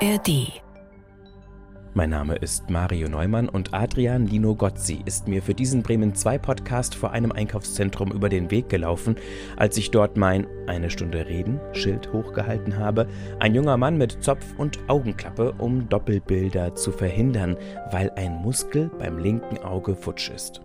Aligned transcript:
ARD. 0.00 0.62
Mein 1.94 2.10
Name 2.10 2.36
ist 2.36 2.70
Mario 2.70 3.08
Neumann 3.08 3.48
und 3.48 3.74
Adrian 3.74 4.28
Lino 4.28 4.54
Gozzi 4.54 5.02
ist 5.04 5.26
mir 5.26 5.42
für 5.42 5.54
diesen 5.54 5.82
Bremen 5.82 6.14
2 6.14 6.38
Podcast 6.38 6.94
vor 6.94 7.10
einem 7.10 7.32
Einkaufszentrum 7.32 8.12
über 8.12 8.28
den 8.28 8.48
Weg 8.52 8.68
gelaufen, 8.68 9.16
als 9.56 9.76
ich 9.76 9.90
dort 9.90 10.16
mein 10.16 10.46
Eine 10.68 10.90
Stunde 10.90 11.26
Reden 11.26 11.58
Schild 11.72 12.12
hochgehalten 12.12 12.78
habe. 12.78 13.08
Ein 13.40 13.56
junger 13.56 13.76
Mann 13.76 13.98
mit 13.98 14.22
Zopf 14.22 14.46
und 14.56 14.78
Augenklappe, 14.88 15.54
um 15.58 15.88
Doppelbilder 15.88 16.76
zu 16.76 16.92
verhindern, 16.92 17.56
weil 17.90 18.10
ein 18.10 18.36
Muskel 18.36 18.92
beim 19.00 19.18
linken 19.18 19.58
Auge 19.58 19.96
futsch 19.96 20.30
ist. 20.30 20.60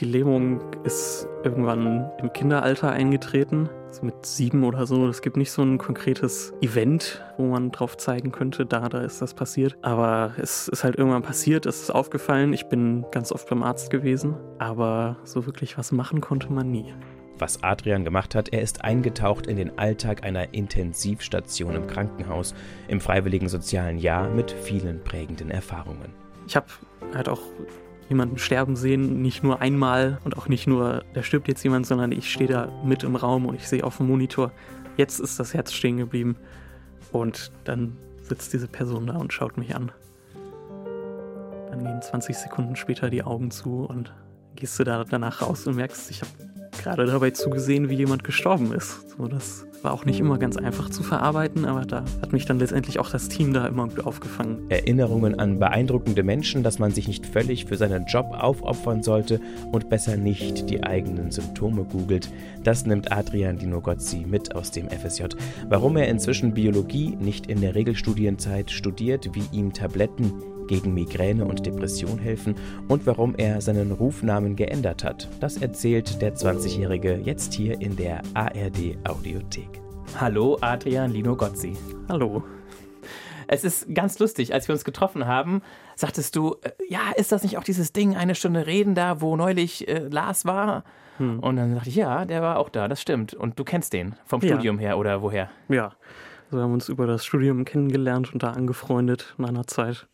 Die 0.00 0.06
Lähmung 0.06 0.60
ist 0.82 1.28
irgendwann 1.44 2.10
im 2.18 2.32
Kinderalter 2.32 2.90
eingetreten, 2.90 3.68
also 3.86 4.04
mit 4.04 4.26
sieben 4.26 4.64
oder 4.64 4.88
so. 4.88 5.06
Es 5.06 5.22
gibt 5.22 5.36
nicht 5.36 5.52
so 5.52 5.62
ein 5.62 5.78
konkretes 5.78 6.52
Event, 6.60 7.22
wo 7.36 7.44
man 7.44 7.70
drauf 7.70 7.96
zeigen 7.96 8.32
könnte, 8.32 8.66
da, 8.66 8.88
da 8.88 9.02
ist 9.02 9.22
das 9.22 9.34
passiert. 9.34 9.76
Aber 9.82 10.32
es 10.36 10.66
ist 10.66 10.82
halt 10.82 10.96
irgendwann 10.96 11.22
passiert, 11.22 11.64
es 11.64 11.80
ist 11.82 11.90
aufgefallen. 11.92 12.52
Ich 12.52 12.66
bin 12.66 13.04
ganz 13.12 13.30
oft 13.30 13.48
beim 13.48 13.62
Arzt 13.62 13.90
gewesen, 13.90 14.34
aber 14.58 15.16
so 15.22 15.46
wirklich 15.46 15.78
was 15.78 15.92
machen 15.92 16.20
konnte 16.20 16.52
man 16.52 16.72
nie. 16.72 16.92
Was 17.38 17.62
Adrian 17.62 18.04
gemacht 18.04 18.34
hat, 18.34 18.48
er 18.48 18.62
ist 18.62 18.82
eingetaucht 18.82 19.46
in 19.46 19.56
den 19.56 19.78
Alltag 19.78 20.24
einer 20.24 20.54
Intensivstation 20.54 21.76
im 21.76 21.86
Krankenhaus 21.86 22.52
im 22.88 23.00
freiwilligen 23.00 23.48
sozialen 23.48 23.98
Jahr 23.98 24.28
mit 24.28 24.50
vielen 24.50 25.04
prägenden 25.04 25.52
Erfahrungen. 25.52 26.12
Ich 26.48 26.56
habe 26.56 26.66
halt 27.14 27.28
auch 27.28 27.40
jemanden 28.08 28.38
sterben 28.38 28.76
sehen, 28.76 29.22
nicht 29.22 29.42
nur 29.42 29.60
einmal 29.60 30.18
und 30.24 30.36
auch 30.36 30.48
nicht 30.48 30.66
nur, 30.66 31.04
da 31.14 31.22
stirbt 31.22 31.48
jetzt 31.48 31.62
jemand, 31.62 31.86
sondern 31.86 32.12
ich 32.12 32.30
stehe 32.30 32.48
da 32.48 32.68
mit 32.84 33.02
im 33.02 33.16
Raum 33.16 33.46
und 33.46 33.54
ich 33.54 33.68
sehe 33.68 33.84
auf 33.84 33.96
dem 33.96 34.08
Monitor, 34.08 34.52
jetzt 34.96 35.20
ist 35.20 35.40
das 35.40 35.54
Herz 35.54 35.72
stehen 35.72 35.96
geblieben 35.96 36.36
und 37.12 37.52
dann 37.64 37.96
sitzt 38.22 38.52
diese 38.52 38.68
Person 38.68 39.06
da 39.06 39.16
und 39.16 39.32
schaut 39.32 39.56
mich 39.56 39.74
an. 39.74 39.92
Dann 41.70 41.84
gehen 41.84 42.02
20 42.02 42.36
Sekunden 42.36 42.76
später 42.76 43.10
die 43.10 43.22
Augen 43.22 43.50
zu 43.50 43.84
und 43.84 44.14
gehst 44.54 44.78
du 44.78 44.84
da 44.84 45.04
danach 45.04 45.42
raus 45.42 45.66
und 45.66 45.76
merkst, 45.76 46.10
ich 46.10 46.20
habe 46.20 46.30
gerade 46.82 47.06
dabei 47.06 47.30
zugesehen, 47.30 47.88
wie 47.88 47.96
jemand 47.96 48.24
gestorben 48.24 48.72
ist. 48.72 49.10
So, 49.10 49.26
das 49.26 49.66
war 49.84 49.92
auch 49.92 50.04
nicht 50.06 50.18
immer 50.18 50.38
ganz 50.38 50.56
einfach 50.56 50.88
zu 50.88 51.02
verarbeiten, 51.02 51.64
aber 51.66 51.82
da 51.82 52.04
hat 52.22 52.32
mich 52.32 52.46
dann 52.46 52.58
letztendlich 52.58 52.98
auch 52.98 53.10
das 53.10 53.28
Team 53.28 53.52
da 53.52 53.66
immer 53.66 53.86
gut 53.86 54.04
aufgefangen. 54.04 54.70
Erinnerungen 54.70 55.38
an 55.38 55.58
beeindruckende 55.58 56.22
Menschen, 56.22 56.62
dass 56.62 56.78
man 56.78 56.90
sich 56.90 57.06
nicht 57.06 57.26
völlig 57.26 57.66
für 57.66 57.76
seinen 57.76 58.06
Job 58.06 58.26
aufopfern 58.32 59.02
sollte 59.02 59.40
und 59.70 59.90
besser 59.90 60.16
nicht 60.16 60.70
die 60.70 60.82
eigenen 60.82 61.30
Symptome 61.30 61.84
googelt. 61.84 62.30
Das 62.64 62.86
nimmt 62.86 63.12
Adrian 63.12 63.58
Dino 63.58 63.80
Gozzi 63.80 64.24
mit 64.26 64.56
aus 64.56 64.70
dem 64.70 64.88
FSJ. 64.88 65.24
Warum 65.68 65.96
er 65.96 66.08
inzwischen 66.08 66.54
Biologie 66.54 67.16
nicht 67.20 67.46
in 67.46 67.60
der 67.60 67.74
Regelstudienzeit 67.74 68.70
studiert, 68.70 69.34
wie 69.34 69.44
ihm 69.52 69.72
Tabletten 69.72 70.32
gegen 70.66 70.94
Migräne 70.94 71.44
und 71.44 71.66
Depression 71.66 72.18
helfen 72.18 72.54
und 72.88 73.06
warum 73.06 73.34
er 73.36 73.60
seinen 73.60 73.92
Rufnamen 73.92 74.56
geändert 74.56 75.04
hat. 75.04 75.28
Das 75.40 75.56
erzählt 75.58 76.20
der 76.22 76.34
20-Jährige 76.34 77.20
jetzt 77.24 77.54
hier 77.54 77.80
in 77.80 77.96
der 77.96 78.22
ARD 78.34 78.96
Audiothek. 79.04 79.80
Hallo 80.20 80.58
Adrian 80.60 81.10
Lino 81.10 81.36
Gozzi. 81.36 81.74
Hallo. 82.08 82.42
Es 83.46 83.64
ist 83.64 83.94
ganz 83.94 84.18
lustig, 84.18 84.54
als 84.54 84.68
wir 84.68 84.74
uns 84.74 84.84
getroffen 84.84 85.26
haben, 85.26 85.60
sagtest 85.96 86.34
du, 86.36 86.56
äh, 86.62 86.70
ja, 86.88 87.10
ist 87.16 87.32
das 87.32 87.42
nicht 87.42 87.58
auch 87.58 87.64
dieses 87.64 87.92
Ding, 87.92 88.16
eine 88.16 88.34
Stunde 88.34 88.66
reden 88.66 88.94
da, 88.94 89.20
wo 89.20 89.36
neulich 89.36 89.86
äh, 89.88 90.08
Lars 90.08 90.44
war? 90.44 90.84
Hm. 91.18 91.40
Und 91.40 91.56
dann 91.56 91.74
dachte 91.74 91.88
ich, 91.88 91.96
ja, 91.96 92.24
der 92.24 92.42
war 92.42 92.58
auch 92.58 92.68
da, 92.68 92.88
das 92.88 93.00
stimmt. 93.00 93.34
Und 93.34 93.58
du 93.58 93.64
kennst 93.64 93.92
den 93.92 94.14
vom 94.24 94.40
Ja. 94.40 94.54
Studium 94.54 94.78
her 94.78 94.98
oder 94.98 95.22
woher? 95.22 95.50
Ja, 95.68 95.92
also 96.46 96.58
wir 96.58 96.62
haben 96.62 96.72
uns 96.72 96.88
über 96.88 97.06
das 97.06 97.24
Studium 97.24 97.64
kennengelernt 97.64 98.32
und 98.32 98.42
da 98.42 98.50
angefreundet 98.50 99.34
nach 99.38 99.48
einer 99.48 99.66
Zeit. 99.66 100.06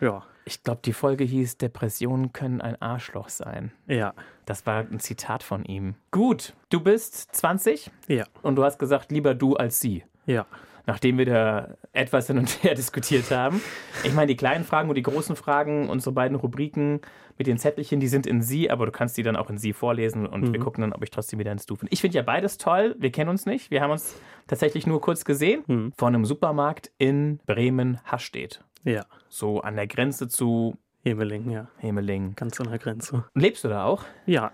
Ja, 0.00 0.22
Ich 0.44 0.62
glaube, 0.62 0.80
die 0.84 0.92
Folge 0.92 1.24
hieß 1.24 1.58
Depressionen 1.58 2.32
können 2.32 2.60
ein 2.60 2.80
Arschloch 2.80 3.28
sein. 3.28 3.72
ja, 3.86 4.14
Das 4.46 4.64
war 4.66 4.80
ein 4.80 5.00
Zitat 5.00 5.42
von 5.42 5.64
ihm. 5.64 5.94
Gut, 6.10 6.54
du 6.70 6.80
bist 6.80 7.34
20 7.36 7.90
ja, 8.06 8.24
und 8.42 8.56
du 8.56 8.64
hast 8.64 8.78
gesagt, 8.78 9.10
lieber 9.12 9.34
du 9.34 9.56
als 9.56 9.80
sie. 9.80 10.04
ja. 10.26 10.46
Nachdem 10.86 11.18
wir 11.18 11.26
da 11.26 11.74
etwas 11.92 12.28
hin 12.28 12.38
und 12.38 12.62
her 12.62 12.74
diskutiert 12.76 13.30
haben. 13.30 13.60
Ich 14.04 14.14
meine, 14.14 14.28
die 14.28 14.36
kleinen 14.38 14.64
Fragen 14.64 14.88
und 14.88 14.94
die 14.94 15.02
großen 15.02 15.36
Fragen, 15.36 15.90
unsere 15.90 16.14
beiden 16.14 16.34
Rubriken 16.34 17.02
mit 17.38 17.46
den 17.46 17.56
Zettelchen, 17.58 18.00
die 18.00 18.08
sind 18.08 18.26
in 18.26 18.42
Sie, 18.42 18.70
aber 18.70 18.84
du 18.86 18.92
kannst 18.92 19.16
die 19.16 19.22
dann 19.22 19.36
auch 19.36 19.48
in 19.48 19.56
Sie 19.58 19.72
vorlesen 19.72 20.26
und 20.26 20.52
wir 20.52 20.60
gucken 20.60 20.82
dann, 20.82 20.92
ob 20.92 21.02
ich 21.04 21.10
trotzdem 21.10 21.38
wieder 21.38 21.52
ins 21.52 21.66
Du 21.66 21.76
finde. 21.76 21.92
Ich 21.92 22.00
finde 22.00 22.16
ja 22.16 22.22
beides 22.22 22.58
toll. 22.58 22.96
Wir 22.98 23.10
kennen 23.12 23.30
uns 23.30 23.46
nicht. 23.46 23.70
Wir 23.70 23.80
haben 23.80 23.90
uns 23.92 24.20
tatsächlich 24.48 24.86
nur 24.86 25.00
kurz 25.00 25.24
gesehen 25.24 25.62
Hm. 25.66 25.92
vor 25.96 26.08
einem 26.08 26.24
Supermarkt 26.24 26.90
in 26.98 27.38
Bremen-Hastedt. 27.46 28.64
Ja, 28.84 29.04
So 29.28 29.60
an 29.60 29.76
der 29.76 29.86
Grenze 29.86 30.28
zu 30.28 30.76
Hemeling, 31.04 31.50
ja, 31.50 31.68
Hemeling. 31.78 32.34
ganz 32.34 32.60
an 32.60 32.68
der 32.70 32.78
Grenze. 32.78 33.24
Lebst 33.34 33.64
du 33.64 33.68
da 33.68 33.84
auch? 33.84 34.04
Ja, 34.26 34.50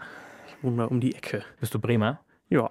ich 0.46 0.62
wohne 0.62 0.76
da 0.78 0.84
um 0.84 1.00
die 1.00 1.14
Ecke. 1.14 1.42
Bist 1.60 1.74
du 1.74 1.78
Bremer? 1.78 2.20
Ja, 2.48 2.70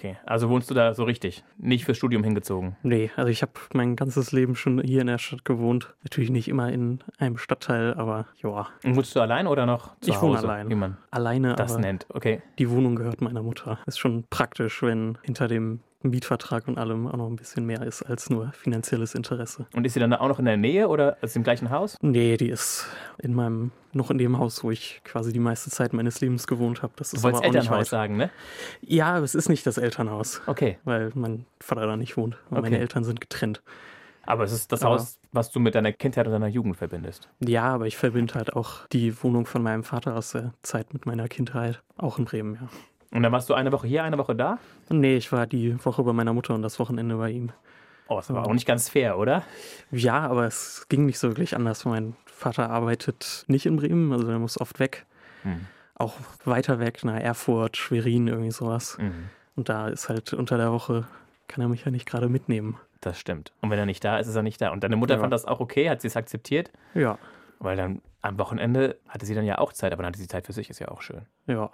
Okay, 0.00 0.16
also 0.24 0.48
wohnst 0.48 0.70
du 0.70 0.74
da 0.74 0.94
so 0.94 1.04
richtig, 1.04 1.44
nicht 1.58 1.84
fürs 1.84 1.98
Studium 1.98 2.24
hingezogen. 2.24 2.74
nee, 2.82 3.10
also 3.16 3.28
ich 3.30 3.42
habe 3.42 3.52
mein 3.74 3.96
ganzes 3.96 4.32
Leben 4.32 4.56
schon 4.56 4.80
hier 4.82 5.02
in 5.02 5.08
der 5.08 5.18
Stadt 5.18 5.44
gewohnt. 5.44 5.92
Natürlich 6.04 6.30
nicht 6.30 6.48
immer 6.48 6.72
in 6.72 7.00
einem 7.18 7.36
Stadtteil, 7.36 7.92
aber 7.92 8.26
ja, 8.42 8.66
Und 8.82 8.96
wohnst 8.96 9.14
du 9.14 9.20
allein 9.20 9.46
oder 9.46 9.66
noch 9.66 9.94
zu 10.00 10.10
Ich 10.10 10.16
Hause? 10.16 10.26
wohne 10.26 10.38
allein. 10.38 10.70
Wie 10.70 10.74
man 10.74 10.96
alleine, 11.10 11.54
das 11.54 11.76
nennt. 11.76 12.06
Okay. 12.08 12.40
die 12.58 12.70
Wohnung 12.70 12.96
gehört 12.96 13.20
meiner 13.20 13.42
Mutter. 13.42 13.78
Ist 13.86 13.98
schon 13.98 14.24
praktisch, 14.30 14.82
wenn 14.82 15.18
hinter 15.22 15.48
dem 15.48 15.80
Mietvertrag 16.02 16.66
und 16.68 16.78
allem 16.78 17.06
auch 17.06 17.16
noch 17.16 17.26
ein 17.28 17.36
bisschen 17.36 17.66
mehr 17.66 17.82
ist 17.82 18.02
als 18.02 18.30
nur 18.30 18.52
finanzielles 18.52 19.14
Interesse. 19.14 19.66
Und 19.74 19.84
ist 19.86 19.94
sie 19.94 20.00
dann 20.00 20.12
auch 20.14 20.28
noch 20.28 20.38
in 20.38 20.44
der 20.46 20.56
Nähe 20.56 20.88
oder 20.88 21.22
ist 21.22 21.34
sie 21.34 21.38
im 21.40 21.42
gleichen 21.44 21.70
Haus? 21.70 21.96
Nee, 22.00 22.36
die 22.36 22.48
ist 22.48 22.86
in 23.18 23.34
meinem, 23.34 23.70
noch 23.92 24.10
in 24.10 24.18
dem 24.18 24.38
Haus, 24.38 24.64
wo 24.64 24.70
ich 24.70 25.00
quasi 25.04 25.32
die 25.32 25.38
meiste 25.40 25.70
Zeit 25.70 25.92
meines 25.92 26.20
Lebens 26.20 26.46
gewohnt 26.46 26.82
habe. 26.82 26.92
Das 26.96 27.10
Du 27.10 27.18
ist 27.18 27.22
wolltest 27.22 27.42
aber 27.42 27.48
auch 27.48 27.52
nicht 27.52 27.60
Elternhaus 27.64 27.80
weit. 27.86 27.90
sagen, 27.90 28.16
ne? 28.16 28.30
Ja, 28.80 29.14
aber 29.14 29.24
es 29.24 29.34
ist 29.34 29.48
nicht 29.48 29.66
das 29.66 29.76
Elternhaus, 29.78 30.40
Okay. 30.46 30.78
weil 30.84 31.10
mein 31.14 31.44
Vater 31.60 31.86
da 31.86 31.96
nicht 31.96 32.16
wohnt. 32.16 32.36
Weil 32.48 32.62
Meine 32.62 32.76
Okay. 32.76 32.82
Eltern 32.82 33.04
sind 33.04 33.20
getrennt. 33.20 33.62
Aber 34.24 34.44
es 34.44 34.52
ist 34.52 34.70
das 34.70 34.82
Aber- 34.82 34.94
Haus, 34.96 35.18
was 35.32 35.50
du 35.50 35.60
mit 35.60 35.74
deiner 35.74 35.92
Kindheit 35.92 36.26
und 36.26 36.32
deiner 36.32 36.46
Jugend 36.46 36.76
verbindest. 36.76 37.28
Ja, 37.40 37.64
aber 37.64 37.86
ich 37.86 37.96
verbinde 37.96 38.34
halt 38.34 38.54
auch 38.54 38.86
die 38.88 39.22
Wohnung 39.22 39.44
von 39.46 39.62
meinem 39.62 39.82
Vater 39.82 40.14
aus 40.14 40.32
der 40.32 40.52
Zeit 40.62 40.92
mit 40.92 41.04
meiner 41.06 41.26
Kindheit. 41.28 41.82
Auch 41.96 42.18
in 42.18 42.26
Bremen, 42.26 42.54
ja. 42.54 42.68
Und 43.12 43.22
dann 43.22 43.32
warst 43.32 43.48
du 43.50 43.54
eine 43.54 43.72
Woche 43.72 43.86
hier, 43.88 44.04
eine 44.04 44.18
Woche 44.18 44.36
da? 44.36 44.58
Nee, 44.88 45.16
ich 45.16 45.32
war 45.32 45.46
die 45.46 45.84
Woche 45.84 46.02
bei 46.04 46.12
meiner 46.12 46.32
Mutter 46.32 46.54
und 46.54 46.62
das 46.62 46.78
Wochenende 46.78 47.16
bei 47.16 47.30
ihm. 47.30 47.50
Oh, 48.08 48.16
das 48.16 48.32
war 48.32 48.46
auch 48.46 48.52
nicht 48.52 48.66
ganz 48.66 48.88
fair, 48.88 49.18
oder? 49.18 49.42
Ja, 49.90 50.20
aber 50.20 50.46
es 50.46 50.86
ging 50.88 51.06
nicht 51.06 51.18
so 51.18 51.28
wirklich 51.28 51.54
anders. 51.56 51.84
Mein 51.84 52.16
Vater 52.26 52.70
arbeitet 52.70 53.44
nicht 53.46 53.66
in 53.66 53.76
Bremen, 53.76 54.12
also 54.12 54.28
er 54.28 54.38
muss 54.38 54.60
oft 54.60 54.78
weg. 54.80 55.06
Hm. 55.42 55.66
Auch 55.94 56.14
weiter 56.44 56.78
weg, 56.80 57.04
nach 57.04 57.18
Erfurt, 57.20 57.76
Schwerin, 57.76 58.26
irgendwie 58.26 58.50
sowas. 58.50 58.96
Mhm. 58.98 59.28
Und 59.54 59.68
da 59.68 59.88
ist 59.88 60.08
halt 60.08 60.32
unter 60.32 60.56
der 60.56 60.72
Woche, 60.72 61.06
kann 61.46 61.62
er 61.62 61.68
mich 61.68 61.84
ja 61.84 61.90
nicht 61.90 62.06
gerade 62.06 62.28
mitnehmen. 62.28 62.78
Das 63.00 63.18
stimmt. 63.18 63.52
Und 63.60 63.70
wenn 63.70 63.78
er 63.78 63.86
nicht 63.86 64.02
da 64.04 64.18
ist, 64.18 64.26
ist 64.26 64.34
er 64.36 64.42
nicht 64.42 64.60
da. 64.60 64.70
Und 64.70 64.82
deine 64.82 64.96
Mutter 64.96 65.14
Ja. 65.14 65.20
fand 65.20 65.32
das 65.32 65.44
auch 65.44 65.60
okay, 65.60 65.90
hat 65.90 66.00
sie 66.00 66.08
es 66.08 66.16
akzeptiert? 66.16 66.70
Ja, 66.94 67.18
Weil 67.58 67.76
dann 67.76 68.00
am 68.22 68.38
Wochenende 68.38 68.96
hatte 69.08 69.26
sie 69.26 69.34
dann 69.34 69.44
ja 69.44 69.58
auch 69.58 69.72
Zeit, 69.74 69.92
aber 69.92 70.02
dann 70.02 70.12
hatte 70.12 70.18
sie 70.20 70.28
Zeit 70.28 70.46
für 70.46 70.52
sich, 70.54 70.70
ist 70.70 70.78
ja 70.78 70.88
auch 70.88 71.02
schön. 71.02 71.22
ja. 71.46 71.70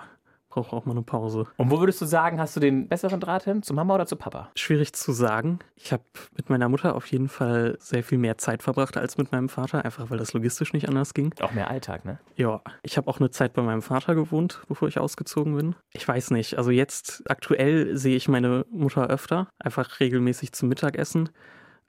Brauche 0.56 0.74
auch 0.74 0.86
mal 0.86 0.92
eine 0.92 1.02
Pause. 1.02 1.44
Und 1.58 1.70
wo 1.70 1.80
würdest 1.80 2.00
du 2.00 2.06
sagen, 2.06 2.40
hast 2.40 2.56
du 2.56 2.60
den 2.60 2.88
besseren 2.88 3.20
Draht 3.20 3.44
hin? 3.44 3.62
Zu 3.62 3.74
Mama 3.74 3.94
oder 3.94 4.06
zu 4.06 4.16
Papa? 4.16 4.48
Schwierig 4.56 4.94
zu 4.94 5.12
sagen. 5.12 5.58
Ich 5.74 5.92
habe 5.92 6.02
mit 6.34 6.48
meiner 6.48 6.70
Mutter 6.70 6.94
auf 6.94 7.04
jeden 7.08 7.28
Fall 7.28 7.76
sehr 7.78 8.02
viel 8.02 8.16
mehr 8.16 8.38
Zeit 8.38 8.62
verbracht 8.62 8.96
als 8.96 9.18
mit 9.18 9.32
meinem 9.32 9.50
Vater, 9.50 9.84
einfach 9.84 10.08
weil 10.08 10.16
das 10.16 10.32
logistisch 10.32 10.72
nicht 10.72 10.88
anders 10.88 11.12
ging. 11.12 11.34
Auch 11.42 11.52
mehr 11.52 11.68
Alltag, 11.68 12.06
ne? 12.06 12.20
Ja, 12.36 12.62
ich 12.82 12.96
habe 12.96 13.06
auch 13.08 13.20
eine 13.20 13.28
Zeit 13.28 13.52
bei 13.52 13.60
meinem 13.60 13.82
Vater 13.82 14.14
gewohnt, 14.14 14.62
bevor 14.66 14.88
ich 14.88 14.98
ausgezogen 14.98 15.54
bin. 15.54 15.74
Ich 15.92 16.08
weiß 16.08 16.30
nicht, 16.30 16.56
also 16.56 16.70
jetzt 16.70 17.22
aktuell 17.30 17.94
sehe 17.98 18.16
ich 18.16 18.26
meine 18.26 18.64
Mutter 18.70 19.08
öfter, 19.08 19.48
einfach 19.58 20.00
regelmäßig 20.00 20.52
zum 20.52 20.70
Mittagessen. 20.70 21.28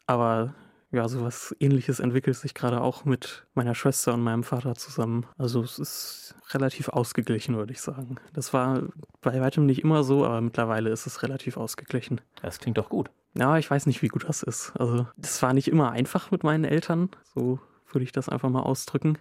Aber 0.07 0.55
ja, 0.91 1.07
sowas 1.07 1.55
ähnliches 1.59 1.99
entwickelt 1.99 2.37
sich 2.37 2.53
gerade 2.53 2.81
auch 2.81 3.03
mit 3.03 3.45
meiner 3.53 3.75
Schwester 3.75 4.13
und 4.13 4.21
meinem 4.21 4.43
Vater 4.43 4.75
zusammen. 4.75 5.25
Also 5.37 5.61
es 5.61 5.79
ist 5.79 6.35
relativ 6.51 6.89
ausgeglichen, 6.89 7.57
würde 7.57 7.73
ich 7.73 7.81
sagen. 7.81 8.17
Das 8.33 8.53
war 8.53 8.83
bei 9.21 9.39
weitem 9.41 9.65
nicht 9.65 9.83
immer 9.83 10.03
so, 10.03 10.25
aber 10.25 10.39
mittlerweile 10.39 10.89
ist 10.89 11.05
es 11.05 11.23
relativ 11.23 11.57
ausgeglichen. 11.57 12.21
Das 12.41 12.59
klingt 12.59 12.77
doch 12.77 12.89
gut. 12.89 13.09
Ja, 13.37 13.57
ich 13.57 13.69
weiß 13.69 13.85
nicht, 13.85 14.01
wie 14.01 14.07
gut 14.07 14.27
das 14.27 14.43
ist. 14.43 14.71
Also, 14.77 15.07
das 15.17 15.41
war 15.43 15.53
nicht 15.53 15.67
immer 15.67 15.91
einfach 15.91 16.31
mit 16.31 16.43
meinen 16.43 16.63
Eltern. 16.63 17.09
So 17.35 17.59
würde 17.91 18.03
ich 18.03 18.11
das 18.11 18.29
einfach 18.29 18.49
mal 18.49 18.61
ausdrücken. 18.63 19.17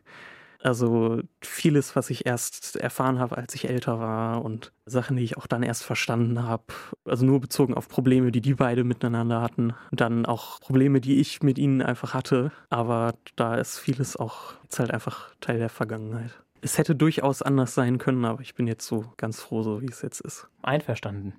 Also 0.63 1.21
vieles, 1.41 1.95
was 1.97 2.11
ich 2.11 2.27
erst 2.27 2.77
erfahren 2.77 3.19
habe, 3.19 3.37
als 3.37 3.55
ich 3.55 3.69
älter 3.69 3.99
war 4.01 4.45
und 4.45 4.73
Sachen, 4.87 5.17
die 5.17 5.25
ich 5.25 5.37
auch 5.37 5.47
dann 5.47 5.63
erst 5.63 5.85
verstanden 5.85 6.43
habe. 6.43 6.65
Also 7.05 7.25
nur 7.27 7.41
bezogen 7.41 7.75
auf 7.75 7.89
Probleme, 7.89 8.33
die 8.33 8.41
die 8.41 8.55
beide 8.55 8.85
miteinander 8.85 9.41
hatten. 9.43 9.75
Und 9.91 10.01
dann 10.01 10.27
auch 10.27 10.61
Probleme, 10.61 11.01
die 11.01 11.21
ich 11.21 11.43
mit 11.43 11.59
ihnen 11.59 11.83
einfach 11.83 12.15
hatte. 12.15 12.51
Aber 12.71 13.15
da 13.37 13.55
ist 13.57 13.79
vieles 13.79 14.17
auch 14.17 14.55
jetzt 14.65 14.79
halt 14.79 14.91
einfach 14.91 15.35
Teil 15.41 15.59
der 15.59 15.69
Vergangenheit. 15.69 16.31
Es 16.63 16.79
hätte 16.79 16.97
durchaus 16.97 17.43
anders 17.43 17.75
sein 17.75 17.99
können, 17.99 18.25
aber 18.25 18.41
ich 18.41 18.55
bin 18.55 18.67
jetzt 18.67 18.87
so 18.87 19.05
ganz 19.19 19.41
froh, 19.41 19.63
so 19.63 19.83
wie 19.83 19.87
es 19.91 20.03
jetzt 20.03 20.21
ist. 20.21 20.49
Einverstanden. 20.63 21.35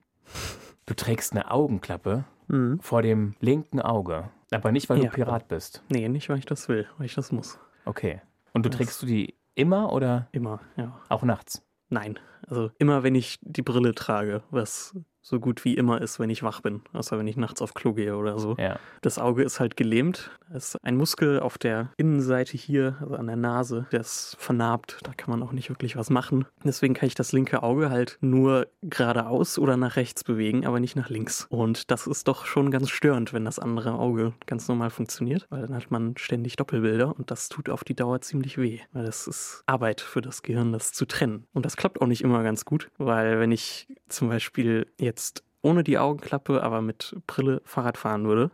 Du 0.86 0.94
trägst 0.94 1.34
eine 1.34 1.52
Augenklappe. 1.52 2.24
mhm. 2.50 2.80
vor 2.80 3.02
dem 3.02 3.36
linken 3.42 3.81
Auge. 3.81 4.30
Aber 4.52 4.72
nicht, 4.72 4.88
weil 4.90 5.00
Ja. 5.04 5.10
du 5.10 5.16
Pirat 5.16 5.50
bist. 5.50 5.84
Nee, 5.90 6.08
nicht, 6.08 6.30
weil 6.30 6.38
ich 6.40 6.46
das 6.46 6.69
will, 6.69 6.88
weil 6.98 7.08
ich 7.08 7.16
das 7.16 7.34
muss. 7.34 7.60
Okay. 7.84 8.22
Und 8.57 8.65
du 8.65 8.69
Das- 8.69 8.77
trägst 8.77 9.01
du 9.01 9.06
die 9.06 9.36
immer 9.56 9.92
oder 9.94 10.27
Immer, 10.33 10.59
ja. 10.75 11.00
auch 11.09 11.24
nachts? 11.24 11.63
Nein. 11.89 12.19
Also 12.48 12.69
immer, 12.80 13.04
wenn 13.04 13.15
ich 13.15 13.39
die 13.42 13.62
Brille 13.62 13.95
trage, 13.95 14.44
was 14.51 14.95
so 15.28 15.40
gut 15.40 15.66
wie 15.66 15.76
immer 15.76 16.02
ist, 16.02 16.20
wenn 16.20 16.30
ich 16.30 16.42
wach 16.42 16.62
bin. 16.62 16.82
Außer 16.94 17.18
wenn 17.18 17.28
ich 17.28 17.36
nachts 17.36 17.62
auf 17.62 17.74
Klo 17.74 17.94
gehe 17.94 18.16
oder 18.16 18.40
so. 18.40 18.56
Ja. 18.58 18.80
Das 19.02 19.20
Auge 19.20 19.44
ist 19.44 19.60
halt 19.60 19.76
gelähmt. 19.76 20.32
Da 20.50 20.56
ist 20.56 20.82
ein 20.84 20.96
Muskel 20.96 21.42
auf 21.42 21.58
der 21.58 21.90
Innenseite 21.98 22.56
hier, 22.56 22.96
also 23.02 23.16
an 23.16 23.28
der 23.28 23.36
Nase, 23.36 23.88
der 23.92 24.00
ist 24.00 24.38
vernarbt. 24.40 25.00
Da 25.04 25.12
kann 25.14 25.30
man 25.30 25.44
auch 25.44 25.52
nicht 25.52 25.70
wirklich 25.70 25.98
was 25.98 26.10
machen. 26.10 26.46
Deswegen 26.64 26.94
kann 26.94 27.08
ich 27.08 27.16
das 27.16 27.34
linke 27.34 27.62
Auge 27.62 27.90
halt 27.90 28.18
nur 28.22 28.68
geradeaus 28.84 29.60
oder 29.60 29.76
nach 29.76 29.98
rechts 29.98 30.24
bewegen, 30.24 30.66
aber 30.66 30.80
nicht 30.80 30.96
nach 30.96 31.10
links. 31.10 31.46
Und 31.50 31.92
das 31.92 32.08
ist 32.08 32.28
doch 32.30 32.46
schon 32.46 32.72
ganz 32.72 32.90
störend, 32.90 33.34
wenn 33.34 33.44
das 33.44 33.60
andere 33.60 33.94
Auge 33.94 34.34
ganz 34.46 34.70
normal 34.70 34.92
funktioniert, 34.92 35.46
weil 35.50 35.62
dann 35.62 35.76
hat 35.76 35.92
man 35.92 36.16
ständig 36.18 36.56
Doppelbilder 36.56 37.14
und 37.18 37.32
das 37.32 37.50
tut 37.50 37.70
auf 37.70 37.84
die 37.84 37.96
Dauer 37.96 38.22
ziemlich 38.22 38.58
weh. 38.58 38.80
Weil 38.94 39.06
das 39.06 39.28
ist 39.28 39.64
Arbeit 39.66 40.00
für 40.00 40.22
das 40.22 40.42
Gehirn, 40.42 40.72
das 40.72 40.94
zu 40.94 41.06
trennen. 41.06 41.46
Und 41.54 41.66
das 41.66 41.76
klappt 41.76 42.02
auch 42.02 42.08
nicht 42.08 42.22
immer 42.22 42.44
ganz 42.44 42.64
gut, 42.64 42.90
weil 42.98 43.40
wenn 43.42 43.52
ich 43.52 43.88
zum 44.08 44.30
Beispiel 44.30 44.88
jetzt 44.98 45.17
ohne 45.62 45.84
die 45.84 45.98
Augenklappe, 45.98 46.64
aber 46.64 46.81
mit 46.81 47.16
Brille 47.28 47.62
Fahrrad 47.66 47.98
fahren 47.98 48.25
würde, 48.25 48.52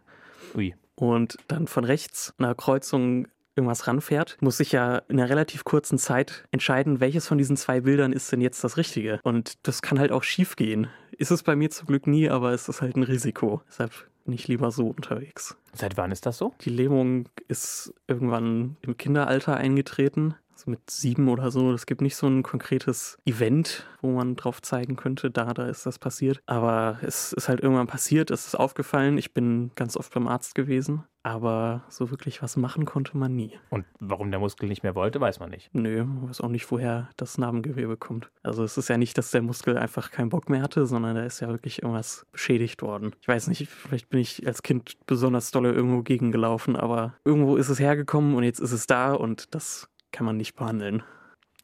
Ui. 0.55 0.73
und 0.95 1.37
dann 1.47 1.67
von 1.67 1.83
rechts 1.83 2.33
an 2.37 2.45
der 2.45 2.55
Kreuzung 2.55 3.27
irgendwas 3.55 3.87
ranfährt, 3.87 4.37
muss 4.41 4.59
ich 4.59 4.71
ja 4.71 4.97
in 5.09 5.19
einer 5.19 5.29
relativ 5.29 5.63
kurzen 5.63 5.97
Zeit 5.97 6.45
entscheiden, 6.51 6.99
welches 6.99 7.27
von 7.27 7.37
diesen 7.37 7.57
zwei 7.57 7.81
Bildern 7.81 8.13
ist 8.13 8.31
denn 8.31 8.41
jetzt 8.41 8.63
das 8.63 8.77
Richtige. 8.77 9.19
Und 9.23 9.67
das 9.67 9.81
kann 9.81 9.99
halt 9.99 10.11
auch 10.11 10.23
schief 10.23 10.55
gehen. 10.55 10.87
Ist 11.11 11.31
es 11.31 11.43
bei 11.43 11.55
mir 11.55 11.69
zum 11.69 11.87
Glück 11.87 12.07
nie, 12.07 12.29
aber 12.29 12.51
es 12.53 12.67
ist 12.67 12.81
halt 12.81 12.95
ein 12.95 13.03
Risiko. 13.03 13.61
Deshalb 13.67 13.91
bin 14.25 14.33
ich 14.33 14.47
lieber 14.47 14.71
so 14.71 14.87
unterwegs. 14.87 15.55
Seit 15.73 15.97
wann 15.97 16.11
ist 16.11 16.25
das 16.25 16.37
so? 16.37 16.53
Die 16.61 16.69
Lähmung 16.69 17.29
ist 17.47 17.93
irgendwann 18.07 18.77
im 18.81 18.97
Kinderalter 18.97 19.55
eingetreten. 19.57 20.35
Also 20.53 20.69
mit 20.69 20.89
sieben 20.89 21.29
oder 21.29 21.51
so. 21.51 21.71
Es 21.73 21.85
gibt 21.85 22.01
nicht 22.01 22.15
so 22.15 22.27
ein 22.27 22.43
konkretes 22.43 23.17
Event, 23.25 23.85
wo 24.01 24.11
man 24.11 24.35
drauf 24.35 24.61
zeigen 24.61 24.95
könnte, 24.95 25.31
da, 25.31 25.53
da 25.53 25.67
ist 25.67 25.85
das 25.85 25.99
passiert. 25.99 26.41
Aber 26.45 26.99
es 27.01 27.33
ist 27.33 27.49
halt 27.49 27.61
irgendwann 27.61 27.87
passiert, 27.87 28.31
es 28.31 28.47
ist 28.47 28.55
aufgefallen. 28.55 29.17
Ich 29.17 29.33
bin 29.33 29.71
ganz 29.75 29.97
oft 29.97 30.13
beim 30.13 30.27
Arzt 30.27 30.55
gewesen. 30.55 31.03
Aber 31.25 31.83
so 31.87 32.11
wirklich 32.11 32.41
was 32.41 32.57
machen 32.57 32.83
konnte 32.83 33.17
man 33.17 33.33
nie. 33.33 33.57
Und 33.69 33.85
warum 34.01 34.29
der 34.29 34.41
Muskel 34.41 34.67
nicht 34.67 34.83
mehr 34.83 34.93
wollte, 34.93 35.21
weiß 35.21 35.39
man 35.39 35.51
nicht. 35.51 35.69
Nö, 35.73 36.03
man 36.03 36.27
weiß 36.27 36.41
auch 36.41 36.49
nicht, 36.49 36.69
woher 36.69 37.09
das 37.15 37.37
Narbengewebe 37.37 37.95
kommt. 37.95 38.29
Also 38.43 38.65
es 38.65 38.77
ist 38.77 38.89
ja 38.89 38.97
nicht, 38.97 39.17
dass 39.17 39.31
der 39.31 39.41
Muskel 39.41 39.77
einfach 39.77 40.11
keinen 40.11 40.27
Bock 40.27 40.49
mehr 40.49 40.61
hatte, 40.61 40.85
sondern 40.85 41.15
da 41.15 41.23
ist 41.23 41.39
ja 41.39 41.47
wirklich 41.47 41.81
irgendwas 41.81 42.25
beschädigt 42.33 42.81
worden. 42.81 43.15
Ich 43.21 43.27
weiß 43.29 43.47
nicht, 43.47 43.69
vielleicht 43.69 44.09
bin 44.09 44.19
ich 44.19 44.45
als 44.45 44.63
Kind 44.63 44.97
besonders 45.07 45.51
dolle 45.51 45.71
irgendwo 45.71 46.01
gegengelaufen, 46.01 46.75
aber 46.75 47.13
irgendwo 47.23 47.55
ist 47.55 47.69
es 47.69 47.79
hergekommen 47.79 48.35
und 48.35 48.43
jetzt 48.43 48.59
ist 48.59 48.73
es 48.73 48.85
da 48.85 49.13
und 49.13 49.55
das 49.55 49.87
kann 50.13 50.25
man 50.25 50.37
nicht 50.37 50.55
behandeln. 50.55 51.03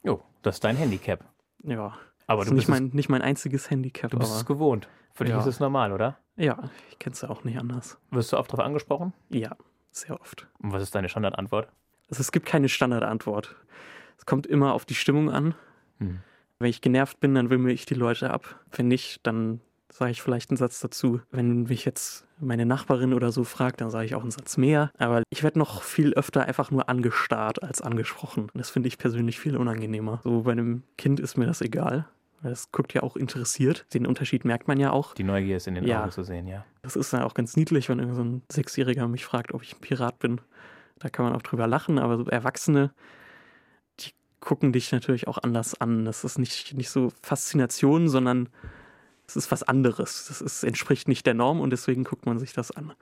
Jo, 0.02 0.22
das 0.42 0.56
ist 0.56 0.64
dein 0.64 0.76
Handicap. 0.76 1.24
Ja, 1.62 1.94
Aber 2.26 2.42
das 2.42 2.50
du 2.50 2.56
ist 2.56 2.66
bist, 2.66 2.68
nicht 2.68 2.68
mein, 2.68 2.90
nicht 2.96 3.08
mein 3.08 3.22
einziges 3.22 3.70
Handicap, 3.70 4.10
du 4.10 4.18
bist 4.18 4.34
es 4.34 4.44
gewohnt. 4.44 4.88
Für 5.14 5.24
dich 5.24 5.32
Ja. 5.32 5.40
ist 5.40 5.46
es 5.46 5.60
normal, 5.60 5.92
oder? 5.92 6.18
ja, 6.36 6.58
ich 6.90 6.98
kenne 6.98 7.12
es 7.14 7.20
ja 7.22 7.28
auch 7.30 7.44
nicht 7.44 7.58
anders. 7.58 7.98
Wirst 8.10 8.32
du 8.32 8.38
oft 8.38 8.50
darauf 8.52 8.64
angesprochen? 8.64 9.12
Ja, 9.28 9.56
sehr 9.90 10.18
oft. 10.20 10.46
Und 10.62 10.72
was 10.72 10.82
ist 10.82 10.94
deine 10.94 11.08
Standardantwort? 11.08 11.68
Also 12.10 12.20
es 12.20 12.32
gibt 12.32 12.46
keine 12.46 12.68
Standardantwort. 12.68 13.56
Es 14.18 14.26
kommt 14.26 14.46
immer 14.46 14.72
auf 14.74 14.84
die 14.84 14.94
Stimmung 14.94 15.30
an. 15.30 15.54
Hm. 15.98 16.20
Wenn 16.58 16.68
ich 16.70 16.80
genervt 16.80 17.20
bin, 17.20 17.34
dann 17.34 17.50
wimmel 17.50 17.72
ich 17.72 17.86
die 17.86 17.94
Leute 17.94 18.30
ab. 18.30 18.58
Wenn 18.70 18.88
nicht, 18.88 19.26
dann 19.26 19.60
sage 19.90 20.10
ich 20.12 20.22
vielleicht 20.22 20.50
einen 20.50 20.56
Satz 20.56 20.80
dazu. 20.80 21.20
Wenn 21.30 21.64
mich 21.64 21.84
jetzt 21.84 22.26
meine 22.38 22.64
Nachbarin 22.64 23.12
oder 23.12 23.32
so 23.32 23.44
fragt, 23.44 23.80
dann 23.80 23.90
sage 23.90 24.06
ich 24.06 24.14
auch 24.14 24.22
einen 24.22 24.30
Satz 24.30 24.56
mehr. 24.56 24.90
Aber 24.98 25.22
ich 25.30 25.42
werde 25.42 25.58
noch 25.58 25.82
viel 25.82 26.14
öfter 26.14 26.44
einfach 26.46 26.70
nur 26.70 26.88
angestarrt 26.88 27.62
als 27.62 27.82
angesprochen. 27.82 28.44
Und 28.44 28.58
das 28.58 28.70
finde 28.70 28.88
ich 28.88 28.98
persönlich 28.98 29.38
viel 29.38 29.56
unangenehmer. 29.56 30.20
So 30.24 30.42
bei 30.42 30.52
einem 30.52 30.82
Kind 30.96 31.20
ist 31.20 31.36
mir 31.36 31.46
das 31.46 31.60
egal. 31.60 32.06
weil 32.42 32.52
Es 32.52 32.72
guckt 32.72 32.94
ja 32.94 33.02
auch 33.02 33.16
interessiert. 33.16 33.84
Den 33.92 34.06
Unterschied 34.06 34.44
merkt 34.46 34.66
man 34.68 34.80
ja 34.80 34.90
auch. 34.92 35.12
Die 35.14 35.24
Neugier 35.24 35.58
ist 35.58 35.66
in 35.66 35.74
den 35.74 35.84
Ja. 35.84 36.02
Augen 36.02 36.10
zu 36.12 36.22
sehen, 36.22 36.46
ja. 36.46 36.64
Das 36.82 36.96
ist 36.96 37.12
dann 37.12 37.22
auch 37.22 37.34
ganz 37.34 37.56
niedlich, 37.56 37.88
wenn 37.90 37.98
irgend 37.98 38.14
so 38.16 38.22
ein 38.24 38.42
Sechsjähriger 38.50 39.06
mich 39.08 39.24
fragt, 39.26 39.52
ob 39.52 39.62
ich 39.62 39.74
ein 39.74 39.80
Pirat 39.80 40.18
bin. 40.20 40.40
Da 40.98 41.10
kann 41.10 41.24
man 41.26 41.34
auch 41.34 41.42
drüber 41.42 41.66
lachen, 41.66 41.98
aber 41.98 42.16
so 42.16 42.24
Erwachsene, 42.24 42.92
die 44.00 44.10
gucken 44.40 44.72
dich 44.72 44.90
natürlich 44.92 45.28
auch 45.28 45.36
anders 45.38 45.78
an. 45.80 46.04
Das 46.06 46.24
ist 46.24 46.38
nicht, 46.38 46.74
nicht 46.74 46.88
so 46.90 47.12
Faszination, 47.22 48.08
sondern 48.08 48.48
es 49.30 49.36
ist 49.36 49.50
was 49.50 49.62
anderes. 49.62 50.26
Das 50.28 50.40
ist, 50.40 50.64
entspricht 50.64 51.08
nicht 51.08 51.26
der 51.26 51.34
Norm 51.34 51.60
und 51.60 51.70
deswegen 51.70 52.04
guckt 52.04 52.26
man 52.26 52.38
sich 52.38 52.52
das 52.52 52.70
an. 52.70 52.92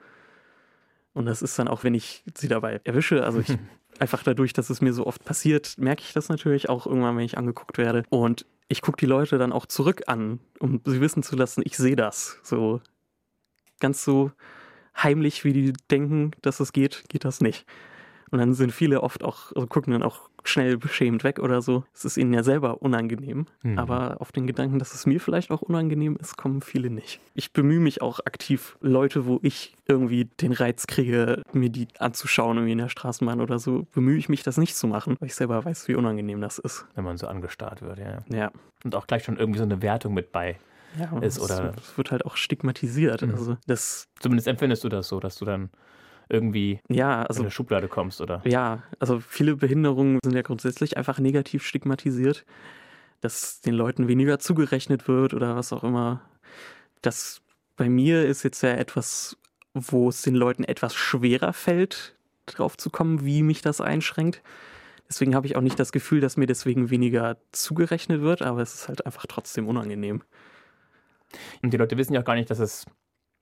Und 1.13 1.25
das 1.25 1.41
ist 1.41 1.57
dann 1.57 1.67
auch, 1.67 1.83
wenn 1.83 1.95
ich 1.95 2.23
sie 2.35 2.47
dabei 2.47 2.81
erwische, 2.83 3.23
also 3.23 3.39
ich 3.39 3.57
einfach 3.99 4.23
dadurch, 4.23 4.53
dass 4.53 4.69
es 4.69 4.81
mir 4.81 4.93
so 4.93 5.05
oft 5.07 5.23
passiert, 5.25 5.75
merke 5.77 6.03
ich 6.03 6.13
das 6.13 6.29
natürlich 6.29 6.69
auch 6.69 6.85
irgendwann, 6.85 7.17
wenn 7.17 7.25
ich 7.25 7.37
angeguckt 7.37 7.77
werde. 7.77 8.03
Und 8.09 8.45
ich 8.67 8.81
gucke 8.81 8.97
die 8.97 9.07
Leute 9.07 9.37
dann 9.37 9.51
auch 9.51 9.65
zurück 9.65 10.03
an, 10.07 10.39
um 10.59 10.81
sie 10.85 11.01
wissen 11.01 11.23
zu 11.23 11.35
lassen, 11.35 11.63
ich 11.65 11.75
sehe 11.75 11.95
das. 11.95 12.39
So 12.43 12.81
ganz 13.79 14.03
so 14.03 14.31
heimlich, 14.95 15.43
wie 15.43 15.53
die 15.53 15.73
denken, 15.89 16.31
dass 16.41 16.59
es 16.59 16.73
geht, 16.73 17.03
geht 17.09 17.25
das 17.25 17.41
nicht. 17.41 17.65
Und 18.31 18.39
dann 18.39 18.53
sind 18.53 18.71
viele 18.71 19.01
oft 19.01 19.23
auch, 19.23 19.51
also 19.55 19.65
gucken 19.65 19.93
dann 19.93 20.03
auch 20.03 20.28
schnell 20.43 20.77
beschämt 20.77 21.23
weg 21.23 21.39
oder 21.39 21.61
so. 21.61 21.83
Es 21.93 22.05
ist 22.05 22.17
ihnen 22.17 22.33
ja 22.33 22.43
selber 22.43 22.81
unangenehm. 22.81 23.45
Mhm. 23.63 23.77
Aber 23.79 24.17
auf 24.21 24.31
den 24.31 24.47
Gedanken, 24.47 24.79
dass 24.79 24.93
es 24.93 25.05
mir 25.05 25.19
vielleicht 25.19 25.51
auch 25.51 25.61
unangenehm 25.61 26.15
ist, 26.19 26.37
kommen 26.37 26.61
viele 26.61 26.89
nicht. 26.89 27.19
Ich 27.33 27.53
bemühe 27.53 27.79
mich 27.79 28.01
auch 28.01 28.19
aktiv, 28.21 28.77
Leute, 28.81 29.25
wo 29.25 29.39
ich 29.43 29.75
irgendwie 29.87 30.25
den 30.25 30.51
Reiz 30.53 30.87
kriege, 30.87 31.41
mir 31.53 31.69
die 31.69 31.87
anzuschauen, 31.99 32.57
irgendwie 32.57 32.73
in 32.73 32.77
der 32.77 32.89
Straßenbahn 32.89 33.41
oder 33.41 33.59
so, 33.59 33.87
bemühe 33.93 34.17
ich 34.17 34.29
mich, 34.29 34.43
das 34.43 34.57
nicht 34.57 34.75
zu 34.75 34.87
machen, 34.87 35.15
weil 35.19 35.27
ich 35.27 35.35
selber 35.35 35.63
weiß, 35.65 35.87
wie 35.87 35.95
unangenehm 35.95 36.41
das 36.41 36.59
ist. 36.59 36.85
Wenn 36.95 37.03
man 37.03 37.17
so 37.17 37.27
angestarrt 37.27 37.81
wird, 37.81 37.97
ja. 37.99 38.19
Ja. 38.29 38.51
Und 38.83 38.95
auch 38.95 39.07
gleich 39.07 39.23
schon 39.23 39.37
irgendwie 39.37 39.59
so 39.59 39.65
eine 39.65 39.81
Wertung 39.81 40.13
mit 40.13 40.31
bei. 40.31 40.57
ja 40.97 41.05
Ist, 41.19 41.37
es- 41.37 41.41
oder- 41.43 41.73
Es 41.77 41.97
wird 41.97 42.11
halt 42.11 42.25
auch 42.25 42.35
stigmatisiert. 42.37 43.21
Mhm. 43.23 43.31
Also 43.31 43.57
das, 43.67 44.07
Zumindest 44.19 44.47
empfindest 44.47 44.83
du 44.83 44.89
das 44.89 45.07
so, 45.07 45.19
dass 45.19 45.35
du 45.37 45.45
dann 45.45 45.69
irgendwie 46.29 46.79
ja, 46.89 47.21
in 47.21 47.27
also 47.27 47.41
eine 47.41 47.51
Schublade 47.51 47.87
kommst, 47.87 48.21
oder? 48.21 48.41
Ja, 48.45 48.83
also 48.99 49.19
viele 49.19 49.55
Behinderungen 49.55 50.19
sind 50.23 50.35
ja 50.35 50.41
grundsätzlich 50.41 50.97
einfach 50.97 51.19
negativ 51.19 51.65
stigmatisiert, 51.65 52.45
dass 53.21 53.61
den 53.61 53.73
Leuten 53.73 54.07
weniger 54.07 54.39
zugerechnet 54.39 55.07
wird 55.07 55.33
oder 55.33 55.55
was 55.55 55.73
auch 55.73 55.83
immer. 55.83 56.21
Das 57.01 57.41
bei 57.75 57.89
mir 57.89 58.25
ist 58.25 58.43
jetzt 58.43 58.61
ja 58.61 58.71
etwas, 58.71 59.37
wo 59.73 60.09
es 60.09 60.21
den 60.21 60.35
Leuten 60.35 60.63
etwas 60.63 60.93
schwerer 60.95 61.53
fällt, 61.53 62.15
drauf 62.45 62.77
zu 62.77 62.89
kommen, 62.89 63.23
wie 63.25 63.41
mich 63.41 63.61
das 63.61 63.81
einschränkt. 63.81 64.41
Deswegen 65.07 65.33
habe 65.33 65.47
ich 65.47 65.55
auch 65.55 65.61
nicht 65.61 65.79
das 65.79 65.91
Gefühl, 65.91 66.21
dass 66.21 66.37
mir 66.37 66.45
deswegen 66.45 66.89
weniger 66.91 67.37
zugerechnet 67.51 68.21
wird, 68.21 68.41
aber 68.41 68.61
es 68.61 68.75
ist 68.75 68.87
halt 68.87 69.05
einfach 69.05 69.25
trotzdem 69.27 69.67
unangenehm. 69.67 70.21
Und 71.63 71.73
die 71.73 71.77
Leute 71.77 71.97
wissen 71.97 72.13
ja 72.13 72.19
auch 72.19 72.25
gar 72.25 72.35
nicht, 72.35 72.49
dass 72.49 72.59
es 72.59 72.85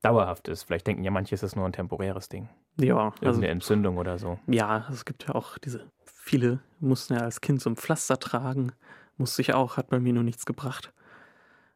dauerhaft 0.02 0.48
ist. 0.48 0.64
Vielleicht 0.64 0.88
denken 0.88 1.04
ja 1.04 1.12
manche, 1.12 1.36
es 1.36 1.44
ist 1.44 1.56
nur 1.56 1.66
ein 1.66 1.74
temporäres 1.74 2.30
Ding. 2.30 2.50
Ja, 2.80 2.96
also 2.98 3.16
Irgendeine 3.22 3.48
Entzündung 3.50 3.98
oder 3.98 4.18
so. 4.18 4.40
Ja, 4.48 4.88
es 4.92 5.06
gibt 5.06 5.28
ja 5.28 5.36
auch 5.36 5.58
diese, 5.58 5.90
viele 6.06 6.60
mussten 6.80 7.16
ja 7.16 7.22
als 7.22 7.42
Kind 7.42 7.62
so 7.62 7.70
ein 7.70 7.76
Pflaster 7.76 8.20
tragen, 8.20 8.72
musste 9.18 9.42
ich 9.42 9.54
auch, 9.54 9.78
hat 9.78 9.90
bei 9.90 10.00
mir 10.00 10.14
nur 10.14 10.24
nichts 10.24 10.46
gebracht. 10.46 10.94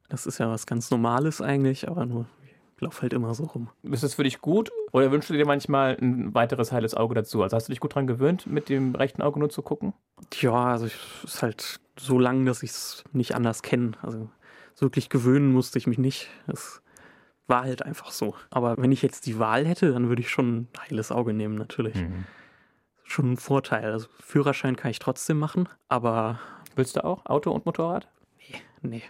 Das 0.10 0.26
ist 0.26 0.38
ja 0.38 0.50
was 0.50 0.66
ganz 0.66 0.92
Normales 0.92 1.42
eigentlich, 1.42 1.90
aber 1.90 2.06
nur, 2.06 2.28
ich 2.76 2.82
laufe 2.82 3.02
halt 3.02 3.14
immer 3.14 3.34
so 3.34 3.46
rum. 3.46 3.70
Ist 3.84 4.04
es 4.04 4.16
für 4.16 4.24
dich 4.24 4.42
gut 4.42 4.72
oder 4.92 5.12
wünschst 5.12 5.30
du 5.30 5.34
dir 5.34 5.46
manchmal 5.46 5.98
ein 6.00 6.34
weiteres 6.36 6.72
heiles 6.72 6.94
Auge 6.94 7.16
dazu? 7.16 7.42
Also 7.42 7.56
hast 7.56 7.68
du 7.70 7.72
dich 7.72 7.80
gut 7.80 7.96
dran 7.96 8.08
gewöhnt, 8.08 8.46
mit 8.46 8.70
dem 8.70 8.94
rechten 8.94 9.22
Auge 9.22 9.40
nur 9.40 9.50
zu 9.50 9.62
gucken? 9.62 9.94
Ja, 10.40 10.66
also 10.66 10.86
es 10.86 11.24
ist 11.24 11.42
halt 11.42 11.80
so 11.98 12.20
lang, 12.20 12.46
dass 12.46 12.62
ich 12.62 12.72
es 12.72 13.04
nicht 13.14 13.36
anders 13.36 13.62
kenne. 13.62 13.92
Also 14.02 14.30
so 14.76 14.86
wirklich 14.86 15.10
gewöhnen 15.10 15.52
musste 15.52 15.78
ich 15.78 15.88
mich 15.88 15.98
nicht. 15.98 16.30
Es 16.48 16.82
war 17.48 17.64
halt 17.64 17.84
einfach 17.84 18.12
so. 18.12 18.36
Aber 18.50 18.78
wenn 18.78 18.92
ich 18.92 19.02
jetzt 19.02 19.26
die 19.26 19.40
Wahl 19.40 19.66
hätte, 19.66 19.92
dann 19.92 20.10
würde 20.10 20.22
ich 20.22 20.30
schon 20.30 20.56
ein 20.58 20.68
heiles 20.80 21.12
Auge 21.12 21.34
nehmen, 21.34 21.56
natürlich. 21.56 21.96
Mhm. 21.96 22.26
Schon 23.04 23.34
ein 23.34 23.38
Vorteil. 23.38 23.92
Also 23.92 24.08
Führerschein 24.22 24.76
kann 24.76 24.92
ich 24.92 25.00
trotzdem 25.00 25.38
machen, 25.38 25.68
aber 25.90 26.40
Willst 26.76 26.96
du 26.96 27.04
auch 27.04 27.26
Auto 27.26 27.52
und 27.52 27.66
Motorrad? 27.66 28.08
nee. 28.82 29.04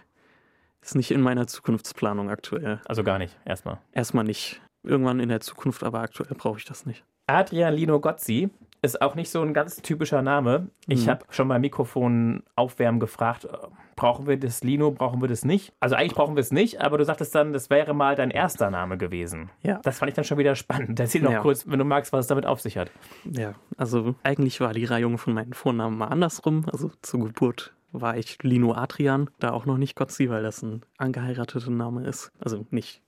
Ist 0.82 0.96
nicht 0.96 1.12
in 1.12 1.20
meiner 1.20 1.46
Zukunftsplanung 1.46 2.28
aktuell. 2.28 2.80
Also 2.86 3.04
gar 3.04 3.18
nicht, 3.18 3.38
erstmal. 3.44 3.78
Erstmal 3.92 4.24
nicht. 4.24 4.60
Irgendwann 4.82 5.20
in 5.20 5.28
der 5.28 5.40
Zukunft, 5.40 5.84
aber 5.84 6.00
aktuell 6.00 6.34
brauche 6.36 6.58
ich 6.58 6.64
das 6.64 6.86
nicht. 6.86 7.04
Adrian 7.28 7.72
Lino 7.74 8.00
Gozzi 8.00 8.50
ist 8.82 9.00
auch 9.00 9.14
nicht 9.14 9.30
so 9.30 9.40
ein 9.42 9.54
ganz 9.54 9.76
typischer 9.76 10.22
Name. 10.22 10.68
Ich 10.88 11.06
Mhm. 11.06 11.10
habe 11.10 11.24
schon 11.30 11.48
beim 11.48 11.60
Mikrofon 11.60 12.42
aufwärmen 12.56 12.98
gefragt, 13.00 13.44
äh, 13.44 13.48
brauchen 13.94 14.26
wir 14.26 14.36
das 14.36 14.64
Lino, 14.64 14.90
brauchen 14.90 15.20
wir 15.20 15.28
das 15.28 15.44
nicht? 15.44 15.72
Also 15.80 15.94
eigentlich 15.94 16.14
brauchen 16.14 16.34
wir 16.34 16.40
es 16.40 16.50
nicht, 16.50 16.80
aber 16.80 16.98
du 16.98 17.04
sagtest 17.04 17.34
dann, 17.34 17.52
das 17.52 17.70
wäre 17.70 17.94
mal 17.94 18.16
dein 18.16 18.30
erster 18.30 18.70
Name 18.70 18.98
gewesen. 18.98 19.50
Ja. 19.62 19.78
Das 19.84 19.98
fand 19.98 20.08
ich 20.10 20.14
dann 20.16 20.24
schon 20.24 20.38
wieder 20.38 20.56
spannend. 20.56 20.98
Erzähl 20.98 21.22
noch 21.22 21.30
Ja. 21.30 21.40
kurz, 21.40 21.66
wenn 21.68 21.78
du 21.78 21.84
magst, 21.84 22.12
was 22.12 22.20
es 22.24 22.26
damit 22.26 22.44
auf 22.46 22.60
sich 22.60 22.76
hat. 22.76 22.90
Ja, 23.24 23.54
also 23.76 24.14
eigentlich 24.24 24.60
war 24.60 24.72
die 24.74 24.84
Reihung 24.84 25.16
von 25.18 25.32
meinen 25.34 25.52
Vornamen 25.52 25.96
mal 25.96 26.08
andersrum. 26.08 26.66
Also 26.72 26.90
zur 27.02 27.20
Geburt 27.26 27.72
war 27.92 28.16
ich 28.16 28.42
Lino 28.42 28.72
Adrian, 28.74 29.30
da 29.38 29.50
auch 29.52 29.66
noch 29.66 29.76
nicht 29.78 29.94
Gotzi, 29.96 30.28
weil 30.30 30.42
das 30.42 30.62
ein 30.62 30.82
angeheirateter 30.96 31.70
Name 31.70 32.04
ist. 32.06 32.32
Also 32.40 32.66
nicht 32.70 33.00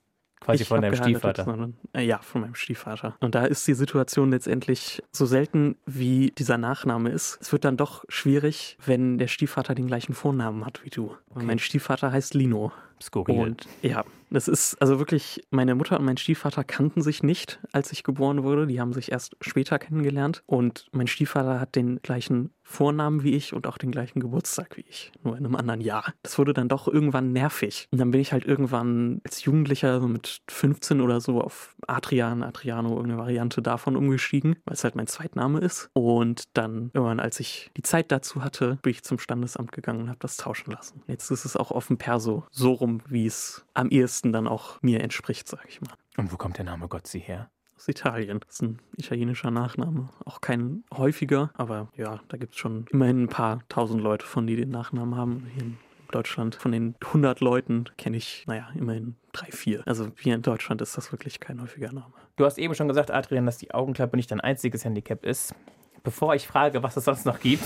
Quasi 0.44 0.62
ich 0.62 0.68
von 0.68 0.82
deinem 0.82 0.94
Stiefvater. 0.96 1.44
Sondern, 1.44 1.74
äh, 1.92 2.02
ja, 2.02 2.18
von 2.18 2.42
meinem 2.42 2.54
Stiefvater. 2.54 3.16
Und 3.20 3.34
da 3.34 3.44
ist 3.44 3.66
die 3.66 3.74
Situation 3.74 4.30
letztendlich 4.30 5.02
so 5.12 5.26
selten, 5.26 5.76
wie 5.86 6.32
dieser 6.36 6.58
Nachname 6.58 7.10
ist. 7.10 7.38
Es 7.40 7.52
wird 7.52 7.64
dann 7.64 7.76
doch 7.76 8.04
schwierig, 8.08 8.76
wenn 8.84 9.18
der 9.18 9.28
Stiefvater 9.28 9.74
den 9.74 9.86
gleichen 9.86 10.14
Vornamen 10.14 10.64
hat 10.66 10.84
wie 10.84 10.90
du. 10.90 11.16
Okay. 11.30 11.44
Mein 11.44 11.58
Stiefvater 11.58 12.12
heißt 12.12 12.34
Lino. 12.34 12.72
Skurril. 13.02 13.40
Und 13.40 13.66
ja, 13.82 14.04
das 14.34 14.48
ist 14.48 14.76
also 14.80 14.98
wirklich, 14.98 15.42
meine 15.50 15.74
Mutter 15.74 15.98
und 15.98 16.04
mein 16.04 16.16
Stiefvater 16.16 16.64
kannten 16.64 17.02
sich 17.02 17.22
nicht, 17.22 17.60
als 17.72 17.92
ich 17.92 18.02
geboren 18.02 18.42
wurde. 18.42 18.66
Die 18.66 18.80
haben 18.80 18.92
sich 18.92 19.12
erst 19.12 19.36
später 19.40 19.78
kennengelernt. 19.78 20.42
Und 20.46 20.86
mein 20.92 21.06
Stiefvater 21.06 21.60
hat 21.60 21.76
den 21.76 22.00
gleichen 22.02 22.50
Vornamen 22.64 23.22
wie 23.22 23.34
ich 23.34 23.52
und 23.52 23.66
auch 23.66 23.76
den 23.76 23.90
gleichen 23.90 24.20
Geburtstag 24.20 24.76
wie 24.76 24.84
ich, 24.88 25.12
nur 25.22 25.36
in 25.36 25.44
einem 25.44 25.54
anderen 25.54 25.82
Jahr. 25.82 26.14
Das 26.22 26.38
wurde 26.38 26.54
dann 26.54 26.68
doch 26.68 26.88
irgendwann 26.88 27.30
nervig. 27.30 27.88
Und 27.92 27.98
dann 27.98 28.10
bin 28.10 28.20
ich 28.20 28.32
halt 28.32 28.46
irgendwann 28.46 29.20
als 29.22 29.44
Jugendlicher, 29.44 30.00
so 30.00 30.08
mit 30.08 30.40
15 30.48 31.02
oder 31.02 31.20
so, 31.20 31.42
auf 31.42 31.76
Adrian, 31.86 32.42
Adriano, 32.42 32.96
irgendeine 32.96 33.18
Variante 33.18 33.60
davon 33.60 33.96
umgestiegen, 33.96 34.56
weil 34.64 34.74
es 34.74 34.82
halt 34.82 34.96
mein 34.96 35.06
Zweitname 35.06 35.60
ist. 35.60 35.90
Und 35.92 36.44
dann 36.54 36.90
irgendwann, 36.94 37.20
als 37.20 37.38
ich 37.38 37.70
die 37.76 37.82
Zeit 37.82 38.10
dazu 38.10 38.42
hatte, 38.42 38.78
bin 38.82 38.92
ich 38.92 39.04
zum 39.04 39.18
Standesamt 39.18 39.72
gegangen 39.72 40.00
und 40.00 40.08
habe 40.08 40.18
das 40.20 40.38
tauschen 40.38 40.70
lassen. 40.72 41.02
Jetzt 41.06 41.30
ist 41.30 41.44
es 41.44 41.56
auch 41.56 41.70
auf 41.70 41.88
dem 41.88 41.98
Perso 41.98 42.44
so 42.50 42.72
rum, 42.72 43.02
wie 43.06 43.26
es 43.26 43.66
am 43.74 43.90
ehesten 43.90 44.23
dann 44.32 44.48
auch 44.48 44.80
mir 44.82 45.00
entspricht, 45.00 45.48
sag 45.48 45.64
ich 45.68 45.80
mal. 45.80 45.94
Und 46.16 46.32
wo 46.32 46.36
kommt 46.36 46.58
der 46.58 46.64
Name 46.64 46.88
Gotzi 46.88 47.20
her? 47.20 47.50
aus 47.76 47.88
Italien. 47.88 48.40
Das 48.40 48.56
ist 48.56 48.62
ein 48.62 48.78
italienischer 48.96 49.50
Nachname. 49.50 50.08
Auch 50.24 50.40
kein 50.40 50.84
häufiger, 50.96 51.50
aber 51.54 51.88
ja, 51.96 52.20
da 52.28 52.36
gibt 52.36 52.54
es 52.54 52.60
schon 52.60 52.86
immerhin 52.90 53.24
ein 53.24 53.28
paar 53.28 53.60
tausend 53.68 54.00
Leute 54.00 54.24
von, 54.24 54.46
die 54.46 54.56
den 54.56 54.70
Nachnamen 54.70 55.16
haben. 55.16 55.46
Hier 55.54 55.64
in 55.64 55.78
Deutschland 56.10 56.54
von 56.54 56.72
den 56.72 56.94
100 57.04 57.40
Leuten 57.40 57.84
kenne 57.98 58.16
ich, 58.16 58.44
naja, 58.46 58.68
immerhin 58.74 59.16
drei, 59.32 59.50
vier. 59.50 59.82
Also 59.86 60.08
hier 60.18 60.34
in 60.34 60.42
Deutschland 60.42 60.80
ist 60.80 60.96
das 60.96 61.12
wirklich 61.12 61.40
kein 61.40 61.60
häufiger 61.60 61.92
Name. 61.92 62.12
Du 62.36 62.44
hast 62.44 62.58
eben 62.58 62.74
schon 62.74 62.88
gesagt, 62.88 63.10
Adrian, 63.10 63.46
dass 63.46 63.58
die 63.58 63.74
Augenklappe 63.74 64.16
nicht 64.16 64.30
dein 64.30 64.40
einziges 64.40 64.84
Handicap 64.84 65.24
ist. 65.24 65.54
Bevor 66.02 66.34
ich 66.34 66.46
frage, 66.46 66.82
was 66.82 66.96
es 66.96 67.04
sonst 67.04 67.24
noch 67.24 67.40
gibt, 67.40 67.64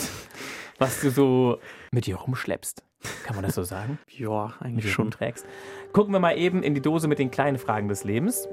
was 0.78 1.00
du 1.00 1.10
so 1.10 1.58
mit 1.90 2.06
dir 2.06 2.16
rumschleppst. 2.16 2.82
Kann 3.24 3.36
man 3.36 3.44
das 3.44 3.54
so 3.54 3.62
sagen? 3.62 3.98
ja, 4.08 4.52
eigentlich 4.60 4.92
schon. 4.92 5.10
Trägst. 5.10 5.46
Gucken 5.92 6.12
wir 6.12 6.20
mal 6.20 6.36
eben 6.36 6.62
in 6.62 6.74
die 6.74 6.80
Dose 6.80 7.08
mit 7.08 7.18
den 7.18 7.30
kleinen 7.30 7.58
Fragen 7.58 7.88
des 7.88 8.04
Lebens. 8.04 8.48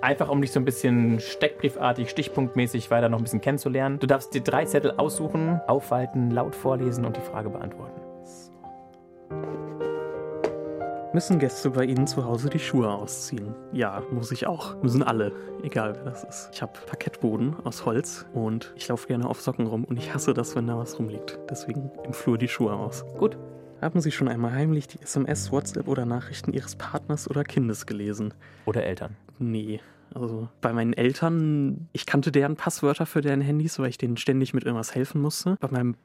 Einfach 0.00 0.28
um 0.28 0.40
dich 0.40 0.52
so 0.52 0.60
ein 0.60 0.64
bisschen 0.64 1.18
steckbriefartig, 1.18 2.08
stichpunktmäßig 2.08 2.90
weiter 2.90 3.08
noch 3.08 3.18
ein 3.18 3.24
bisschen 3.24 3.40
kennenzulernen. 3.40 3.98
Du 3.98 4.06
darfst 4.06 4.32
dir 4.32 4.42
drei 4.42 4.64
Zettel 4.64 4.92
aussuchen, 4.92 5.60
aufhalten, 5.66 6.30
laut 6.30 6.54
vorlesen 6.54 7.04
und 7.04 7.16
die 7.16 7.20
Frage 7.20 7.50
beantworten. 7.50 8.07
Müssen 11.14 11.38
Gäste 11.38 11.70
bei 11.70 11.84
Ihnen 11.84 12.06
zu 12.06 12.26
Hause 12.26 12.50
die 12.50 12.58
Schuhe 12.58 12.90
ausziehen? 12.90 13.54
Ja, 13.72 14.02
muss 14.12 14.30
ich 14.30 14.46
auch. 14.46 14.80
Müssen 14.82 15.02
alle, 15.02 15.32
egal 15.62 15.94
wer 15.96 16.04
das 16.04 16.22
ist. 16.24 16.50
Ich 16.52 16.60
habe 16.60 16.72
Parkettboden 16.86 17.56
aus 17.64 17.86
Holz 17.86 18.26
und 18.34 18.74
ich 18.76 18.88
laufe 18.88 19.08
gerne 19.08 19.26
auf 19.26 19.40
Socken 19.40 19.66
rum 19.66 19.84
und 19.84 19.96
ich 19.96 20.12
hasse 20.12 20.34
das, 20.34 20.54
wenn 20.54 20.66
da 20.66 20.76
was 20.76 20.98
rumliegt. 20.98 21.38
Deswegen 21.48 21.90
im 22.04 22.12
Flur 22.12 22.36
die 22.36 22.48
Schuhe 22.48 22.74
aus. 22.74 23.06
Gut. 23.16 23.38
Haben 23.80 24.02
Sie 24.02 24.10
schon 24.10 24.28
einmal 24.28 24.52
heimlich 24.52 24.86
die 24.86 25.00
SMS, 25.00 25.50
WhatsApp 25.50 25.88
oder 25.88 26.04
Nachrichten 26.04 26.52
Ihres 26.52 26.76
Partners 26.76 27.30
oder 27.30 27.42
Kindes 27.42 27.86
gelesen? 27.86 28.34
Oder 28.66 28.84
Eltern? 28.84 29.16
Nee. 29.38 29.80
Also 30.12 30.48
bei 30.60 30.74
meinen 30.74 30.92
Eltern, 30.92 31.88
ich 31.92 32.04
kannte 32.04 32.32
deren 32.32 32.56
Passwörter 32.56 33.06
für 33.06 33.22
deren 33.22 33.40
Handys, 33.40 33.78
weil 33.78 33.88
ich 33.88 33.98
denen 33.98 34.18
ständig 34.18 34.52
mit 34.52 34.64
irgendwas 34.64 34.94
helfen 34.94 35.22
musste. 35.22 35.56
Bei 35.60 35.68
meinem 35.68 35.96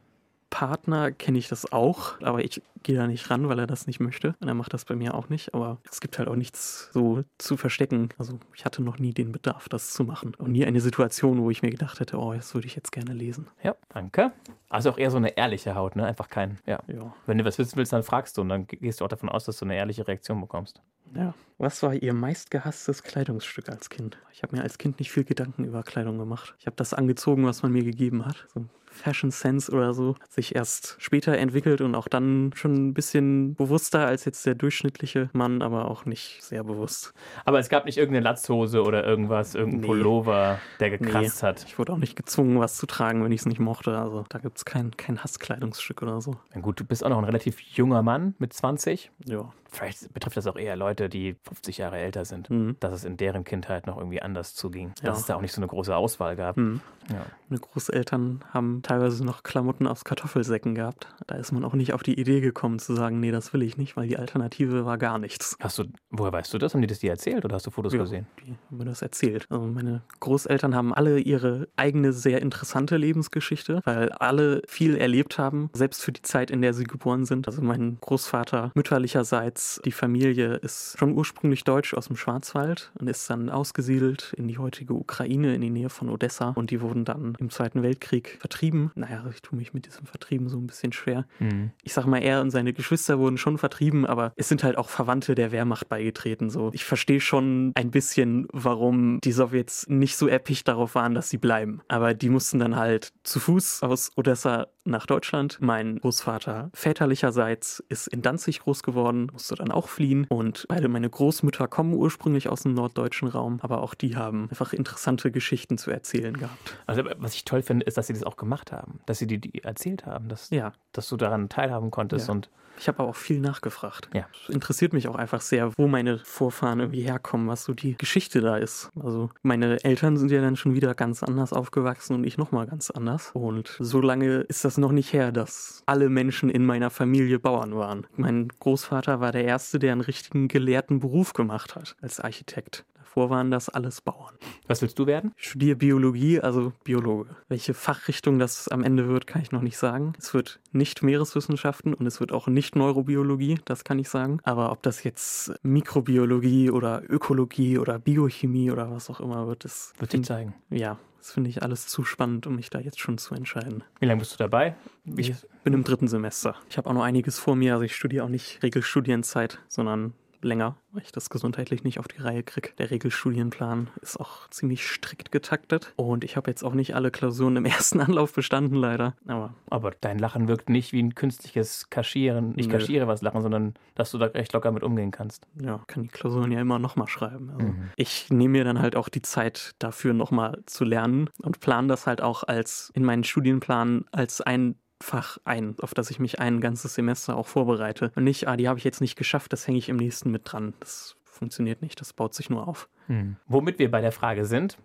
Partner 0.53 1.11
kenne 1.11 1.39
ich 1.39 1.47
das 1.47 1.71
auch, 1.71 2.21
aber 2.21 2.43
ich 2.43 2.61
gehe 2.83 2.95
da 2.95 3.07
nicht 3.07 3.27
ran, 3.31 3.49
weil 3.49 3.57
er 3.57 3.65
das 3.65 3.87
nicht 3.87 3.99
möchte. 3.99 4.35
Und 4.39 4.47
er 4.47 4.53
macht 4.53 4.71
das 4.71 4.85
bei 4.85 4.95
mir 4.95 5.15
auch 5.15 5.27
nicht. 5.27 5.55
Aber 5.55 5.79
es 5.89 5.99
gibt 5.99 6.19
halt 6.19 6.27
auch 6.27 6.35
nichts 6.35 6.91
so 6.93 7.23
zu 7.39 7.57
verstecken. 7.57 8.09
Also 8.19 8.37
ich 8.53 8.63
hatte 8.63 8.83
noch 8.83 8.99
nie 8.99 9.15
den 9.15 9.31
Bedarf, 9.31 9.67
das 9.67 9.89
zu 9.93 10.03
machen. 10.03 10.35
Und 10.37 10.51
nie 10.51 10.63
eine 10.63 10.79
Situation, 10.79 11.41
wo 11.41 11.49
ich 11.49 11.63
mir 11.63 11.71
gedacht 11.71 11.99
hätte, 11.99 12.19
oh, 12.19 12.33
das 12.33 12.53
würde 12.53 12.67
ich 12.67 12.75
jetzt 12.75 12.91
gerne 12.91 13.13
lesen. 13.13 13.47
Ja, 13.63 13.75
danke. 13.89 14.31
Also 14.69 14.91
auch 14.91 14.99
eher 14.99 15.09
so 15.09 15.17
eine 15.17 15.35
ehrliche 15.35 15.73
Haut, 15.73 15.95
ne? 15.95 16.05
Einfach 16.05 16.29
kein, 16.29 16.59
ja. 16.67 16.79
ja. 16.85 17.11
Wenn 17.25 17.39
du 17.39 17.45
was 17.45 17.57
wissen 17.57 17.75
willst, 17.75 17.91
dann 17.91 18.03
fragst 18.03 18.37
du 18.37 18.41
und 18.41 18.49
dann 18.49 18.67
gehst 18.67 19.01
du 19.01 19.05
auch 19.05 19.09
davon 19.09 19.29
aus, 19.29 19.45
dass 19.45 19.57
du 19.57 19.65
eine 19.65 19.75
ehrliche 19.75 20.07
Reaktion 20.07 20.39
bekommst. 20.39 20.83
Ja. 21.15 21.33
Was 21.57 21.83
war 21.83 21.93
Ihr 21.93 22.13
meistgehasstes 22.13 23.03
Kleidungsstück 23.03 23.69
als 23.69 23.89
Kind? 23.89 24.17
Ich 24.33 24.43
habe 24.43 24.55
mir 24.55 24.63
als 24.63 24.77
Kind 24.77 24.99
nicht 24.99 25.11
viel 25.11 25.23
Gedanken 25.23 25.63
über 25.63 25.83
Kleidung 25.83 26.17
gemacht. 26.17 26.55
Ich 26.59 26.65
habe 26.65 26.75
das 26.75 26.93
angezogen, 26.93 27.45
was 27.45 27.63
man 27.63 27.71
mir 27.71 27.83
gegeben 27.83 28.25
hat. 28.25 28.47
So 28.53 28.65
Fashion 28.93 29.31
Sense 29.31 29.71
oder 29.71 29.93
so 29.93 30.15
hat 30.21 30.31
sich 30.31 30.55
erst 30.55 30.95
später 30.99 31.37
entwickelt 31.37 31.81
und 31.81 31.95
auch 31.95 32.07
dann 32.07 32.51
schon 32.55 32.73
ein 32.73 32.93
bisschen 32.93 33.55
bewusster 33.55 34.05
als 34.05 34.25
jetzt 34.25 34.45
der 34.45 34.55
durchschnittliche 34.55 35.29
Mann, 35.33 35.61
aber 35.61 35.89
auch 35.89 36.05
nicht 36.05 36.43
sehr 36.43 36.63
bewusst. 36.63 37.13
Aber 37.43 37.59
es 37.59 37.69
gab 37.69 37.85
nicht 37.85 37.97
irgendeine 37.97 38.23
Latzhose 38.23 38.83
oder 38.83 39.03
irgendwas, 39.03 39.55
irgendein 39.55 39.81
nee. 39.81 39.87
Pullover, 39.87 40.59
der 40.79 40.91
gekratzt 40.91 41.41
nee. 41.41 41.47
hat. 41.47 41.65
Ich 41.65 41.79
wurde 41.79 41.93
auch 41.93 41.97
nicht 41.97 42.15
gezwungen, 42.15 42.59
was 42.59 42.77
zu 42.77 42.85
tragen, 42.85 43.23
wenn 43.23 43.31
ich 43.31 43.41
es 43.41 43.45
nicht 43.45 43.59
mochte. 43.59 43.97
Also 43.97 44.25
da 44.29 44.39
gibt 44.39 44.57
es 44.57 44.65
kein, 44.65 44.95
kein 44.95 45.23
Hasskleidungsstück 45.23 46.01
oder 46.01 46.21
so. 46.21 46.35
Na 46.53 46.61
gut, 46.61 46.79
du 46.79 46.85
bist 46.85 47.03
auch 47.03 47.09
noch 47.09 47.17
ein 47.17 47.25
relativ 47.25 47.59
junger 47.59 48.03
Mann 48.03 48.35
mit 48.37 48.53
20. 48.53 49.11
Ja. 49.25 49.51
Vielleicht 49.73 50.13
betrifft 50.13 50.37
das 50.37 50.45
auch 50.45 50.55
eher 50.55 50.75
Leute, 50.75 51.02
die 51.09 51.35
50 51.43 51.77
Jahre 51.77 51.97
älter 51.97 52.25
sind, 52.25 52.49
mhm. 52.49 52.77
dass 52.79 52.93
es 52.93 53.03
in 53.03 53.17
deren 53.17 53.43
Kindheit 53.43 53.87
noch 53.87 53.97
irgendwie 53.97 54.21
anders 54.21 54.55
zuging. 54.55 54.93
Ja. 55.01 55.09
Dass 55.09 55.19
es 55.19 55.25
da 55.25 55.35
auch 55.35 55.41
nicht 55.41 55.53
so 55.53 55.59
eine 55.59 55.67
große 55.67 55.95
Auswahl 55.95 56.35
gab. 56.35 56.57
Mhm. 56.57 56.81
Ja. 57.11 57.25
Meine 57.49 57.59
Großeltern 57.59 58.43
haben 58.51 58.81
teilweise 58.81 59.25
noch 59.25 59.43
Klamotten 59.43 59.87
aus 59.87 60.03
Kartoffelsäcken 60.03 60.75
gehabt. 60.75 61.07
Da 61.27 61.35
ist 61.35 61.51
man 61.51 61.63
auch 61.65 61.73
nicht 61.73 61.93
auf 61.93 62.03
die 62.03 62.19
Idee 62.19 62.41
gekommen 62.41 62.79
zu 62.79 62.95
sagen, 62.95 63.19
nee, 63.19 63.31
das 63.31 63.53
will 63.53 63.61
ich 63.61 63.77
nicht, 63.77 63.97
weil 63.97 64.07
die 64.07 64.17
Alternative 64.17 64.85
war 64.85 64.97
gar 64.97 65.19
nichts. 65.19 65.57
Hast 65.59 65.79
du, 65.79 65.85
woher 66.09 66.31
weißt 66.31 66.53
du 66.53 66.57
das? 66.57 66.73
Haben 66.73 66.81
die 66.81 66.87
das 66.87 66.99
dir 66.99 67.11
erzählt 67.11 67.43
oder 67.45 67.55
hast 67.55 67.67
du 67.67 67.71
Fotos 67.71 67.93
ja, 67.93 67.99
gesehen? 67.99 68.27
Die 68.45 68.51
haben 68.51 68.77
mir 68.77 68.85
das 68.85 69.01
erzählt. 69.01 69.47
Also 69.49 69.65
meine 69.65 70.01
Großeltern 70.19 70.75
haben 70.75 70.93
alle 70.93 71.19
ihre 71.19 71.67
eigene 71.75 72.13
sehr 72.13 72.41
interessante 72.41 72.97
Lebensgeschichte, 72.97 73.81
weil 73.83 74.09
alle 74.13 74.61
viel 74.67 74.97
erlebt 74.97 75.37
haben, 75.37 75.69
selbst 75.73 76.03
für 76.03 76.11
die 76.11 76.21
Zeit, 76.21 76.51
in 76.51 76.61
der 76.61 76.73
sie 76.73 76.85
geboren 76.85 77.25
sind. 77.25 77.47
Also 77.47 77.61
mein 77.61 77.97
Großvater 78.01 78.71
mütterlicherseits, 78.75 79.81
die 79.85 79.91
Familie 79.91 80.55
ist 80.55 80.82
schon 80.97 81.13
ursprünglich 81.13 81.63
deutsch 81.63 81.93
aus 81.93 82.07
dem 82.07 82.17
Schwarzwald 82.17 82.91
und 82.99 83.07
ist 83.07 83.29
dann 83.29 83.49
ausgesiedelt 83.49 84.33
in 84.37 84.47
die 84.47 84.57
heutige 84.57 84.93
Ukraine, 84.93 85.55
in 85.55 85.61
die 85.61 85.69
Nähe 85.69 85.89
von 85.89 86.09
Odessa 86.09 86.49
und 86.49 86.71
die 86.71 86.81
wurden 86.81 87.05
dann 87.05 87.35
im 87.39 87.49
Zweiten 87.49 87.83
Weltkrieg 87.83 88.37
vertrieben. 88.39 88.91
Naja, 88.95 89.13
ja, 89.13 89.29
ich 89.29 89.41
tue 89.41 89.57
mich 89.57 89.73
mit 89.73 89.85
diesem 89.85 90.05
Vertrieben 90.05 90.49
so 90.49 90.57
ein 90.57 90.67
bisschen 90.67 90.91
schwer. 90.91 91.25
Mhm. 91.39 91.71
Ich 91.83 91.93
sag 91.93 92.05
mal, 92.05 92.19
er 92.19 92.41
und 92.41 92.51
seine 92.51 92.73
Geschwister 92.73 93.19
wurden 93.19 93.37
schon 93.37 93.57
vertrieben, 93.57 94.05
aber 94.05 94.33
es 94.35 94.49
sind 94.49 94.63
halt 94.63 94.77
auch 94.77 94.89
Verwandte 94.89 95.35
der 95.35 95.51
Wehrmacht 95.51 95.87
beigetreten. 95.87 96.49
So, 96.49 96.71
ich 96.73 96.85
verstehe 96.85 97.21
schon 97.21 97.71
ein 97.75 97.91
bisschen, 97.91 98.47
warum 98.51 99.19
die 99.23 99.31
Sowjets 99.31 99.87
nicht 99.87 100.17
so 100.17 100.27
episch 100.27 100.63
darauf 100.63 100.95
waren, 100.95 101.13
dass 101.13 101.29
sie 101.29 101.37
bleiben. 101.37 101.81
Aber 101.87 102.13
die 102.13 102.29
mussten 102.29 102.59
dann 102.59 102.75
halt 102.75 103.09
zu 103.23 103.39
Fuß 103.39 103.83
aus 103.83 104.11
Odessa 104.15 104.67
nach 104.85 105.05
Deutschland. 105.05 105.59
Mein 105.61 105.99
Großvater 105.99 106.69
väterlicherseits 106.73 107.83
ist 107.89 108.07
in 108.07 108.21
Danzig 108.21 108.59
groß 108.59 108.83
geworden, 108.83 109.27
musste 109.31 109.55
dann 109.55 109.71
auch 109.71 109.87
fliehen. 109.87 110.25
Und 110.29 110.65
beide 110.73 110.87
meine 110.87 111.07
Großmütter 111.07 111.67
kommen 111.67 111.93
ursprünglich 111.93 112.49
aus 112.49 112.63
dem 112.63 112.73
norddeutschen 112.73 113.27
Raum, 113.27 113.59
aber 113.61 113.83
auch 113.83 113.93
die 113.93 114.15
haben 114.15 114.47
einfach 114.49 114.73
interessante 114.73 115.29
Geschichten 115.29 115.77
zu 115.77 115.91
erzählen 115.91 116.35
gehabt. 116.35 116.75
Also 116.87 117.03
was 117.17 117.35
ich 117.35 117.45
toll 117.45 117.61
finde, 117.61 117.85
ist, 117.85 117.95
dass 117.95 118.07
sie 118.07 118.13
das 118.13 118.23
auch 118.23 118.37
gemacht 118.37 118.71
haben, 118.71 118.99
dass 119.05 119.19
sie 119.19 119.27
dir 119.27 119.37
die 119.37 119.63
erzählt 119.63 120.07
haben, 120.07 120.29
dass, 120.29 120.49
ja. 120.49 120.73
dass 120.91 121.07
du 121.09 121.15
daran 121.15 121.47
teilhaben 121.47 121.91
konntest 121.91 122.27
ja. 122.27 122.33
und 122.33 122.49
ich 122.77 122.87
habe 122.87 122.99
aber 122.99 123.09
auch 123.09 123.15
viel 123.15 123.39
nachgefragt. 123.39 124.09
Ja. 124.13 124.27
Es 124.43 124.49
interessiert 124.53 124.93
mich 124.93 125.07
auch 125.07 125.15
einfach 125.15 125.41
sehr, 125.41 125.71
wo 125.77 125.87
meine 125.87 126.19
Vorfahren 126.19 126.79
irgendwie 126.79 127.01
herkommen, 127.01 127.47
was 127.47 127.63
so 127.63 127.73
die 127.73 127.95
Geschichte 127.97 128.41
da 128.41 128.57
ist. 128.57 128.89
Also 129.01 129.29
meine 129.41 129.83
Eltern 129.83 130.17
sind 130.17 130.31
ja 130.31 130.41
dann 130.41 130.55
schon 130.55 130.73
wieder 130.73 130.95
ganz 130.95 131.23
anders 131.23 131.53
aufgewachsen 131.53 132.15
und 132.15 132.23
ich 132.23 132.37
nochmal 132.37 132.65
ganz 132.65 132.89
anders. 132.91 133.31
Und 133.33 133.77
so 133.79 134.01
lange 134.01 134.41
ist 134.41 134.65
das 134.65 134.77
noch 134.77 134.91
nicht 134.91 135.13
her, 135.13 135.31
dass 135.31 135.83
alle 135.85 136.09
Menschen 136.09 136.49
in 136.49 136.65
meiner 136.65 136.89
Familie 136.89 137.39
Bauern 137.39 137.75
waren. 137.75 138.07
Mein 138.15 138.49
Großvater 138.59 139.19
war 139.19 139.31
der 139.31 139.45
Erste, 139.45 139.79
der 139.79 139.91
einen 139.91 140.01
richtigen 140.01 140.47
gelehrten 140.63 141.01
Beruf 141.01 141.33
gemacht 141.33 141.75
hat 141.75 141.97
als 142.01 142.21
Architekt. 142.21 142.85
Davor 142.95 143.29
waren 143.29 143.51
das 143.51 143.67
alles 143.67 143.99
Bauern. 143.99 144.33
Was 144.65 144.81
willst 144.81 144.97
du 144.97 145.05
werden? 145.05 145.33
Ich 145.35 145.49
studiere 145.49 145.75
Biologie, 145.75 146.39
also 146.39 146.71
Biologe. 146.85 147.35
Welche 147.49 147.73
Fachrichtung 147.73 148.39
das 148.39 148.69
am 148.69 148.81
Ende 148.81 149.09
wird, 149.09 149.27
kann 149.27 149.41
ich 149.41 149.51
noch 149.51 149.61
nicht 149.61 149.77
sagen. 149.77 150.13
Es 150.17 150.33
wird 150.33 150.61
nicht 150.71 151.03
Meereswissenschaften 151.03 151.93
und 151.93 152.07
es 152.07 152.21
wird 152.21 152.31
auch 152.31 152.47
nicht 152.47 152.77
Neurobiologie, 152.77 153.59
das 153.65 153.83
kann 153.83 153.99
ich 153.99 154.07
sagen. 154.07 154.39
Aber 154.43 154.71
ob 154.71 154.81
das 154.83 155.03
jetzt 155.03 155.53
Mikrobiologie 155.63 156.71
oder 156.71 157.03
Ökologie 157.09 157.77
oder 157.77 157.99
Biochemie 157.99 158.71
oder 158.71 158.89
was 158.89 159.09
auch 159.09 159.19
immer 159.19 159.47
wird, 159.47 159.65
das 159.65 159.91
wird 159.99 160.11
sich 160.11 160.23
zeigen. 160.23 160.55
Ja, 160.69 160.97
das 161.17 161.33
finde 161.33 161.49
ich 161.49 161.61
alles 161.61 161.87
zu 161.87 162.05
spannend, 162.05 162.47
um 162.47 162.55
mich 162.55 162.69
da 162.69 162.79
jetzt 162.79 163.01
schon 163.01 163.17
zu 163.17 163.35
entscheiden. 163.35 163.83
Wie 163.99 164.05
lange 164.05 164.19
bist 164.19 164.33
du 164.33 164.37
dabei? 164.37 164.75
Ich 165.17 165.33
bin 165.65 165.73
im 165.73 165.83
dritten 165.83 166.07
Semester. 166.07 166.55
Ich 166.69 166.77
habe 166.77 166.89
auch 166.89 166.93
noch 166.93 167.03
einiges 167.03 167.37
vor 167.37 167.55
mir. 167.55 167.73
Also 167.73 167.83
ich 167.83 167.95
studiere 167.95 168.23
auch 168.23 168.29
nicht 168.29 168.63
Regelstudienzeit, 168.63 169.59
sondern 169.67 170.13
länger, 170.43 170.75
weil 170.91 171.03
ich 171.03 171.11
das 171.11 171.29
gesundheitlich 171.29 171.83
nicht 171.83 171.99
auf 171.99 172.07
die 172.07 172.21
Reihe 172.21 172.43
kriege. 172.43 172.69
Der 172.77 172.91
Regelstudienplan 172.91 173.89
ist 174.01 174.19
auch 174.19 174.47
ziemlich 174.49 174.85
strikt 174.85 175.31
getaktet 175.31 175.93
und 175.95 176.23
ich 176.23 176.37
habe 176.37 176.49
jetzt 176.49 176.63
auch 176.63 176.73
nicht 176.73 176.95
alle 176.95 177.11
Klausuren 177.11 177.55
im 177.55 177.65
ersten 177.65 177.99
Anlauf 177.99 178.33
bestanden, 178.33 178.75
leider. 178.75 179.15
Aber, 179.27 179.53
Aber 179.69 179.91
dein 180.01 180.19
Lachen 180.19 180.47
wirkt 180.47 180.69
nicht 180.69 180.93
wie 180.93 181.01
ein 181.01 181.15
künstliches 181.15 181.89
Kaschieren, 181.89 182.51
nicht 182.51 182.69
Nö. 182.69 182.77
Kaschiere 182.77 183.07
was 183.07 183.21
Lachen, 183.21 183.41
sondern 183.41 183.73
dass 183.95 184.11
du 184.11 184.17
da 184.17 184.25
recht 184.27 184.53
locker 184.53 184.71
mit 184.71 184.83
umgehen 184.83 185.11
kannst. 185.11 185.47
Ja, 185.61 185.83
kann 185.87 186.03
die 186.03 186.09
Klausuren 186.09 186.51
ja 186.51 186.61
immer 186.61 186.79
nochmal 186.79 187.07
schreiben. 187.07 187.49
Also 187.51 187.67
mhm. 187.67 187.89
Ich 187.95 188.29
nehme 188.29 188.53
mir 188.53 188.63
dann 188.63 188.79
halt 188.79 188.95
auch 188.95 189.09
die 189.09 189.21
Zeit 189.21 189.75
dafür 189.79 190.13
nochmal 190.13 190.61
zu 190.65 190.83
lernen 190.83 191.29
und 191.41 191.59
plane 191.59 191.87
das 191.87 192.07
halt 192.07 192.21
auch 192.21 192.43
als 192.43 192.91
in 192.93 193.03
meinen 193.03 193.23
Studienplan 193.23 194.05
als 194.11 194.41
ein 194.41 194.75
Fach 195.03 195.37
ein, 195.43 195.75
auf 195.81 195.93
das 195.93 196.09
ich 196.11 196.19
mich 196.19 196.39
ein 196.39 196.61
ganzes 196.61 196.95
Semester 196.95 197.35
auch 197.35 197.47
vorbereite. 197.47 198.13
Und 198.15 198.23
nicht, 198.23 198.47
ah, 198.47 198.55
die 198.55 198.69
habe 198.69 198.79
ich 198.79 198.85
jetzt 198.85 199.01
nicht 199.01 199.17
geschafft, 199.17 199.51
das 199.51 199.67
hänge 199.67 199.77
ich 199.77 199.89
im 199.89 199.97
nächsten 199.97 200.31
mit 200.31 200.43
dran. 200.45 200.73
Das 200.79 201.17
funktioniert 201.25 201.81
nicht, 201.81 201.99
das 201.99 202.13
baut 202.13 202.33
sich 202.33 202.49
nur 202.49 202.65
auf. 202.69 202.87
Hm. 203.07 203.35
Womit 203.45 203.79
wir 203.79 203.91
bei 203.91 203.99
der 203.99 204.13
Frage 204.13 204.45
sind, 204.45 204.77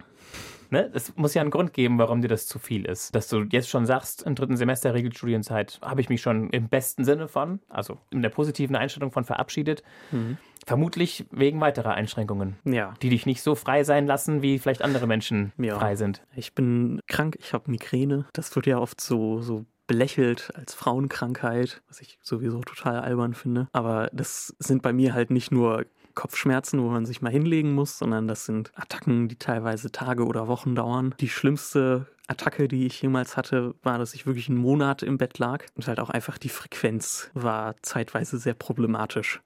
ne, 0.70 0.90
es 0.92 1.14
muss 1.16 1.34
ja 1.34 1.40
einen 1.40 1.52
Grund 1.52 1.72
geben, 1.72 1.98
warum 1.98 2.20
dir 2.20 2.26
das 2.26 2.48
zu 2.48 2.58
viel 2.58 2.84
ist. 2.84 3.14
Dass 3.14 3.28
du 3.28 3.42
jetzt 3.50 3.68
schon 3.68 3.86
sagst, 3.86 4.22
im 4.24 4.34
dritten 4.34 4.56
Semester 4.56 4.92
Regelstudienzeit 4.92 5.78
habe 5.82 6.00
ich 6.00 6.08
mich 6.08 6.20
schon 6.20 6.50
im 6.50 6.68
besten 6.68 7.04
Sinne 7.04 7.28
von, 7.28 7.60
also 7.68 7.98
in 8.10 8.20
der 8.20 8.30
positiven 8.30 8.74
Einstellung 8.74 9.12
von 9.12 9.22
verabschiedet. 9.22 9.84
Mhm. 10.10 10.36
Vermutlich 10.66 11.26
wegen 11.30 11.60
weiterer 11.60 11.94
Einschränkungen, 11.94 12.56
ja. 12.64 12.92
die 13.02 13.10
dich 13.10 13.24
nicht 13.24 13.40
so 13.40 13.54
frei 13.54 13.84
sein 13.84 14.08
lassen, 14.08 14.42
wie 14.42 14.58
vielleicht 14.58 14.82
andere 14.82 15.06
Menschen 15.06 15.52
ja. 15.58 15.78
frei 15.78 15.94
sind. 15.94 16.22
Ich 16.34 16.54
bin 16.54 17.00
krank, 17.06 17.36
ich 17.38 17.52
habe 17.52 17.70
Migräne. 17.70 18.26
Das 18.32 18.54
wird 18.56 18.66
ja 18.66 18.78
oft 18.78 19.00
so, 19.00 19.40
so 19.40 19.64
belächelt 19.88 20.52
als 20.54 20.74
Frauenkrankheit, 20.74 21.82
was 21.88 22.00
ich 22.00 22.20
sowieso 22.22 22.60
total 22.60 23.00
albern 23.00 23.34
finde. 23.34 23.66
Aber 23.72 24.08
das 24.12 24.54
sind 24.60 24.82
bei 24.82 24.92
mir 24.92 25.14
halt 25.14 25.32
nicht 25.32 25.50
nur 25.50 25.86
Kopfschmerzen, 26.14 26.82
wo 26.82 26.88
man 26.88 27.06
sich 27.06 27.22
mal 27.22 27.32
hinlegen 27.32 27.74
muss, 27.74 27.98
sondern 27.98 28.28
das 28.28 28.44
sind 28.44 28.70
Attacken, 28.76 29.28
die 29.28 29.36
teilweise 29.36 29.90
Tage 29.90 30.24
oder 30.26 30.46
Wochen 30.46 30.74
dauern. 30.74 31.14
Die 31.20 31.28
schlimmste 31.28 32.06
Attacke, 32.26 32.68
die 32.68 32.86
ich 32.86 33.00
jemals 33.00 33.36
hatte, 33.36 33.74
war, 33.82 33.98
dass 33.98 34.14
ich 34.14 34.26
wirklich 34.26 34.48
einen 34.48 34.58
Monat 34.58 35.02
im 35.02 35.16
Bett 35.16 35.38
lag 35.38 35.64
und 35.74 35.86
halt 35.86 35.98
auch 36.00 36.10
einfach 36.10 36.36
die 36.36 36.48
Frequenz 36.50 37.30
war 37.34 37.76
zeitweise 37.82 38.38
sehr 38.38 38.54
problematisch 38.54 39.40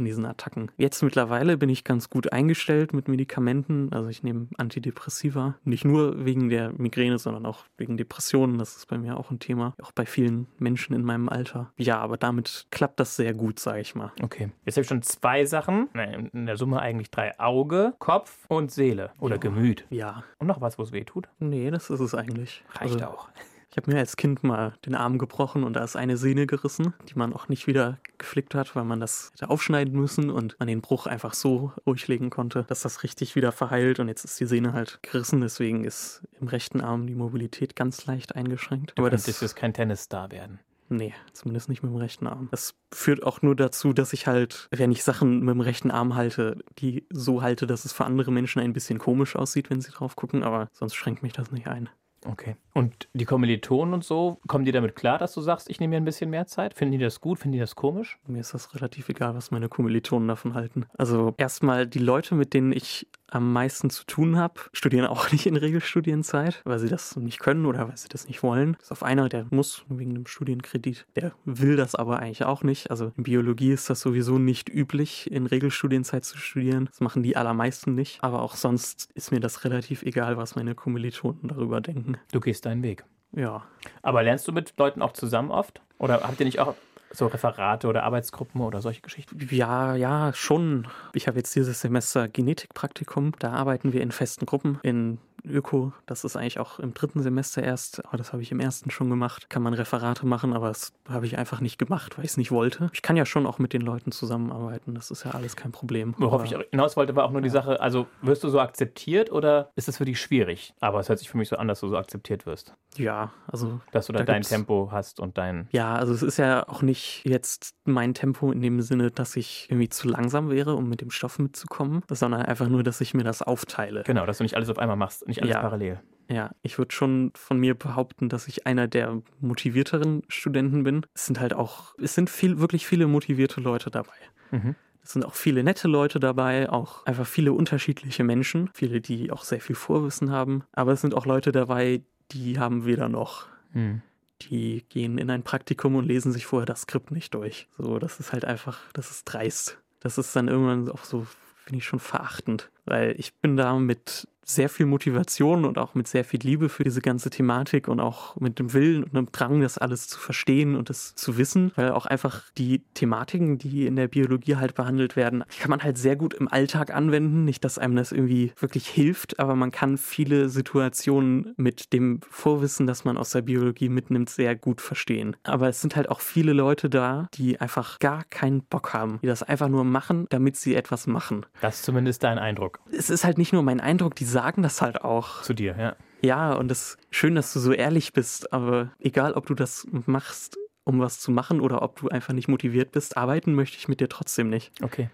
von 0.00 0.06
diesen 0.06 0.24
Attacken. 0.24 0.70
Jetzt 0.78 1.02
mittlerweile 1.02 1.58
bin 1.58 1.68
ich 1.68 1.84
ganz 1.84 2.08
gut 2.08 2.32
eingestellt 2.32 2.94
mit 2.94 3.06
Medikamenten. 3.06 3.92
Also 3.92 4.08
ich 4.08 4.22
nehme 4.22 4.48
Antidepressiva. 4.56 5.56
Nicht 5.64 5.84
nur 5.84 6.24
wegen 6.24 6.48
der 6.48 6.72
Migräne, 6.72 7.18
sondern 7.18 7.44
auch 7.44 7.66
wegen 7.76 7.98
Depressionen. 7.98 8.56
Das 8.56 8.78
ist 8.78 8.86
bei 8.86 8.96
mir 8.96 9.18
auch 9.18 9.30
ein 9.30 9.40
Thema. 9.40 9.74
Auch 9.82 9.92
bei 9.92 10.06
vielen 10.06 10.46
Menschen 10.58 10.94
in 10.94 11.04
meinem 11.04 11.28
Alter. 11.28 11.70
Ja, 11.76 11.98
aber 11.98 12.16
damit 12.16 12.66
klappt 12.70 12.98
das 12.98 13.14
sehr 13.14 13.34
gut, 13.34 13.60
sage 13.60 13.80
ich 13.80 13.94
mal. 13.94 14.10
Okay. 14.22 14.48
Jetzt 14.64 14.76
habe 14.76 14.82
ich 14.84 14.88
schon 14.88 15.02
zwei 15.02 15.44
Sachen. 15.44 15.90
In 16.32 16.46
der 16.46 16.56
Summe 16.56 16.80
eigentlich 16.80 17.10
drei. 17.10 17.38
Auge, 17.38 17.92
Kopf 17.98 18.46
und 18.48 18.72
Seele. 18.72 19.10
Oder 19.18 19.34
ja. 19.34 19.40
Gemüt. 19.40 19.84
Ja. 19.90 20.24
Und 20.38 20.46
noch 20.46 20.62
was, 20.62 20.78
wo 20.78 20.82
es 20.82 20.92
weh 20.92 21.04
tut? 21.04 21.28
Nee, 21.40 21.70
das 21.70 21.90
ist 21.90 22.00
es 22.00 22.14
eigentlich. 22.14 22.64
Reicht 22.70 22.94
also, 22.94 23.04
auch. 23.04 23.28
Ich 23.70 23.76
habe 23.76 23.92
mir 23.92 23.98
als 23.98 24.16
Kind 24.16 24.42
mal 24.42 24.74
den 24.84 24.96
Arm 24.96 25.18
gebrochen 25.18 25.62
und 25.62 25.74
da 25.74 25.84
ist 25.84 25.94
eine 25.94 26.16
Sehne 26.16 26.46
gerissen, 26.46 26.92
die 27.08 27.14
man 27.14 27.32
auch 27.32 27.48
nicht 27.48 27.68
wieder 27.68 27.98
geflickt 28.18 28.56
hat, 28.56 28.74
weil 28.74 28.84
man 28.84 28.98
das 28.98 29.30
hätte 29.34 29.48
aufschneiden 29.48 29.94
müssen 29.94 30.28
und 30.28 30.56
man 30.58 30.66
den 30.66 30.80
Bruch 30.80 31.06
einfach 31.06 31.34
so 31.34 31.72
durchlegen 31.84 32.30
konnte, 32.30 32.64
dass 32.68 32.80
das 32.80 33.04
richtig 33.04 33.36
wieder 33.36 33.52
verheilt 33.52 34.00
und 34.00 34.08
jetzt 34.08 34.24
ist 34.24 34.40
die 34.40 34.46
Sehne 34.46 34.72
halt 34.72 34.98
gerissen, 35.02 35.40
deswegen 35.40 35.84
ist 35.84 36.22
im 36.40 36.48
rechten 36.48 36.80
Arm 36.80 37.06
die 37.06 37.14
Mobilität 37.14 37.76
ganz 37.76 38.06
leicht 38.06 38.34
eingeschränkt. 38.34 38.92
Du 38.96 39.02
Aber 39.02 39.10
das 39.10 39.28
ist 39.28 39.54
kein 39.54 39.72
Tennisstar 39.72 40.32
werden. 40.32 40.58
Nee, 40.92 41.14
zumindest 41.32 41.68
nicht 41.68 41.84
mit 41.84 41.92
dem 41.92 41.98
rechten 41.98 42.26
Arm. 42.26 42.48
Das 42.50 42.74
führt 42.92 43.22
auch 43.22 43.42
nur 43.42 43.54
dazu, 43.54 43.92
dass 43.92 44.12
ich 44.12 44.26
halt, 44.26 44.66
wenn 44.72 44.90
ich 44.90 45.04
Sachen 45.04 45.38
mit 45.38 45.54
dem 45.54 45.60
rechten 45.60 45.92
Arm 45.92 46.16
halte, 46.16 46.58
die 46.78 47.06
so 47.10 47.42
halte, 47.42 47.68
dass 47.68 47.84
es 47.84 47.92
für 47.92 48.04
andere 48.04 48.32
Menschen 48.32 48.60
ein 48.60 48.72
bisschen 48.72 48.98
komisch 48.98 49.36
aussieht, 49.36 49.70
wenn 49.70 49.80
sie 49.80 49.92
drauf 49.92 50.16
gucken, 50.16 50.42
aber 50.42 50.68
sonst 50.72 50.96
schränkt 50.96 51.22
mich 51.22 51.32
das 51.32 51.52
nicht 51.52 51.68
ein. 51.68 51.88
Okay. 52.26 52.56
Und 52.74 53.08
die 53.14 53.24
Kommilitonen 53.24 53.94
und 53.94 54.04
so, 54.04 54.40
kommen 54.46 54.64
die 54.64 54.72
damit 54.72 54.94
klar, 54.94 55.18
dass 55.18 55.32
du 55.32 55.40
sagst, 55.40 55.70
ich 55.70 55.80
nehme 55.80 55.92
mir 55.92 55.96
ein 55.96 56.04
bisschen 56.04 56.30
mehr 56.30 56.46
Zeit? 56.46 56.74
Finden 56.74 56.92
die 56.92 57.04
das 57.04 57.20
gut? 57.20 57.38
Finden 57.38 57.54
die 57.54 57.58
das 57.58 57.74
komisch? 57.74 58.18
Mir 58.26 58.40
ist 58.40 58.52
das 58.52 58.74
relativ 58.74 59.08
egal, 59.08 59.34
was 59.34 59.50
meine 59.50 59.68
Kommilitonen 59.68 60.28
davon 60.28 60.54
halten. 60.54 60.86
Also 60.98 61.34
erstmal 61.38 61.86
die 61.86 61.98
Leute, 61.98 62.34
mit 62.34 62.52
denen 62.52 62.72
ich 62.72 63.06
am 63.30 63.52
meisten 63.52 63.90
zu 63.90 64.04
tun 64.04 64.36
habe, 64.36 64.60
studieren 64.72 65.06
auch 65.06 65.30
nicht 65.32 65.46
in 65.46 65.56
Regelstudienzeit, 65.56 66.62
weil 66.64 66.78
sie 66.78 66.88
das 66.88 67.16
nicht 67.16 67.40
können 67.40 67.66
oder 67.66 67.88
weil 67.88 67.96
sie 67.96 68.08
das 68.08 68.26
nicht 68.26 68.42
wollen. 68.42 68.74
Das 68.74 68.84
ist 68.84 68.92
auf 68.92 69.02
einer, 69.02 69.28
der 69.28 69.46
muss 69.50 69.84
wegen 69.88 70.14
dem 70.14 70.26
Studienkredit. 70.26 71.06
Der 71.16 71.32
will 71.44 71.76
das 71.76 71.94
aber 71.94 72.18
eigentlich 72.18 72.44
auch 72.44 72.62
nicht. 72.62 72.90
Also 72.90 73.12
in 73.16 73.24
Biologie 73.24 73.72
ist 73.72 73.90
das 73.90 74.00
sowieso 74.00 74.38
nicht 74.38 74.68
üblich, 74.68 75.30
in 75.30 75.46
Regelstudienzeit 75.46 76.24
zu 76.24 76.38
studieren. 76.38 76.86
Das 76.86 77.00
machen 77.00 77.22
die 77.22 77.36
allermeisten 77.36 77.94
nicht. 77.94 78.22
Aber 78.22 78.42
auch 78.42 78.56
sonst 78.56 79.10
ist 79.14 79.32
mir 79.32 79.40
das 79.40 79.64
relativ 79.64 80.02
egal, 80.02 80.36
was 80.36 80.56
meine 80.56 80.74
Kommilitonen 80.74 81.48
darüber 81.48 81.80
denken. 81.80 82.16
Du 82.32 82.40
gehst 82.40 82.66
deinen 82.66 82.82
Weg. 82.82 83.04
Ja. 83.32 83.64
Aber 84.02 84.22
lernst 84.22 84.46
du 84.48 84.52
mit 84.52 84.74
Leuten 84.76 85.02
auch 85.02 85.12
zusammen 85.12 85.50
oft? 85.50 85.80
Oder 85.98 86.22
habt 86.22 86.40
ihr 86.40 86.46
nicht 86.46 86.60
auch 86.60 86.74
so 87.12 87.26
Referate 87.26 87.86
oder 87.88 88.04
Arbeitsgruppen 88.04 88.60
oder 88.60 88.80
solche 88.80 89.00
Geschichten? 89.00 89.38
Ja, 89.50 89.94
ja, 89.94 90.32
schon. 90.34 90.86
Ich 91.12 91.26
habe 91.26 91.38
jetzt 91.38 91.54
dieses 91.54 91.80
Semester 91.80 92.28
Genetikpraktikum. 92.28 93.32
Da 93.38 93.52
arbeiten 93.52 93.92
wir 93.92 94.00
in 94.00 94.12
festen 94.12 94.46
Gruppen 94.46 94.78
in 94.82 95.18
Öko. 95.44 95.92
Das 96.06 96.24
ist 96.24 96.36
eigentlich 96.36 96.58
auch 96.58 96.78
im 96.78 96.94
dritten 96.94 97.22
Semester 97.22 97.62
erst, 97.62 98.04
aber 98.04 98.16
das 98.16 98.32
habe 98.32 98.42
ich 98.42 98.52
im 98.52 98.60
ersten 98.60 98.90
schon 98.90 99.10
gemacht. 99.10 99.50
Kann 99.50 99.62
man 99.62 99.74
Referate 99.74 100.26
machen, 100.26 100.52
aber 100.52 100.68
das 100.68 100.92
habe 101.08 101.26
ich 101.26 101.38
einfach 101.38 101.60
nicht 101.60 101.78
gemacht, 101.78 102.16
weil 102.16 102.24
ich 102.24 102.32
es 102.32 102.36
nicht 102.36 102.50
wollte. 102.50 102.90
Ich 102.92 103.02
kann 103.02 103.16
ja 103.16 103.24
schon 103.24 103.46
auch 103.46 103.58
mit 103.58 103.72
den 103.72 103.82
Leuten 103.82 104.12
zusammenarbeiten. 104.12 104.94
Das 104.94 105.10
ist 105.10 105.24
ja 105.24 105.32
alles 105.32 105.56
kein 105.56 105.72
Problem. 105.72 106.14
Worauf 106.18 106.44
ich 106.44 106.54
hinaus 106.70 106.96
wollte, 106.96 107.16
war 107.16 107.24
auch 107.24 107.30
nur 107.30 107.40
die 107.40 107.50
Sache, 107.50 107.80
also 107.80 108.06
wirst 108.22 108.44
du 108.44 108.48
so 108.48 108.60
akzeptiert 108.60 109.32
oder 109.32 109.70
ist 109.76 109.88
es 109.88 109.96
für 109.96 110.04
dich 110.04 110.20
schwierig? 110.20 110.74
Aber 110.80 111.00
es 111.00 111.08
hört 111.08 111.18
sich 111.18 111.30
für 111.30 111.38
mich 111.38 111.48
so 111.48 111.56
an, 111.56 111.68
dass 111.68 111.80
du 111.80 111.88
so 111.88 111.96
akzeptiert 111.96 112.46
wirst. 112.46 112.74
Ja, 112.96 113.32
also. 113.46 113.80
Dass 113.92 114.06
du 114.06 114.12
da, 114.12 114.20
da 114.20 114.24
dein 114.26 114.42
Tempo 114.42 114.88
hast 114.92 115.20
und 115.20 115.38
dein. 115.38 115.68
Ja, 115.72 115.94
also 115.94 116.12
es 116.12 116.22
ist 116.22 116.36
ja 116.36 116.68
auch 116.68 116.82
nicht 116.82 117.22
jetzt 117.24 117.74
mein 117.84 118.14
Tempo 118.14 118.52
in 118.52 118.60
dem 118.60 118.80
Sinne, 118.80 119.10
dass 119.10 119.36
ich 119.36 119.66
irgendwie 119.70 119.88
zu 119.88 120.08
langsam 120.08 120.50
wäre, 120.50 120.74
um 120.74 120.88
mit 120.88 121.00
dem 121.00 121.10
Stoff 121.10 121.38
mitzukommen, 121.38 122.02
sondern 122.10 122.42
einfach 122.42 122.68
nur, 122.68 122.82
dass 122.82 123.00
ich 123.00 123.14
mir 123.14 123.24
das 123.24 123.42
aufteile. 123.42 124.02
Genau, 124.04 124.26
dass 124.26 124.38
du 124.38 124.44
nicht 124.44 124.56
alles 124.56 124.68
auf 124.68 124.78
einmal 124.78 124.96
machst 124.96 125.24
nicht 125.30 125.42
alles 125.42 125.54
ja. 125.54 125.60
parallel. 125.60 126.00
Ja, 126.30 126.52
ich 126.62 126.78
würde 126.78 126.94
schon 126.94 127.32
von 127.34 127.58
mir 127.58 127.74
behaupten, 127.74 128.28
dass 128.28 128.46
ich 128.46 128.64
einer 128.64 128.86
der 128.86 129.20
motivierteren 129.40 130.22
Studenten 130.28 130.84
bin. 130.84 131.04
Es 131.12 131.26
sind 131.26 131.40
halt 131.40 131.54
auch, 131.54 131.94
es 131.98 132.14
sind 132.14 132.30
viel, 132.30 132.60
wirklich 132.60 132.86
viele 132.86 133.08
motivierte 133.08 133.60
Leute 133.60 133.90
dabei. 133.90 134.14
Mhm. 134.52 134.76
Es 135.02 135.12
sind 135.12 135.24
auch 135.24 135.34
viele 135.34 135.64
nette 135.64 135.88
Leute 135.88 136.20
dabei, 136.20 136.70
auch 136.70 137.04
einfach 137.04 137.26
viele 137.26 137.52
unterschiedliche 137.52 138.22
Menschen, 138.22 138.70
viele, 138.74 139.00
die 139.00 139.32
auch 139.32 139.42
sehr 139.42 139.60
viel 139.60 139.74
Vorwissen 139.74 140.30
haben. 140.30 140.62
Aber 140.72 140.92
es 140.92 141.00
sind 141.00 141.14
auch 141.14 141.26
Leute 141.26 141.50
dabei, 141.50 142.02
die 142.30 142.60
haben 142.60 142.84
weder 142.84 143.08
noch. 143.08 143.48
Mhm. 143.72 144.02
Die 144.42 144.84
gehen 144.88 145.18
in 145.18 145.30
ein 145.30 145.42
Praktikum 145.42 145.96
und 145.96 146.06
lesen 146.06 146.30
sich 146.30 146.46
vorher 146.46 146.66
das 146.66 146.82
Skript 146.82 147.10
nicht 147.10 147.34
durch. 147.34 147.68
So, 147.76 147.98
das 147.98 148.20
ist 148.20 148.32
halt 148.32 148.44
einfach, 148.44 148.78
das 148.92 149.10
ist 149.10 149.24
dreist. 149.24 149.78
Das 149.98 150.16
ist 150.16 150.34
dann 150.36 150.46
irgendwann 150.46 150.88
auch 150.90 151.04
so, 151.04 151.26
finde 151.64 151.78
ich 151.78 151.84
schon 151.84 151.98
verachtend, 151.98 152.70
weil 152.84 153.14
ich 153.18 153.34
bin 153.34 153.56
da 153.56 153.76
mit 153.78 154.28
sehr 154.54 154.68
viel 154.68 154.86
Motivation 154.86 155.64
und 155.64 155.78
auch 155.78 155.94
mit 155.94 156.08
sehr 156.08 156.24
viel 156.24 156.40
Liebe 156.40 156.68
für 156.68 156.84
diese 156.84 157.00
ganze 157.00 157.30
Thematik 157.30 157.88
und 157.88 158.00
auch 158.00 158.36
mit 158.36 158.58
dem 158.58 158.72
Willen 158.72 159.04
und 159.04 159.16
einem 159.16 159.32
Drang, 159.32 159.60
das 159.60 159.78
alles 159.78 160.08
zu 160.08 160.18
verstehen 160.18 160.76
und 160.76 160.90
das 160.90 161.14
zu 161.14 161.36
wissen, 161.38 161.72
weil 161.76 161.90
auch 161.90 162.06
einfach 162.06 162.44
die 162.56 162.82
Thematiken, 162.94 163.58
die 163.58 163.86
in 163.86 163.96
der 163.96 164.08
Biologie 164.08 164.56
halt 164.56 164.74
behandelt 164.74 165.16
werden, 165.16 165.44
kann 165.60 165.70
man 165.70 165.82
halt 165.82 165.98
sehr 165.98 166.16
gut 166.16 166.34
im 166.34 166.48
Alltag 166.48 166.94
anwenden. 166.94 167.44
Nicht, 167.44 167.64
dass 167.64 167.78
einem 167.78 167.96
das 167.96 168.12
irgendwie 168.12 168.52
wirklich 168.58 168.86
hilft, 168.86 169.38
aber 169.38 169.54
man 169.54 169.70
kann 169.70 169.98
viele 169.98 170.48
Situationen 170.48 171.54
mit 171.56 171.92
dem 171.92 172.20
Vorwissen, 172.28 172.86
das 172.86 173.04
man 173.04 173.16
aus 173.16 173.30
der 173.30 173.42
Biologie 173.42 173.88
mitnimmt, 173.88 174.30
sehr 174.30 174.56
gut 174.56 174.80
verstehen. 174.80 175.36
Aber 175.44 175.68
es 175.68 175.80
sind 175.80 175.96
halt 175.96 176.08
auch 176.08 176.20
viele 176.20 176.52
Leute 176.52 176.90
da, 176.90 177.28
die 177.34 177.60
einfach 177.60 177.98
gar 177.98 178.24
keinen 178.24 178.62
Bock 178.62 178.92
haben, 178.94 179.18
die 179.22 179.26
das 179.26 179.42
einfach 179.42 179.68
nur 179.68 179.84
machen, 179.84 180.26
damit 180.30 180.56
sie 180.56 180.74
etwas 180.74 181.06
machen. 181.06 181.46
Das 181.60 181.76
ist 181.76 181.84
zumindest 181.84 182.22
dein 182.22 182.38
Eindruck. 182.38 182.80
Es 182.92 183.10
ist 183.10 183.24
halt 183.24 183.38
nicht 183.38 183.52
nur 183.52 183.62
mein 183.62 183.80
Eindruck, 183.80 184.14
die 184.14 184.24
sagen 184.40 184.62
das 184.62 184.80
halt 184.80 185.02
auch. 185.02 185.42
Zu 185.42 185.52
dir, 185.52 185.76
ja. 185.78 185.96
Ja, 186.22 186.54
und 186.54 186.70
es 186.70 186.94
ist 186.94 186.98
schön, 187.10 187.34
dass 187.34 187.52
du 187.52 187.60
so 187.60 187.72
ehrlich 187.72 188.12
bist, 188.14 188.52
aber 188.52 188.92
egal, 188.98 189.34
ob 189.34 189.46
du 189.46 189.54
das 189.54 189.86
machst, 189.90 190.58
um 190.84 190.98
was 190.98 191.20
zu 191.20 191.30
machen 191.30 191.60
oder 191.60 191.82
ob 191.82 192.00
du 192.00 192.08
einfach 192.08 192.32
nicht 192.32 192.48
motiviert 192.48 192.90
bist, 192.90 193.16
arbeiten 193.16 193.54
möchte 193.54 193.76
ich 193.76 193.86
mit 193.88 194.00
dir 194.00 194.08
trotzdem 194.08 194.48
nicht. 194.48 194.72
Okay. 194.82 195.10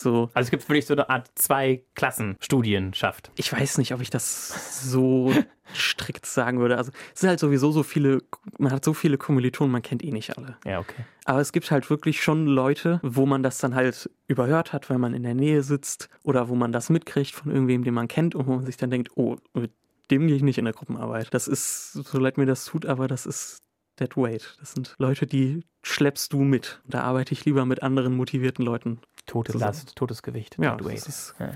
So. 0.00 0.30
Also 0.32 0.46
es 0.46 0.50
gibt 0.50 0.68
wirklich 0.68 0.86
so 0.86 0.94
eine 0.94 1.10
Art 1.10 1.28
zwei 1.34 1.82
Klassen 1.96 2.36
Studienschaft. 2.38 3.32
Ich 3.34 3.52
weiß 3.52 3.78
nicht, 3.78 3.92
ob 3.92 4.00
ich 4.00 4.10
das 4.10 4.88
so 4.88 5.32
strikt 5.74 6.24
sagen 6.24 6.60
würde. 6.60 6.76
Also 6.76 6.92
es 7.12 7.20
sind 7.20 7.30
halt 7.30 7.40
sowieso 7.40 7.72
so 7.72 7.82
viele, 7.82 8.22
man 8.58 8.70
hat 8.70 8.84
so 8.84 8.94
viele 8.94 9.18
Kommilitonen, 9.18 9.72
man 9.72 9.82
kennt 9.82 10.04
eh 10.04 10.12
nicht 10.12 10.38
alle. 10.38 10.56
Ja, 10.64 10.78
okay. 10.78 11.04
Aber 11.24 11.40
es 11.40 11.50
gibt 11.50 11.68
halt 11.72 11.90
wirklich 11.90 12.22
schon 12.22 12.46
Leute, 12.46 13.00
wo 13.02 13.26
man 13.26 13.42
das 13.42 13.58
dann 13.58 13.74
halt 13.74 14.08
überhört 14.28 14.72
hat, 14.72 14.88
weil 14.88 14.98
man 14.98 15.14
in 15.14 15.24
der 15.24 15.34
Nähe 15.34 15.64
sitzt 15.64 16.08
oder 16.22 16.48
wo 16.48 16.54
man 16.54 16.70
das 16.70 16.90
mitkriegt 16.90 17.32
von 17.32 17.50
irgendwem, 17.50 17.82
den 17.82 17.94
man 17.94 18.06
kennt 18.06 18.36
und 18.36 18.46
wo 18.46 18.54
man 18.54 18.66
sich 18.66 18.76
dann 18.76 18.90
denkt, 18.90 19.10
oh, 19.16 19.36
mit 19.52 19.72
dem 20.12 20.28
gehe 20.28 20.36
ich 20.36 20.42
nicht 20.42 20.58
in 20.58 20.64
der 20.64 20.74
Gruppenarbeit. 20.74 21.34
Das 21.34 21.48
ist, 21.48 21.92
so 21.92 22.18
leid 22.18 22.38
mir 22.38 22.46
das 22.46 22.64
tut, 22.64 22.86
aber 22.86 23.08
das 23.08 23.26
ist 23.26 23.58
Dead 23.98 24.16
Weight. 24.16 24.56
Das 24.60 24.72
sind 24.72 24.94
Leute, 24.98 25.26
die 25.26 25.64
schleppst 25.82 26.32
du 26.32 26.42
mit. 26.42 26.80
Da 26.86 27.02
arbeite 27.02 27.32
ich 27.32 27.44
lieber 27.44 27.66
mit 27.66 27.82
anderen 27.82 28.16
motivierten 28.16 28.64
Leuten 28.64 29.00
Tote 29.28 29.52
zusammen. 29.52 29.68
Last, 29.72 29.94
totes 29.94 30.22
Gewicht. 30.24 30.56
Ja, 30.60 30.74
das 30.76 31.06
ist, 31.06 31.34
Ja. 31.38 31.52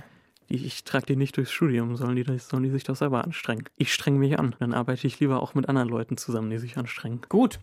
die, 0.49 0.65
ich 0.65 0.85
trage 0.85 1.07
die 1.07 1.17
nicht 1.17 1.37
durchs 1.37 1.51
Studium, 1.51 1.97
sollen 1.97 2.15
die, 2.15 2.39
sollen 2.39 2.63
die 2.63 2.71
sich 2.71 2.85
doch 2.85 2.95
selber 2.95 3.25
anstrengen. 3.25 3.65
Ich 3.77 3.93
streng 3.93 4.19
mich 4.19 4.39
an. 4.39 4.55
Dann 4.61 4.73
arbeite 4.73 5.07
ich 5.07 5.19
lieber 5.19 5.43
auch 5.43 5.55
mit 5.55 5.69
anderen 5.69 5.89
Leuten 5.89 6.17
zusammen, 6.17 6.51
die 6.51 6.59
sich 6.59 6.77
anstrengen. 6.77 7.21
Gut. 7.29 7.59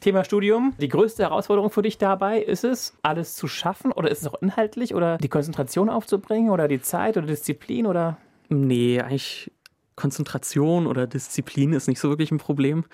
Thema 0.00 0.24
Studium. 0.24 0.74
Die 0.80 0.88
größte 0.88 1.22
Herausforderung 1.24 1.70
für 1.70 1.82
dich 1.82 1.98
dabei 1.98 2.40
ist 2.40 2.64
es, 2.64 2.96
alles 3.02 3.34
zu 3.34 3.46
schaffen 3.48 3.92
oder 3.92 4.10
ist 4.10 4.22
es 4.22 4.26
auch 4.28 4.40
inhaltlich 4.40 4.94
oder 4.94 5.18
die 5.18 5.28
Konzentration 5.28 5.90
aufzubringen 5.90 6.50
oder 6.50 6.68
die 6.68 6.80
Zeit 6.80 7.16
oder 7.18 7.26
Disziplin 7.26 7.86
oder 7.86 8.16
Nee, 8.48 9.00
eigentlich 9.00 9.52
Konzentration 9.96 10.86
oder 10.86 11.06
Disziplin 11.06 11.74
ist 11.74 11.86
nicht 11.86 12.00
so 12.00 12.08
wirklich 12.08 12.32
ein 12.32 12.38
Problem. 12.38 12.84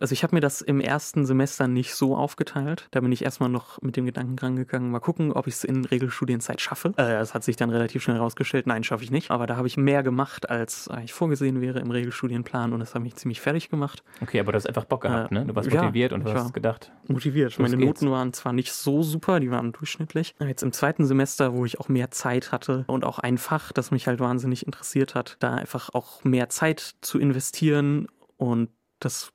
Also 0.00 0.14
ich 0.14 0.22
habe 0.22 0.34
mir 0.34 0.40
das 0.40 0.62
im 0.62 0.80
ersten 0.80 1.26
Semester 1.26 1.68
nicht 1.68 1.94
so 1.94 2.16
aufgeteilt. 2.16 2.88
Da 2.90 3.00
bin 3.00 3.12
ich 3.12 3.22
erstmal 3.22 3.50
noch 3.50 3.80
mit 3.82 3.96
dem 3.96 4.06
Gedanken 4.06 4.38
rangegangen, 4.38 4.90
mal 4.90 4.98
gucken, 5.00 5.30
ob 5.32 5.46
ich 5.46 5.54
es 5.54 5.64
in 5.64 5.84
Regelstudienzeit 5.84 6.60
schaffe. 6.60 6.88
Äh, 6.96 7.18
das 7.18 7.34
hat 7.34 7.44
sich 7.44 7.56
dann 7.56 7.68
relativ 7.68 8.02
schnell 8.02 8.16
herausgestellt, 8.16 8.66
nein, 8.66 8.82
schaffe 8.82 9.04
ich 9.04 9.10
nicht. 9.10 9.30
Aber 9.30 9.46
da 9.46 9.56
habe 9.56 9.66
ich 9.68 9.76
mehr 9.76 10.02
gemacht, 10.02 10.48
als 10.48 10.88
eigentlich 10.88 11.12
vorgesehen 11.12 11.60
wäre 11.60 11.80
im 11.80 11.90
Regelstudienplan 11.90 12.72
und 12.72 12.80
das 12.80 12.94
hat 12.94 13.02
mich 13.02 13.14
ziemlich 13.16 13.40
fertig 13.42 13.68
gemacht. 13.68 14.02
Okay, 14.22 14.40
aber 14.40 14.52
du 14.52 14.56
hast 14.56 14.66
einfach 14.66 14.84
Bock 14.86 15.02
gehabt, 15.02 15.32
Äh, 15.32 15.34
ne? 15.34 15.46
Du 15.46 15.54
warst 15.54 15.70
ja, 15.70 15.82
motiviert 15.82 16.12
und 16.14 16.24
hast 16.24 16.54
gedacht. 16.54 16.90
motiviert. 17.06 17.58
Meine 17.58 17.76
geht's. 17.76 18.00
Noten 18.00 18.10
waren 18.10 18.32
zwar 18.32 18.54
nicht 18.54 18.72
so 18.72 19.02
super, 19.02 19.38
die 19.38 19.50
waren 19.50 19.72
durchschnittlich. 19.72 20.34
Jetzt 20.40 20.62
im 20.62 20.72
zweiten 20.72 21.04
Semester, 21.04 21.52
wo 21.52 21.66
ich 21.66 21.78
auch 21.78 21.88
mehr 21.88 22.10
Zeit 22.10 22.52
hatte 22.52 22.84
und 22.86 23.04
auch 23.04 23.18
ein 23.18 23.36
Fach, 23.36 23.72
das 23.72 23.90
mich 23.90 24.06
halt 24.06 24.18
wahnsinnig 24.18 24.64
interessiert 24.64 25.14
hat, 25.14 25.36
da 25.40 25.54
einfach 25.56 25.90
auch 25.92 26.24
mehr 26.24 26.48
Zeit 26.48 26.94
zu 27.02 27.18
investieren 27.18 28.06
und 28.38 28.70
das 28.98 29.32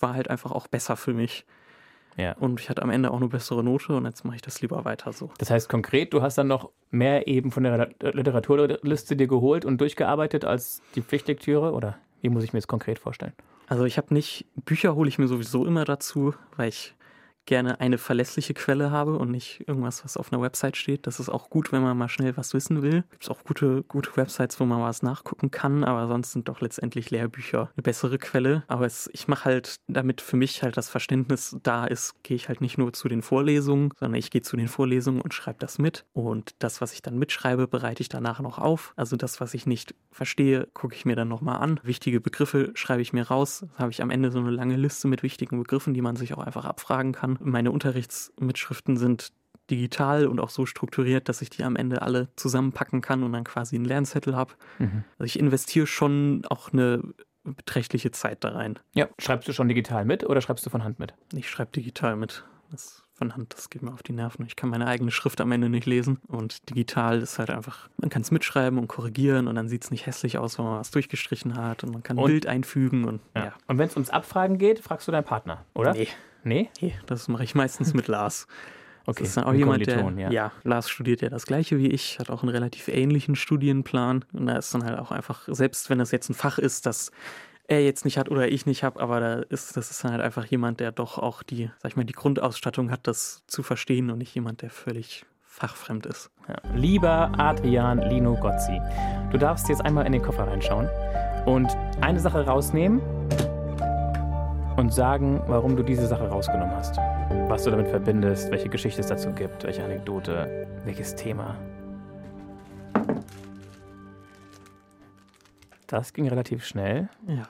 war 0.00 0.14
halt 0.14 0.30
einfach 0.30 0.52
auch 0.52 0.66
besser 0.66 0.96
für 0.96 1.12
mich. 1.12 1.44
Ja. 2.16 2.32
Und 2.32 2.60
ich 2.60 2.70
hatte 2.70 2.82
am 2.82 2.90
Ende 2.90 3.10
auch 3.10 3.18
eine 3.18 3.28
bessere 3.28 3.62
Note 3.62 3.94
und 3.94 4.06
jetzt 4.06 4.24
mache 4.24 4.36
ich 4.36 4.42
das 4.42 4.62
lieber 4.62 4.84
weiter 4.84 5.12
so. 5.12 5.30
Das 5.38 5.50
heißt 5.50 5.68
konkret, 5.68 6.14
du 6.14 6.22
hast 6.22 6.38
dann 6.38 6.46
noch 6.46 6.70
mehr 6.90 7.28
eben 7.28 7.50
von 7.50 7.62
der 7.62 7.90
Literaturliste 8.00 9.16
dir 9.16 9.26
geholt 9.26 9.64
und 9.64 9.80
durchgearbeitet 9.80 10.44
als 10.44 10.80
die 10.94 11.02
Pflichtlektüre 11.02 11.72
oder 11.72 11.98
wie 12.22 12.30
muss 12.30 12.42
ich 12.42 12.54
mir 12.54 12.58
das 12.58 12.68
konkret 12.68 12.98
vorstellen? 12.98 13.34
Also 13.68 13.84
ich 13.84 13.98
habe 13.98 14.14
nicht, 14.14 14.46
Bücher 14.64 14.94
hole 14.94 15.08
ich 15.08 15.18
mir 15.18 15.28
sowieso 15.28 15.66
immer 15.66 15.84
dazu, 15.84 16.34
weil 16.56 16.68
ich 16.68 16.95
gerne 17.46 17.80
eine 17.80 17.98
verlässliche 17.98 18.54
Quelle 18.54 18.90
habe 18.90 19.18
und 19.18 19.30
nicht 19.30 19.64
irgendwas, 19.66 20.04
was 20.04 20.16
auf 20.16 20.32
einer 20.32 20.42
Website 20.42 20.76
steht. 20.76 21.06
Das 21.06 21.20
ist 21.20 21.28
auch 21.28 21.48
gut, 21.50 21.72
wenn 21.72 21.82
man 21.82 21.96
mal 21.96 22.08
schnell 22.08 22.36
was 22.36 22.54
wissen 22.54 22.82
will. 22.82 23.04
Gibt 23.10 23.24
es 23.24 23.28
auch 23.30 23.44
gute, 23.44 23.82
gute 23.84 24.16
Websites, 24.16 24.60
wo 24.60 24.64
man 24.64 24.80
was 24.82 25.02
nachgucken 25.02 25.50
kann, 25.50 25.84
aber 25.84 26.08
sonst 26.08 26.32
sind 26.32 26.48
doch 26.48 26.60
letztendlich 26.60 27.10
Lehrbücher 27.10 27.70
eine 27.74 27.82
bessere 27.82 28.18
Quelle. 28.18 28.64
Aber 28.68 28.86
es, 28.86 29.08
ich 29.12 29.28
mache 29.28 29.46
halt, 29.46 29.76
damit 29.86 30.20
für 30.20 30.36
mich 30.36 30.62
halt 30.62 30.76
das 30.76 30.88
Verständnis 30.88 31.56
da 31.62 31.86
ist, 31.86 32.22
gehe 32.22 32.36
ich 32.36 32.48
halt 32.48 32.60
nicht 32.60 32.78
nur 32.78 32.92
zu 32.92 33.08
den 33.08 33.22
Vorlesungen, 33.22 33.90
sondern 33.98 34.18
ich 34.18 34.30
gehe 34.30 34.42
zu 34.42 34.56
den 34.56 34.68
Vorlesungen 34.68 35.20
und 35.20 35.32
schreibe 35.34 35.58
das 35.60 35.78
mit. 35.78 36.04
Und 36.12 36.54
das, 36.58 36.80
was 36.80 36.92
ich 36.92 37.02
dann 37.02 37.18
mitschreibe, 37.18 37.68
bereite 37.68 38.02
ich 38.02 38.08
danach 38.08 38.40
noch 38.40 38.58
auf. 38.58 38.92
Also 38.96 39.16
das, 39.16 39.40
was 39.40 39.54
ich 39.54 39.66
nicht 39.66 39.94
verstehe, 40.10 40.68
gucke 40.74 40.94
ich 40.94 41.04
mir 41.04 41.16
dann 41.16 41.28
nochmal 41.28 41.58
an. 41.58 41.80
Wichtige 41.82 42.20
Begriffe 42.20 42.72
schreibe 42.74 43.02
ich 43.02 43.12
mir 43.12 43.28
raus. 43.28 43.64
Da 43.76 43.82
habe 43.82 43.92
ich 43.92 44.02
am 44.02 44.10
Ende 44.10 44.30
so 44.30 44.38
eine 44.38 44.50
lange 44.50 44.76
Liste 44.76 45.08
mit 45.08 45.22
wichtigen 45.22 45.58
Begriffen, 45.58 45.94
die 45.94 46.02
man 46.02 46.16
sich 46.16 46.34
auch 46.34 46.44
einfach 46.44 46.64
abfragen 46.64 47.12
kann. 47.12 47.35
Meine 47.40 47.70
Unterrichtsmitschriften 47.70 48.96
sind 48.96 49.32
digital 49.70 50.26
und 50.26 50.38
auch 50.40 50.50
so 50.50 50.64
strukturiert, 50.66 51.28
dass 51.28 51.42
ich 51.42 51.50
die 51.50 51.64
am 51.64 51.74
Ende 51.76 52.02
alle 52.02 52.28
zusammenpacken 52.36 53.00
kann 53.00 53.22
und 53.24 53.32
dann 53.32 53.44
quasi 53.44 53.74
einen 53.76 53.84
Lernzettel 53.84 54.36
habe. 54.36 54.54
Mhm. 54.78 55.04
Also 55.18 55.24
ich 55.24 55.38
investiere 55.38 55.86
schon 55.86 56.42
auch 56.48 56.72
eine 56.72 57.02
beträchtliche 57.42 58.10
Zeit 58.10 58.44
da 58.44 58.50
rein. 58.50 58.78
Ja, 58.94 59.08
schreibst 59.18 59.48
du 59.48 59.52
schon 59.52 59.68
digital 59.68 60.04
mit 60.04 60.24
oder 60.24 60.40
schreibst 60.40 60.64
du 60.66 60.70
von 60.70 60.84
Hand 60.84 60.98
mit? 60.98 61.14
Ich 61.32 61.48
schreibe 61.50 61.72
digital 61.72 62.16
mit. 62.16 62.44
Das 62.70 63.02
von 63.14 63.34
Hand, 63.34 63.54
das 63.54 63.70
geht 63.70 63.80
mir 63.82 63.92
auf 63.94 64.02
die 64.02 64.12
Nerven. 64.12 64.44
Ich 64.44 64.56
kann 64.56 64.68
meine 64.68 64.86
eigene 64.86 65.10
Schrift 65.10 65.40
am 65.40 65.50
Ende 65.50 65.70
nicht 65.70 65.86
lesen. 65.86 66.18
Und 66.26 66.68
digital 66.68 67.22
ist 67.22 67.38
halt 67.38 67.48
einfach, 67.48 67.88
man 67.96 68.10
kann 68.10 68.20
es 68.22 68.30
mitschreiben 68.30 68.78
und 68.78 68.88
korrigieren 68.88 69.48
und 69.48 69.54
dann 69.54 69.68
sieht 69.68 69.84
es 69.84 69.90
nicht 69.90 70.04
hässlich 70.04 70.36
aus, 70.36 70.58
wenn 70.58 70.66
man 70.66 70.80
was 70.80 70.90
durchgestrichen 70.90 71.56
hat 71.56 71.82
und 71.82 71.92
man 71.92 72.02
kann 72.02 72.18
ein 72.18 72.24
Und- 72.24 72.30
Bild 72.30 72.46
einfügen 72.46 73.04
und 73.04 73.20
ja. 73.34 73.54
Und 73.68 73.78
wenn 73.78 73.88
es 73.88 73.94
ums 73.96 74.10
Abfragen 74.10 74.58
geht, 74.58 74.80
fragst 74.80 75.08
du 75.08 75.12
deinen 75.12 75.24
Partner, 75.24 75.64
oder? 75.72 75.92
Nee, 75.94 76.08
Nee? 76.46 76.70
nee, 76.80 76.94
das 77.06 77.26
mache 77.26 77.42
ich 77.42 77.56
meistens 77.56 77.92
mit 77.92 78.06
Lars. 78.06 78.46
Okay. 79.04 79.20
Das 79.20 79.28
ist 79.30 79.36
dann 79.36 79.44
auch 79.44 79.52
jemand, 79.52 79.84
der, 79.86 79.98
Kommiliton, 79.98 80.32
ja. 80.32 80.52
Lars 80.62 80.88
studiert 80.88 81.20
ja 81.22 81.28
das 81.28 81.46
gleiche 81.46 81.78
wie 81.78 81.88
ich, 81.88 82.18
hat 82.20 82.30
auch 82.30 82.42
einen 82.42 82.50
relativ 82.50 82.88
ähnlichen 82.88 83.34
Studienplan. 83.34 84.24
Und 84.32 84.46
da 84.46 84.56
ist 84.56 84.72
dann 84.72 84.84
halt 84.84 84.98
auch 84.98 85.10
einfach, 85.10 85.48
selbst 85.48 85.90
wenn 85.90 85.98
das 85.98 86.12
jetzt 86.12 86.28
ein 86.28 86.34
Fach 86.34 86.58
ist, 86.58 86.86
das 86.86 87.10
er 87.68 87.84
jetzt 87.84 88.04
nicht 88.04 88.16
hat 88.16 88.30
oder 88.30 88.48
ich 88.48 88.64
nicht 88.64 88.84
habe, 88.84 89.00
aber 89.00 89.18
da 89.18 89.34
ist, 89.34 89.76
das 89.76 89.90
ist 89.90 90.04
dann 90.04 90.12
halt 90.12 90.22
einfach 90.22 90.44
jemand, 90.46 90.78
der 90.78 90.92
doch 90.92 91.18
auch 91.18 91.42
die, 91.42 91.68
sag 91.82 91.90
ich 91.90 91.96
mal, 91.96 92.04
die 92.04 92.12
Grundausstattung 92.12 92.92
hat, 92.92 93.08
das 93.08 93.42
zu 93.48 93.64
verstehen 93.64 94.10
und 94.10 94.18
nicht 94.18 94.32
jemand, 94.34 94.62
der 94.62 94.70
völlig 94.70 95.26
fachfremd 95.42 96.06
ist. 96.06 96.30
Ja. 96.48 96.56
Lieber 96.74 97.32
Adrian 97.38 97.98
Lino 98.08 98.36
Gozzi, 98.36 98.80
du 99.32 99.38
darfst 99.38 99.68
jetzt 99.68 99.84
einmal 99.84 100.06
in 100.06 100.12
den 100.12 100.22
Koffer 100.22 100.46
reinschauen 100.46 100.88
und 101.44 101.76
eine 102.00 102.20
Sache 102.20 102.46
rausnehmen 102.46 103.00
und 104.76 104.92
sagen, 104.92 105.42
warum 105.46 105.76
du 105.76 105.82
diese 105.82 106.06
Sache 106.06 106.28
rausgenommen 106.28 106.76
hast. 106.76 106.96
Was 107.48 107.64
du 107.64 107.70
damit 107.70 107.88
verbindest, 107.88 108.50
welche 108.50 108.68
Geschichte 108.68 109.00
es 109.00 109.06
dazu 109.06 109.32
gibt, 109.32 109.64
welche 109.64 109.82
Anekdote, 109.82 110.66
welches 110.84 111.14
Thema. 111.14 111.56
Das 115.86 116.12
ging 116.12 116.28
relativ 116.28 116.64
schnell. 116.64 117.08
Ja, 117.26 117.48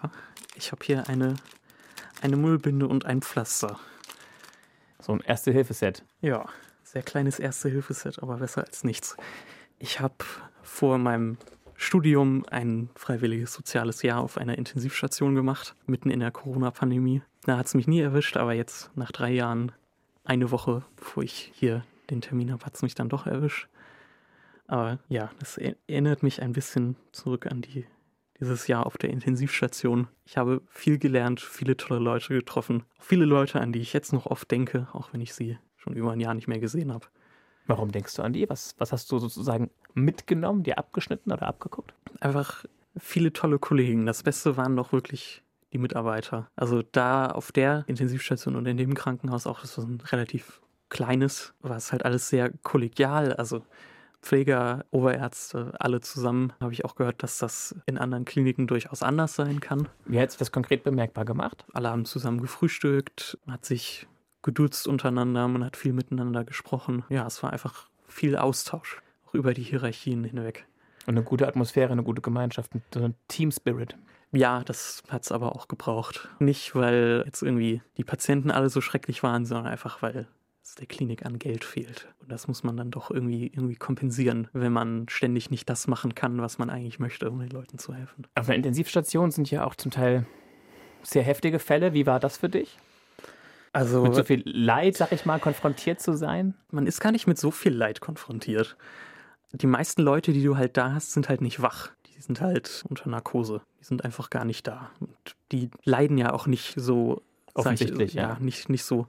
ich 0.55 0.71
habe 0.71 0.85
hier 0.85 1.09
eine, 1.09 1.37
eine 2.23 2.37
Mullbinde 2.37 2.87
und 2.87 3.07
ein 3.07 3.23
Pflaster. 3.23 3.79
So 5.01 5.13
ein 5.13 5.21
Erste-Hilfe-Set. 5.21 6.05
Ja, 6.21 6.47
sehr 6.85 7.03
kleines 7.03 7.39
Erste-Hilfe-Set, 7.39 8.23
aber 8.23 8.37
besser 8.37 8.65
als 8.65 8.85
nichts. 8.85 9.17
Ich 9.79 10.01
habe 10.01 10.15
vor 10.63 10.99
meinem 10.99 11.39
Studium 11.77 12.45
ein 12.51 12.89
freiwilliges 12.95 13.53
soziales 13.53 14.03
Jahr 14.03 14.21
auf 14.21 14.39
einer 14.39 14.57
Intensivstation 14.59 15.35
gemacht, 15.35 15.75
mitten 15.87 16.11
in 16.11 16.21
der 16.21 16.31
Corona-Pandemie. 16.31 17.23
Da 17.45 17.59
hat 17.59 17.67
es 17.67 17.75
mich 17.75 17.87
nie 17.87 18.01
erwischt, 18.01 18.37
aber 18.37 18.55
jetzt 18.55 18.91
nach 18.97 19.13
drei 19.13 19.33
Jahren, 19.33 19.73
eine 20.25 20.51
Woche 20.51 20.85
bevor 20.97 21.23
ich 21.23 21.53
hier 21.55 21.85
den 22.11 22.21
Termin 22.21 22.51
habe, 22.53 22.65
hat 22.65 22.75
es 22.75 22.83
mich 22.83 22.95
dann 22.95 23.09
doch 23.09 23.27
erwischt. 23.27 23.69
Aber 24.67 24.99
ja, 25.09 25.31
das 25.39 25.59
er- 25.59 25.77
erinnert 25.87 26.23
mich 26.23 26.43
ein 26.43 26.53
bisschen 26.53 26.97
zurück 27.13 27.47
an 27.47 27.63
die, 27.63 27.85
dieses 28.41 28.67
Jahr 28.67 28.87
auf 28.87 28.99
der 28.99 29.11
Intensivstation. 29.11 30.09
Ich 30.25 30.37
habe 30.37 30.63
viel 30.67 30.99
gelernt, 30.99 31.41
viele 31.41 31.77
tolle 31.77 32.01
Leute 32.01 32.35
getroffen, 32.35 32.83
viele 32.99 33.25
Leute, 33.25 33.61
an 33.61 33.73
die 33.73 33.81
ich 33.81 33.93
jetzt 33.93 34.13
noch 34.13 34.27
oft 34.27 34.51
denke, 34.51 34.89
auch 34.93 35.13
wenn 35.13 35.21
ich 35.21 35.35
sie 35.35 35.59
schon 35.77 35.95
über 35.95 36.11
ein 36.13 36.21
Jahr 36.21 36.35
nicht 36.35 36.49
mehr 36.49 36.59
gesehen 36.59 36.93
habe. 36.93 37.07
Warum 37.67 37.93
denkst 37.93 38.15
du 38.15 38.23
an 38.23 38.33
die? 38.33 38.49
Was, 38.49 38.75
was 38.79 38.93
hast 38.93 39.11
du 39.11 39.19
sozusagen 39.19 39.71
mitgenommen, 39.95 40.63
dir 40.63 40.79
abgeschnitten 40.79 41.33
oder 41.33 41.47
abgeguckt? 41.47 41.95
Einfach 42.21 42.65
viele 42.97 43.33
tolle 43.33 43.59
Kollegen. 43.59 44.07
Das 44.07 44.23
Beste 44.23 44.57
waren 44.57 44.77
doch 44.77 44.93
wirklich 44.93 45.43
die 45.73 45.79
Mitarbeiter. 45.79 46.49
Also 46.57 46.83
da 46.83 47.27
auf 47.27 47.53
der 47.53 47.85
Intensivstation 47.87 48.57
und 48.57 48.67
in 48.67 48.77
dem 48.77 48.95
Krankenhaus 48.95 49.47
auch, 49.47 49.61
das 49.61 49.77
war 49.79 49.85
ein 49.85 50.01
relativ 50.01 50.61
kleines, 50.89 51.55
war 51.61 51.77
es 51.77 51.93
halt 51.93 52.05
alles 52.05 52.29
sehr 52.29 52.51
kollegial. 52.63 53.33
Also 53.33 53.63
Pfleger, 54.23 54.85
Oberärzte, 54.91 55.73
alle 55.79 56.01
zusammen. 56.01 56.53
Habe 56.61 56.73
ich 56.73 56.85
auch 56.85 56.97
gehört, 56.97 57.23
dass 57.23 57.39
das 57.39 57.77
in 57.87 57.97
anderen 57.97 58.25
Kliniken 58.25 58.67
durchaus 58.67 59.03
anders 59.03 59.37
sein 59.37 59.61
kann. 59.61 59.89
Wie 60.05 60.19
hat 60.19 60.31
sich 60.31 60.39
das 60.39 60.51
konkret 60.51 60.83
bemerkbar 60.83 61.25
gemacht? 61.25 61.65
Alle 61.73 61.91
haben 61.91 62.05
zusammen 62.05 62.41
gefrühstückt, 62.41 63.39
hat 63.47 63.65
sich 63.65 64.09
geduzt 64.47 64.87
untereinander, 64.87 65.49
man 65.49 65.65
hat 65.65 65.77
viel 65.77 65.93
miteinander 65.93 66.45
gesprochen. 66.45 67.05
Ja, 67.09 67.27
es 67.27 67.43
war 67.43 67.53
einfach 67.53 67.89
viel 68.07 68.37
Austausch, 68.37 69.03
auch 69.27 69.35
über 69.35 69.53
die 69.53 69.65
Hierarchien 69.65 70.23
hinweg. 70.25 70.67
Und 71.07 71.17
eine 71.17 71.25
gute 71.25 71.47
Atmosphäre, 71.47 71.93
eine 71.93 72.05
gute 72.05 72.23
Gemeinschaft, 72.23 72.71
so 72.95 73.03
ein 73.03 73.15
Team 73.29 73.51
Spirit. 73.51 73.97
Ja, 74.33 74.63
das 74.65 75.03
hat 75.09 75.25
es 75.25 75.33
aber 75.33 75.55
auch 75.55 75.67
gebraucht. 75.67 76.29
Nicht, 76.39 76.75
weil 76.75 77.25
jetzt 77.27 77.43
irgendwie 77.43 77.83
die 77.97 78.05
Patienten 78.05 78.51
alle 78.51 78.71
so 78.71 78.81
schrecklich 78.81 79.23
waren, 79.23 79.45
sondern 79.47 79.67
einfach, 79.67 80.01
weil 80.01 80.29
es 80.63 80.77
der 80.77 80.87
Klinik 80.87 81.27
an 81.27 81.41
Geld 81.41 81.65
fehlt. 81.65 82.09
Und 82.21 82.31
das 82.31 82.47
muss 82.47 82.63
man 82.63 82.77
dann 82.77 82.93
doch 82.93 83.11
irgendwie, 83.11 83.49
irgendwie 83.49 83.77
kompensieren, 83.77 84.49
wenn 84.53 84.73
man 84.73 85.09
ständig 85.09 85.51
nicht 85.51 85.69
das 85.69 85.89
machen 85.89 86.15
kann, 86.15 86.41
was 86.41 86.59
man 86.59 86.71
eigentlich 86.71 87.01
möchte, 87.01 87.31
um 87.31 87.41
den 87.41 87.51
Leuten 87.51 87.79
zu 87.79 87.95
helfen. 87.95 88.29
Auf 88.37 88.47
einer 88.47 88.57
Intensivstation 88.57 89.33
sind 89.33 89.51
ja 89.51 89.65
auch 89.65 89.75
zum 89.75 89.91
Teil 89.91 90.25
sehr 91.03 91.25
heftige 91.25 91.59
Fälle. 91.59 91.95
Wie 91.95 92.07
war 92.07 92.21
das 92.21 92.37
für 92.37 92.49
dich? 92.49 92.79
Also 93.77 94.03
Mit 94.03 94.15
so 94.15 94.25
viel 94.25 94.43
Leid, 94.47 94.97
sag 94.97 95.13
ich 95.13 95.27
mal, 95.27 95.39
konfrontiert 95.39 96.01
zu 96.01 96.17
sein? 96.17 96.55
man 96.71 96.87
ist 96.87 96.99
gar 96.99 97.13
nicht 97.13 97.27
mit 97.27 97.37
so 97.37 97.51
viel 97.51 97.75
Leid 97.75 98.01
konfrontiert. 98.01 98.75
Die 99.53 99.67
meisten 99.67 100.01
Leute, 100.01 100.33
die 100.33 100.43
du 100.43 100.57
halt 100.57 100.79
da 100.79 100.95
hast, 100.95 101.13
sind 101.13 101.29
halt 101.29 101.43
nicht 101.43 101.61
wach. 101.61 101.91
Die 102.07 102.23
sind 102.23 102.41
halt 102.41 102.85
unter 102.89 103.11
Narkose. 103.11 103.61
Die 103.79 103.85
sind 103.85 104.03
einfach 104.03 104.31
gar 104.31 104.47
nicht 104.47 104.67
da. 104.67 104.91
Und 104.99 105.37
die 105.53 105.69
leiden 105.85 106.17
ja 106.17 106.33
auch 106.33 106.47
nicht 106.47 106.73
so 106.79 107.21
Offensichtlich, 107.53 108.09
ich, 108.09 108.15
ja. 108.15 108.39
nicht, 108.41 108.71
nicht 108.71 108.83
so 108.83 109.09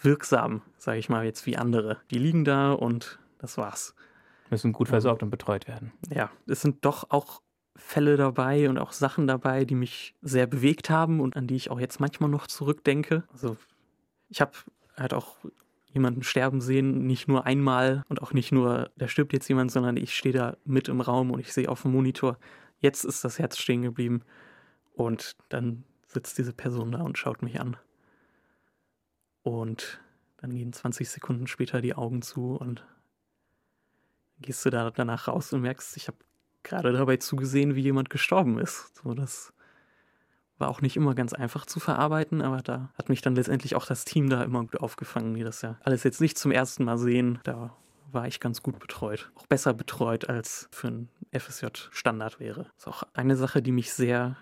wirksam, 0.00 0.62
sage 0.78 0.98
ich 0.98 1.08
mal 1.08 1.24
jetzt 1.24 1.46
wie 1.46 1.56
andere. 1.56 1.98
Die 2.10 2.18
liegen 2.18 2.44
da 2.44 2.72
und 2.72 3.20
das 3.38 3.56
war's. 3.56 3.94
Müssen 4.50 4.72
gut 4.72 4.88
versorgt 4.88 5.22
und 5.22 5.30
betreut 5.30 5.68
werden. 5.68 5.92
Ja, 6.12 6.28
es 6.48 6.60
sind 6.60 6.84
doch 6.84 7.10
auch 7.10 7.40
Fälle 7.76 8.16
dabei 8.16 8.68
und 8.68 8.78
auch 8.78 8.90
Sachen 8.90 9.28
dabei, 9.28 9.64
die 9.64 9.76
mich 9.76 10.16
sehr 10.22 10.48
bewegt 10.48 10.90
haben 10.90 11.20
und 11.20 11.36
an 11.36 11.46
die 11.46 11.54
ich 11.54 11.70
auch 11.70 11.78
jetzt 11.78 12.00
manchmal 12.00 12.30
noch 12.30 12.48
zurückdenke. 12.48 13.22
Also 13.32 13.56
ich 14.32 14.40
habe 14.40 14.52
halt 14.96 15.12
auch 15.12 15.36
jemanden 15.92 16.22
sterben 16.22 16.62
sehen, 16.62 17.06
nicht 17.06 17.28
nur 17.28 17.44
einmal 17.44 18.02
und 18.08 18.22
auch 18.22 18.32
nicht 18.32 18.50
nur, 18.50 18.90
da 18.96 19.08
stirbt 19.08 19.34
jetzt 19.34 19.46
jemand, 19.48 19.70
sondern 19.70 19.98
ich 19.98 20.16
stehe 20.16 20.34
da 20.34 20.56
mit 20.64 20.88
im 20.88 21.02
Raum 21.02 21.30
und 21.30 21.38
ich 21.38 21.52
sehe 21.52 21.68
auf 21.68 21.82
dem 21.82 21.92
Monitor, 21.92 22.38
jetzt 22.78 23.04
ist 23.04 23.24
das 23.24 23.38
Herz 23.38 23.58
stehen 23.58 23.82
geblieben. 23.82 24.22
Und 24.94 25.36
dann 25.50 25.84
sitzt 26.06 26.38
diese 26.38 26.54
Person 26.54 26.92
da 26.92 27.02
und 27.02 27.18
schaut 27.18 27.42
mich 27.42 27.60
an. 27.60 27.76
Und 29.42 30.00
dann 30.38 30.54
gehen 30.54 30.72
20 30.72 31.10
Sekunden 31.10 31.46
später 31.46 31.82
die 31.82 31.94
Augen 31.94 32.22
zu 32.22 32.56
und 32.56 32.86
gehst 34.38 34.64
du 34.64 34.70
da 34.70 34.90
danach 34.90 35.28
raus 35.28 35.52
und 35.52 35.60
merkst, 35.60 35.96
ich 35.98 36.08
habe 36.08 36.16
gerade 36.62 36.92
dabei 36.92 37.18
zugesehen, 37.18 37.74
wie 37.74 37.82
jemand 37.82 38.08
gestorben 38.08 38.58
ist. 38.58 38.96
So, 38.96 39.12
das 39.12 39.52
war 40.62 40.68
auch 40.68 40.80
nicht 40.80 40.96
immer 40.96 41.16
ganz 41.16 41.32
einfach 41.32 41.66
zu 41.66 41.80
verarbeiten, 41.80 42.40
aber 42.40 42.62
da 42.62 42.90
hat 42.96 43.08
mich 43.08 43.20
dann 43.20 43.34
letztendlich 43.34 43.74
auch 43.74 43.84
das 43.84 44.04
Team 44.04 44.30
da 44.30 44.44
immer 44.44 44.60
gut 44.60 44.80
aufgefangen, 44.80 45.34
die 45.34 45.42
das 45.42 45.60
ja 45.60 45.76
alles 45.82 46.04
jetzt 46.04 46.20
nicht 46.20 46.38
zum 46.38 46.52
ersten 46.52 46.84
Mal 46.84 46.98
sehen. 46.98 47.40
Da 47.42 47.76
war 48.12 48.28
ich 48.28 48.38
ganz 48.38 48.62
gut 48.62 48.78
betreut. 48.78 49.32
Auch 49.34 49.46
besser 49.46 49.74
betreut, 49.74 50.28
als 50.28 50.68
für 50.70 50.86
ein 50.86 51.08
FSJ 51.36 51.66
Standard 51.90 52.38
wäre. 52.38 52.70
Das 52.76 52.86
ist 52.86 52.86
auch 52.86 53.02
eine 53.12 53.34
Sache, 53.34 53.60
die 53.60 53.72
mich 53.72 53.92
sehr, 53.92 54.36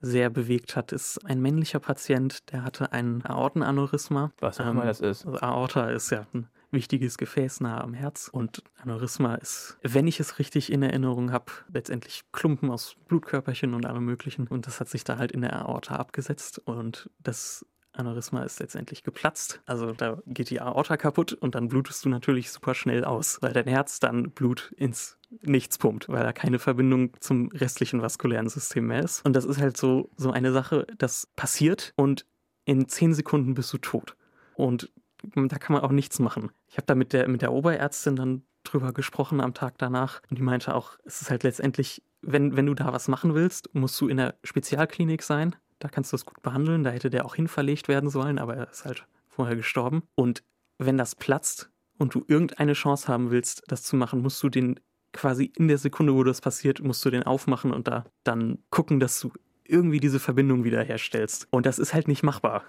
sehr 0.00 0.30
bewegt 0.30 0.76
hat, 0.76 0.92
ist 0.92 1.18
ein 1.26 1.40
männlicher 1.40 1.80
Patient, 1.80 2.52
der 2.52 2.62
hatte 2.62 2.92
ein 2.92 3.26
Aortenaneurysma. 3.26 4.30
Was 4.38 4.60
auch 4.60 4.66
immer 4.66 4.82
ähm, 4.82 4.86
das 4.86 5.00
ist. 5.00 5.26
Also 5.26 5.40
Aorta 5.40 5.90
ist 5.90 6.10
ja 6.10 6.26
ein 6.32 6.48
wichtiges 6.70 7.18
Gefäß 7.18 7.60
nahe 7.60 7.80
am 7.80 7.94
Herz. 7.94 8.28
Und 8.32 8.62
Aneurysma 8.76 9.36
ist, 9.36 9.78
wenn 9.82 10.06
ich 10.06 10.20
es 10.20 10.38
richtig 10.38 10.72
in 10.72 10.82
Erinnerung 10.82 11.32
habe, 11.32 11.46
letztendlich 11.72 12.24
Klumpen 12.32 12.70
aus 12.70 12.96
Blutkörperchen 13.08 13.74
und 13.74 13.86
allem 13.86 14.04
Möglichen. 14.04 14.46
Und 14.48 14.66
das 14.66 14.80
hat 14.80 14.88
sich 14.88 15.04
da 15.04 15.18
halt 15.18 15.32
in 15.32 15.42
der 15.42 15.54
Aorta 15.54 15.96
abgesetzt. 15.96 16.58
Und 16.58 17.10
das 17.20 17.64
Aneurysma 17.92 18.42
ist 18.42 18.60
letztendlich 18.60 19.02
geplatzt. 19.02 19.60
Also 19.66 19.92
da 19.92 20.22
geht 20.26 20.50
die 20.50 20.60
Aorta 20.60 20.96
kaputt 20.96 21.32
und 21.32 21.54
dann 21.54 21.68
blutest 21.68 22.04
du 22.04 22.08
natürlich 22.08 22.50
super 22.50 22.74
schnell 22.74 23.04
aus, 23.04 23.38
weil 23.40 23.52
dein 23.52 23.66
Herz 23.66 24.00
dann 24.00 24.30
Blut 24.30 24.72
ins 24.76 25.16
Nichts 25.42 25.76
pumpt, 25.76 26.08
weil 26.08 26.22
da 26.22 26.32
keine 26.32 26.58
Verbindung 26.58 27.12
zum 27.20 27.48
restlichen 27.48 28.00
vaskulären 28.00 28.48
System 28.48 28.86
mehr 28.86 29.02
ist. 29.02 29.26
Und 29.26 29.34
das 29.34 29.44
ist 29.44 29.58
halt 29.60 29.76
so, 29.76 30.10
so 30.16 30.30
eine 30.30 30.52
Sache, 30.52 30.86
das 30.96 31.28
passiert 31.36 31.92
und 31.96 32.24
in 32.64 32.88
zehn 32.88 33.12
Sekunden 33.12 33.52
bist 33.54 33.70
du 33.72 33.78
tot. 33.78 34.16
Und 34.54 34.90
da 35.22 35.58
kann 35.58 35.74
man 35.74 35.82
auch 35.82 35.90
nichts 35.90 36.18
machen. 36.18 36.50
Ich 36.68 36.76
habe 36.76 36.86
da 36.86 36.94
mit 36.94 37.12
der, 37.12 37.28
mit 37.28 37.42
der 37.42 37.52
Oberärztin 37.52 38.16
dann 38.16 38.42
drüber 38.64 38.92
gesprochen 38.92 39.40
am 39.40 39.54
Tag 39.54 39.78
danach 39.78 40.20
und 40.30 40.38
die 40.38 40.42
meinte 40.42 40.74
auch, 40.74 40.98
es 41.04 41.22
ist 41.22 41.30
halt 41.30 41.42
letztendlich, 41.42 42.02
wenn, 42.20 42.56
wenn 42.56 42.66
du 42.66 42.74
da 42.74 42.92
was 42.92 43.08
machen 43.08 43.34
willst, 43.34 43.74
musst 43.74 44.00
du 44.00 44.08
in 44.08 44.18
der 44.18 44.34
Spezialklinik 44.44 45.22
sein. 45.22 45.56
Da 45.78 45.88
kannst 45.88 46.12
du 46.12 46.16
es 46.16 46.26
gut 46.26 46.42
behandeln. 46.42 46.82
Da 46.82 46.90
hätte 46.90 47.10
der 47.10 47.24
auch 47.24 47.36
hinverlegt 47.36 47.88
werden 47.88 48.10
sollen, 48.10 48.38
aber 48.38 48.56
er 48.56 48.70
ist 48.70 48.84
halt 48.84 49.06
vorher 49.28 49.56
gestorben. 49.56 50.02
Und 50.14 50.42
wenn 50.78 50.98
das 50.98 51.14
platzt 51.14 51.70
und 51.98 52.14
du 52.14 52.24
irgendeine 52.26 52.72
Chance 52.72 53.08
haben 53.08 53.30
willst, 53.30 53.62
das 53.68 53.84
zu 53.84 53.96
machen, 53.96 54.20
musst 54.20 54.42
du 54.42 54.48
den 54.48 54.80
quasi 55.12 55.52
in 55.56 55.68
der 55.68 55.78
Sekunde, 55.78 56.14
wo 56.14 56.24
das 56.24 56.40
passiert, 56.40 56.80
musst 56.80 57.04
du 57.04 57.10
den 57.10 57.22
aufmachen 57.22 57.72
und 57.72 57.88
da 57.88 58.04
dann 58.24 58.58
gucken, 58.70 59.00
dass 59.00 59.20
du 59.20 59.32
irgendwie 59.64 60.00
diese 60.00 60.18
Verbindung 60.18 60.64
wiederherstellst. 60.64 61.46
Und 61.50 61.66
das 61.66 61.78
ist 61.78 61.94
halt 61.94 62.08
nicht 62.08 62.22
machbar 62.22 62.64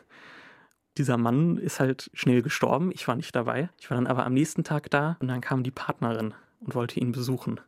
dieser 0.98 1.18
Mann 1.18 1.58
ist 1.58 1.80
halt 1.80 2.10
schnell 2.14 2.42
gestorben. 2.42 2.92
Ich 2.94 3.08
war 3.08 3.16
nicht 3.16 3.36
dabei. 3.36 3.70
Ich 3.80 3.90
war 3.90 3.96
dann 3.96 4.08
aber 4.08 4.26
am 4.26 4.34
nächsten 4.34 4.64
Tag 4.64 4.90
da 4.90 5.18
und 5.20 5.28
dann 5.28 5.42
kam 5.42 5.64
die 5.64 5.72
Partnerin 5.72 6.34
und 6.60 6.76
wollte 6.76 7.00
ihn 7.00 7.12
besuchen. 7.12 7.60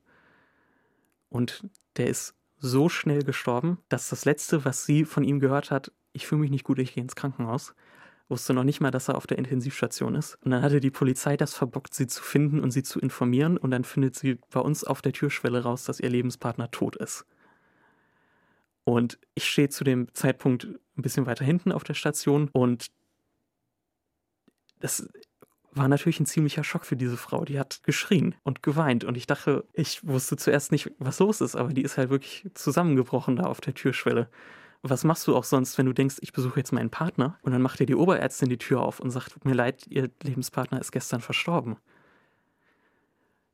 Und 1.30 1.66
der 1.98 2.08
ist 2.08 2.36
so 2.58 2.90
schnell 2.90 3.24
gestorben, 3.24 3.80
dass 3.90 4.10
das 4.10 4.26
Letzte, 4.26 4.66
was 4.66 4.86
sie 4.86 5.06
von 5.06 5.24
ihm 5.24 5.40
gehört 5.40 5.72
hat, 5.72 5.92
ich 6.14 6.28
fühle 6.28 6.42
mich 6.42 6.52
nicht 6.52 6.66
gut, 6.66 6.80
ich 6.80 6.94
gehe 6.94 7.04
ins 7.04 7.16
Krankenhaus. 7.16 7.74
Wusste 8.28 8.54
noch 8.54 8.64
nicht 8.64 8.80
mal, 8.80 8.92
dass 8.92 9.10
er 9.10 9.16
auf 9.16 9.28
der 9.28 9.38
Intensivstation 9.38 10.16
ist. 10.16 10.38
Und 10.44 10.52
dann 10.52 10.62
hatte 10.62 10.80
die 10.80 10.92
Polizei 10.92 11.36
das 11.36 11.54
verbockt, 11.54 11.94
sie 11.94 12.08
zu 12.08 12.24
finden 12.24 12.62
und 12.62 12.72
sie 12.72 12.84
zu 12.84 13.00
informieren. 13.00 13.58
Und 13.58 13.72
dann 13.72 13.84
findet 13.84 14.16
sie 14.16 14.40
bei 14.52 14.60
uns 14.62 14.84
auf 14.84 15.02
der 15.02 15.12
Türschwelle 15.12 15.64
raus, 15.64 15.84
dass 15.84 16.00
ihr 16.00 16.10
Lebenspartner 16.10 16.72
tot 16.72 16.96
ist. 16.96 17.26
Und 18.84 19.20
ich 19.36 19.46
stehe 19.46 19.70
zu 19.70 19.84
dem 19.84 20.14
Zeitpunkt 20.14 20.66
ein 20.98 21.02
bisschen 21.02 21.26
weiter 21.26 21.46
hinten 21.46 21.72
auf 21.72 21.84
der 21.84 21.94
Station 21.94 22.50
und 22.52 22.88
das 24.82 25.08
war 25.74 25.88
natürlich 25.88 26.20
ein 26.20 26.26
ziemlicher 26.26 26.64
Schock 26.64 26.86
für 26.86 26.96
diese 26.96 27.18
Frau. 27.18 27.46
Die 27.46 27.60
hat 27.60 27.82
geschrien 27.84 28.36
und 28.44 28.62
geweint. 28.62 29.04
Und 29.04 29.16
ich 29.16 29.28
dachte, 29.28 29.64
ich 29.74 30.06
wusste 30.06 30.36
zuerst 30.38 30.72
nicht, 30.72 30.92
was 31.00 31.20
los 31.20 31.42
ist, 31.42 31.56
aber 31.56 31.70
die 31.74 31.84
ist 31.84 31.98
halt 31.98 32.10
wirklich 32.10 32.50
zusammengebrochen 32.54 33.38
da 33.38 33.44
auf 33.44 33.62
der 33.62 33.74
Türschwelle. 33.74 34.30
Was 34.84 35.04
machst 35.04 35.28
du 35.28 35.36
auch 35.36 35.44
sonst, 35.44 35.78
wenn 35.78 35.86
du 35.86 35.94
denkst, 35.94 36.18
ich 36.22 36.34
besuche 36.34 36.60
jetzt 36.60 36.74
meinen 36.74 36.90
Partner 36.90 37.38
und 37.44 37.52
dann 37.52 37.62
macht 37.62 37.80
dir 37.80 37.86
die 37.86 37.96
Oberärztin 37.96 38.50
die 38.50 38.58
Tür 38.58 38.82
auf 38.82 39.00
und 39.00 39.12
sagt, 39.12 39.34
tut 39.34 39.46
mir 39.46 39.54
leid, 39.54 39.86
ihr 39.88 40.10
Lebenspartner 40.24 40.82
ist 40.82 40.92
gestern 40.92 41.22
verstorben. 41.22 41.78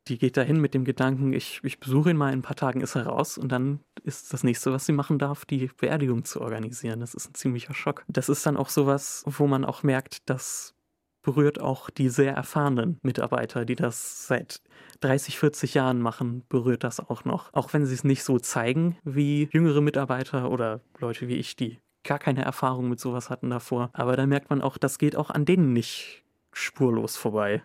Die 0.08 0.18
geht 0.18 0.38
dahin 0.38 0.62
mit 0.62 0.74
dem 0.74 0.86
Gedanken, 0.86 1.34
ich, 1.34 1.60
ich 1.64 1.82
besuche 1.82 2.12
ihn 2.12 2.18
mal, 2.18 2.32
in 2.32 2.40
ein 2.40 2.44
paar 2.44 2.56
Tagen 2.56 2.80
ist 2.80 2.96
er 2.96 3.08
raus 3.08 3.38
und 3.38 3.52
dann 3.52 3.82
ist 4.04 4.32
das 4.32 4.46
nächste, 4.46 4.72
was 4.72 4.86
sie 4.86 4.94
machen 4.94 5.20
darf, 5.20 5.44
die 5.44 5.70
Beerdigung 5.78 6.24
zu 6.24 6.40
organisieren. 6.40 7.02
Das 7.02 7.14
ist 7.14 7.30
ein 7.30 7.34
ziemlicher 7.34 7.74
Schock. 7.74 8.06
Das 8.08 8.30
ist 8.30 8.46
dann 8.46 8.56
auch 8.56 8.70
sowas, 8.70 9.24
wo 9.26 9.48
man 9.48 9.66
auch 9.66 9.84
merkt, 9.84 10.30
dass 10.30 10.77
berührt 11.28 11.60
auch 11.60 11.90
die 11.90 12.08
sehr 12.08 12.34
erfahrenen 12.34 13.00
Mitarbeiter, 13.02 13.66
die 13.66 13.76
das 13.76 14.28
seit 14.28 14.62
30, 15.02 15.38
40 15.38 15.74
Jahren 15.74 16.00
machen, 16.00 16.46
berührt 16.48 16.86
das 16.86 17.02
auch 17.02 17.26
noch. 17.26 17.54
Auch 17.54 17.74
wenn 17.74 17.86
sie 17.86 17.94
es 17.94 18.06
nicht 18.06 18.24
so 18.24 18.40
zeigen 18.40 18.96
wie 19.04 19.50
jüngere 19.52 19.82
Mitarbeiter 19.82 20.50
oder 20.50 20.80
Leute 21.00 21.28
wie 21.28 21.36
ich, 21.36 21.58
die 21.58 21.80
gar 22.06 22.18
keine 22.18 22.46
Erfahrung 22.46 22.88
mit 22.88 23.02
sowas 23.02 23.30
hatten 23.30 23.50
davor. 23.50 23.90
Aber 23.92 24.16
da 24.16 24.26
merkt 24.26 24.50
man 24.50 24.62
auch, 24.62 24.78
das 24.78 25.00
geht 25.00 25.18
auch 25.18 25.30
an 25.30 25.44
denen 25.44 25.74
nicht 25.74 26.24
spurlos 26.54 27.18
vorbei. 27.18 27.62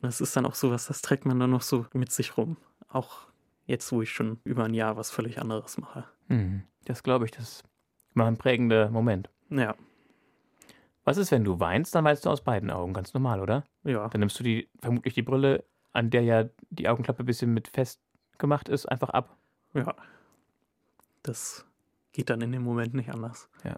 Das 0.00 0.20
ist 0.20 0.36
dann 0.36 0.46
auch 0.46 0.54
sowas, 0.54 0.86
das 0.86 1.02
trägt 1.02 1.26
man 1.26 1.40
dann 1.40 1.50
noch 1.50 1.62
so 1.62 1.86
mit 1.92 2.12
sich 2.12 2.36
rum. 2.36 2.58
Auch 2.86 3.26
jetzt, 3.66 3.90
wo 3.90 4.02
ich 4.02 4.12
schon 4.12 4.38
über 4.44 4.62
ein 4.62 4.74
Jahr 4.74 4.96
was 4.96 5.10
völlig 5.10 5.40
anderes 5.40 5.78
mache. 5.78 6.04
Mhm. 6.28 6.62
Das 6.84 7.02
glaube 7.02 7.24
ich, 7.24 7.32
das 7.32 7.64
war 8.14 8.28
ein 8.28 8.36
prägender 8.36 8.88
Moment. 8.88 9.30
Ja. 9.50 9.74
Was 11.04 11.16
ist, 11.16 11.32
wenn 11.32 11.44
du 11.44 11.58
weinst? 11.58 11.94
Dann 11.94 12.04
weinst 12.04 12.24
du 12.24 12.30
aus 12.30 12.42
beiden 12.42 12.70
Augen, 12.70 12.92
ganz 12.92 13.12
normal, 13.14 13.40
oder? 13.40 13.64
Ja. 13.84 14.08
Dann 14.08 14.20
nimmst 14.20 14.38
du 14.38 14.44
die, 14.44 14.68
vermutlich 14.80 15.14
die 15.14 15.22
Brille, 15.22 15.64
an 15.92 16.10
der 16.10 16.22
ja 16.22 16.44
die 16.70 16.88
Augenklappe 16.88 17.22
ein 17.22 17.26
bisschen 17.26 17.52
mit 17.52 17.68
festgemacht 17.68 18.68
ist, 18.68 18.86
einfach 18.86 19.10
ab. 19.10 19.36
Ja. 19.74 19.94
Das 21.22 21.64
geht 22.12 22.30
dann 22.30 22.40
in 22.40 22.52
dem 22.52 22.62
Moment 22.62 22.94
nicht 22.94 23.10
anders. 23.10 23.48
Ja. 23.64 23.76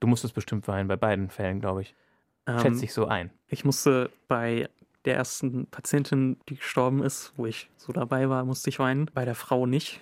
Du 0.00 0.06
musstest 0.06 0.34
bestimmt 0.34 0.66
weinen, 0.68 0.88
bei 0.88 0.96
beiden 0.96 1.30
Fällen, 1.30 1.60
glaube 1.60 1.82
ich. 1.82 1.94
Ähm, 2.46 2.58
Schätze 2.60 2.84
ich 2.84 2.92
so 2.92 3.06
ein. 3.06 3.30
Ich 3.48 3.64
musste 3.64 4.10
bei 4.28 4.68
der 5.04 5.16
ersten 5.16 5.66
Patientin, 5.66 6.38
die 6.48 6.56
gestorben 6.56 7.02
ist, 7.02 7.32
wo 7.36 7.46
ich 7.46 7.70
so 7.76 7.92
dabei 7.92 8.28
war, 8.28 8.44
musste 8.44 8.70
ich 8.70 8.78
weinen. 8.78 9.10
Bei 9.14 9.24
der 9.24 9.34
Frau 9.34 9.66
nicht, 9.66 10.00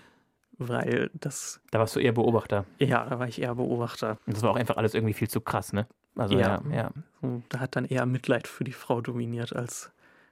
weil 0.58 1.10
das. 1.14 1.60
Da 1.70 1.78
warst 1.78 1.94
du 1.94 2.00
eher 2.00 2.12
Beobachter. 2.12 2.64
Ja, 2.78 3.04
da 3.08 3.18
war 3.18 3.28
ich 3.28 3.40
eher 3.40 3.54
Beobachter. 3.54 4.18
Und 4.26 4.34
das 4.34 4.42
war 4.42 4.50
auch 4.50 4.56
einfach 4.56 4.76
alles 4.76 4.94
irgendwie 4.94 5.14
viel 5.14 5.28
zu 5.28 5.40
krass, 5.40 5.72
ne? 5.72 5.86
Also 6.16 6.38
ja, 6.38 6.62
ja. 6.70 6.76
ja. 6.76 6.90
Da 7.48 7.60
hat 7.60 7.76
dann 7.76 7.84
eher 7.84 8.06
Mitleid 8.06 8.46
für 8.46 8.64
die 8.64 8.72
Frau 8.72 9.00
dominiert, 9.00 9.54
als 9.54 9.90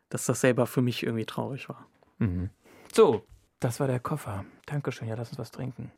dass 0.09 0.27
das 0.27 0.41
selber 0.41 0.67
für 0.67 0.83
mich 0.83 1.03
irgendwie 1.03 1.25
traurig 1.25 1.69
war. 1.69 1.87
Mhm. 2.19 2.51
So, 2.93 3.25
das 3.61 3.81
war 3.81 3.87
der 3.87 4.01
Koffer. 4.01 4.45
Dankeschön, 4.67 5.09
ja, 5.09 5.15
lass 5.15 5.31
uns 5.31 5.39
was 5.39 5.51
trinken. 5.51 5.91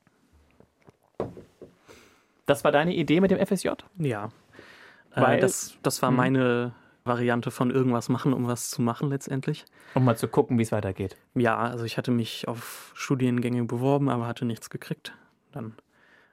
Das 2.46 2.62
war 2.62 2.72
deine 2.72 2.94
Idee 2.94 3.20
mit 3.20 3.30
dem 3.30 3.44
FSJ? 3.44 3.70
Ja. 3.98 4.26
Äh, 5.14 5.20
Weil, 5.20 5.38
äh, 5.38 5.40
das, 5.40 5.76
das 5.82 6.00
war 6.02 6.10
mhm. 6.10 6.16
meine 6.16 6.72
Variante 7.04 7.50
von 7.50 7.70
irgendwas 7.70 8.08
machen, 8.08 8.32
um 8.32 8.46
was 8.46 8.70
zu 8.70 8.82
machen 8.82 9.10
letztendlich. 9.10 9.64
Um 9.94 10.04
mal 10.04 10.16
zu 10.16 10.28
gucken, 10.28 10.58
wie 10.58 10.62
es 10.62 10.72
weitergeht. 10.72 11.16
Ja, 11.34 11.58
also 11.58 11.84
ich 11.84 11.98
hatte 11.98 12.10
mich 12.10 12.48
auf 12.48 12.92
Studiengänge 12.94 13.64
beworben, 13.64 14.08
aber 14.08 14.26
hatte 14.26 14.44
nichts 14.44 14.70
gekriegt. 14.70 15.12
Dann 15.52 15.74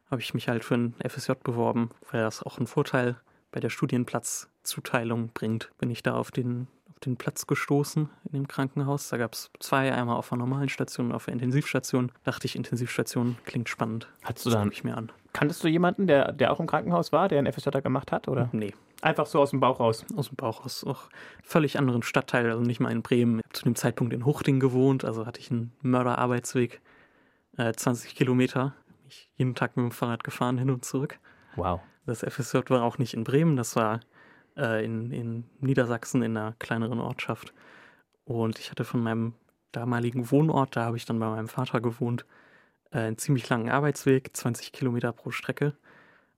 habe 0.10 0.22
ich 0.22 0.34
mich 0.34 0.48
halt 0.48 0.64
für 0.64 0.76
ein 0.76 0.96
FSJ 1.08 1.34
beworben, 1.44 1.92
weil 2.12 2.22
das 2.22 2.44
auch 2.44 2.58
ein 2.58 2.68
Vorteil 2.68 3.16
bei 3.52 3.60
der 3.60 3.70
Studienplatzzuteilung 3.70 5.30
bringt. 5.34 5.72
Bin 5.78 5.90
ich 5.90 6.04
da 6.04 6.16
auf 6.16 6.32
den, 6.32 6.68
auf 6.90 7.00
den 7.00 7.18
Platz 7.18 7.48
gestoßen 7.48 8.10
in 8.26 8.32
dem 8.32 8.48
Krankenhaus. 8.48 9.10
Da 9.10 9.18
gab 9.18 9.34
es 9.34 9.52
zwei, 9.60 9.94
einmal 9.94 10.16
auf 10.16 10.30
der 10.30 10.38
normalen 10.38 10.70
Station 10.70 11.08
und 11.08 11.12
auf 11.14 11.26
der 11.26 11.34
Intensivstation. 11.34 12.12
Dachte 12.24 12.46
ich, 12.46 12.56
Intensivstation 12.56 13.38
klingt 13.46 13.70
spannend. 13.70 14.08
Hattest 14.24 14.46
du 14.46 14.50
dann? 14.50 14.72
Ich 14.72 14.84
mir 14.84 14.98
an. 14.98 15.12
Kanntest 15.34 15.64
du 15.64 15.68
jemanden, 15.68 16.08
der, 16.08 16.32
der 16.34 16.52
auch 16.52 16.60
im 16.60 16.68
Krankenhaus 16.68 17.12
war, 17.12 17.28
der 17.28 17.40
einen 17.40 17.52
FSJ 17.52 17.70
gemacht 17.82 18.12
hat? 18.12 18.28
Oder? 18.28 18.50
Nee. 18.52 18.74
Einfach 19.02 19.26
so 19.26 19.40
aus 19.40 19.50
dem 19.50 19.60
Bauch 19.60 19.80
raus? 19.80 20.06
Aus 20.16 20.28
dem 20.28 20.36
Bauch 20.36 20.64
raus. 20.64 20.84
Auch 20.84 21.10
völlig 21.44 21.80
anderen 21.80 22.04
Stadtteil, 22.04 22.50
also 22.50 22.62
nicht 22.62 22.80
mal 22.80 22.92
in 22.92 23.02
Bremen. 23.02 23.40
Ich 23.40 23.46
habe 23.46 23.54
zu 23.54 23.64
dem 23.64 23.76
Zeitpunkt 23.76 24.14
in 24.14 24.26
Huchting 24.26 24.60
gewohnt, 24.60 25.04
also 25.06 25.26
hatte 25.26 25.40
ich 25.40 25.50
einen 25.50 25.72
Mörderarbeitsweg. 25.82 26.82
Äh, 27.58 27.74
20 27.74 28.16
Kilometer. 28.16 28.76
Ich 29.10 29.30
jeden 29.36 29.56
Tag 29.56 29.76
mit 29.76 29.84
dem 29.84 29.92
Fahrrad 29.92 30.24
gefahren, 30.24 30.58
hin 30.58 30.70
und 30.70 30.86
zurück. 30.86 31.20
Wow. 31.56 31.82
Das 32.06 32.24
FSJ 32.24 32.70
war 32.70 32.84
auch 32.84 32.98
nicht 32.98 33.14
in 33.14 33.24
Bremen, 33.24 33.56
das 33.56 33.76
war 33.76 34.00
äh, 34.58 34.84
in, 34.84 35.12
in 35.12 35.44
Niedersachsen 35.60 36.24
in 36.24 36.36
einer 36.36 36.56
kleineren 36.60 37.00
Ortschaft. 37.00 37.54
Und 38.26 38.60
ich 38.60 38.72
hatte 38.72 38.84
von 38.84 39.02
meinem 39.02 39.34
damaligen 39.72 40.32
Wohnort, 40.32 40.76
da 40.76 40.86
habe 40.86 40.98
ich 40.98 41.06
dann 41.06 41.20
bei 41.20 41.30
meinem 41.30 41.48
Vater 41.48 41.82
gewohnt, 41.82 42.26
äh, 42.92 43.00
einen 43.00 43.18
ziemlich 43.18 43.48
langen 43.50 43.70
Arbeitsweg, 43.70 44.36
20 44.36 44.72
Kilometer 44.72 45.12
pro 45.12 45.32
Strecke. 45.32 45.76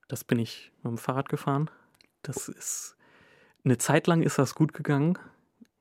Das 0.08 0.24
bin 0.24 0.38
ich 0.38 0.72
mit 0.82 0.92
dem 0.92 0.98
Fahrrad 0.98 1.28
gefahren. 1.28 1.70
Das 2.22 2.48
ist 2.48 2.96
Eine 3.64 3.78
Zeit 3.78 4.06
lang 4.06 4.22
ist 4.22 4.38
das 4.38 4.54
gut 4.54 4.74
gegangen. 4.74 5.18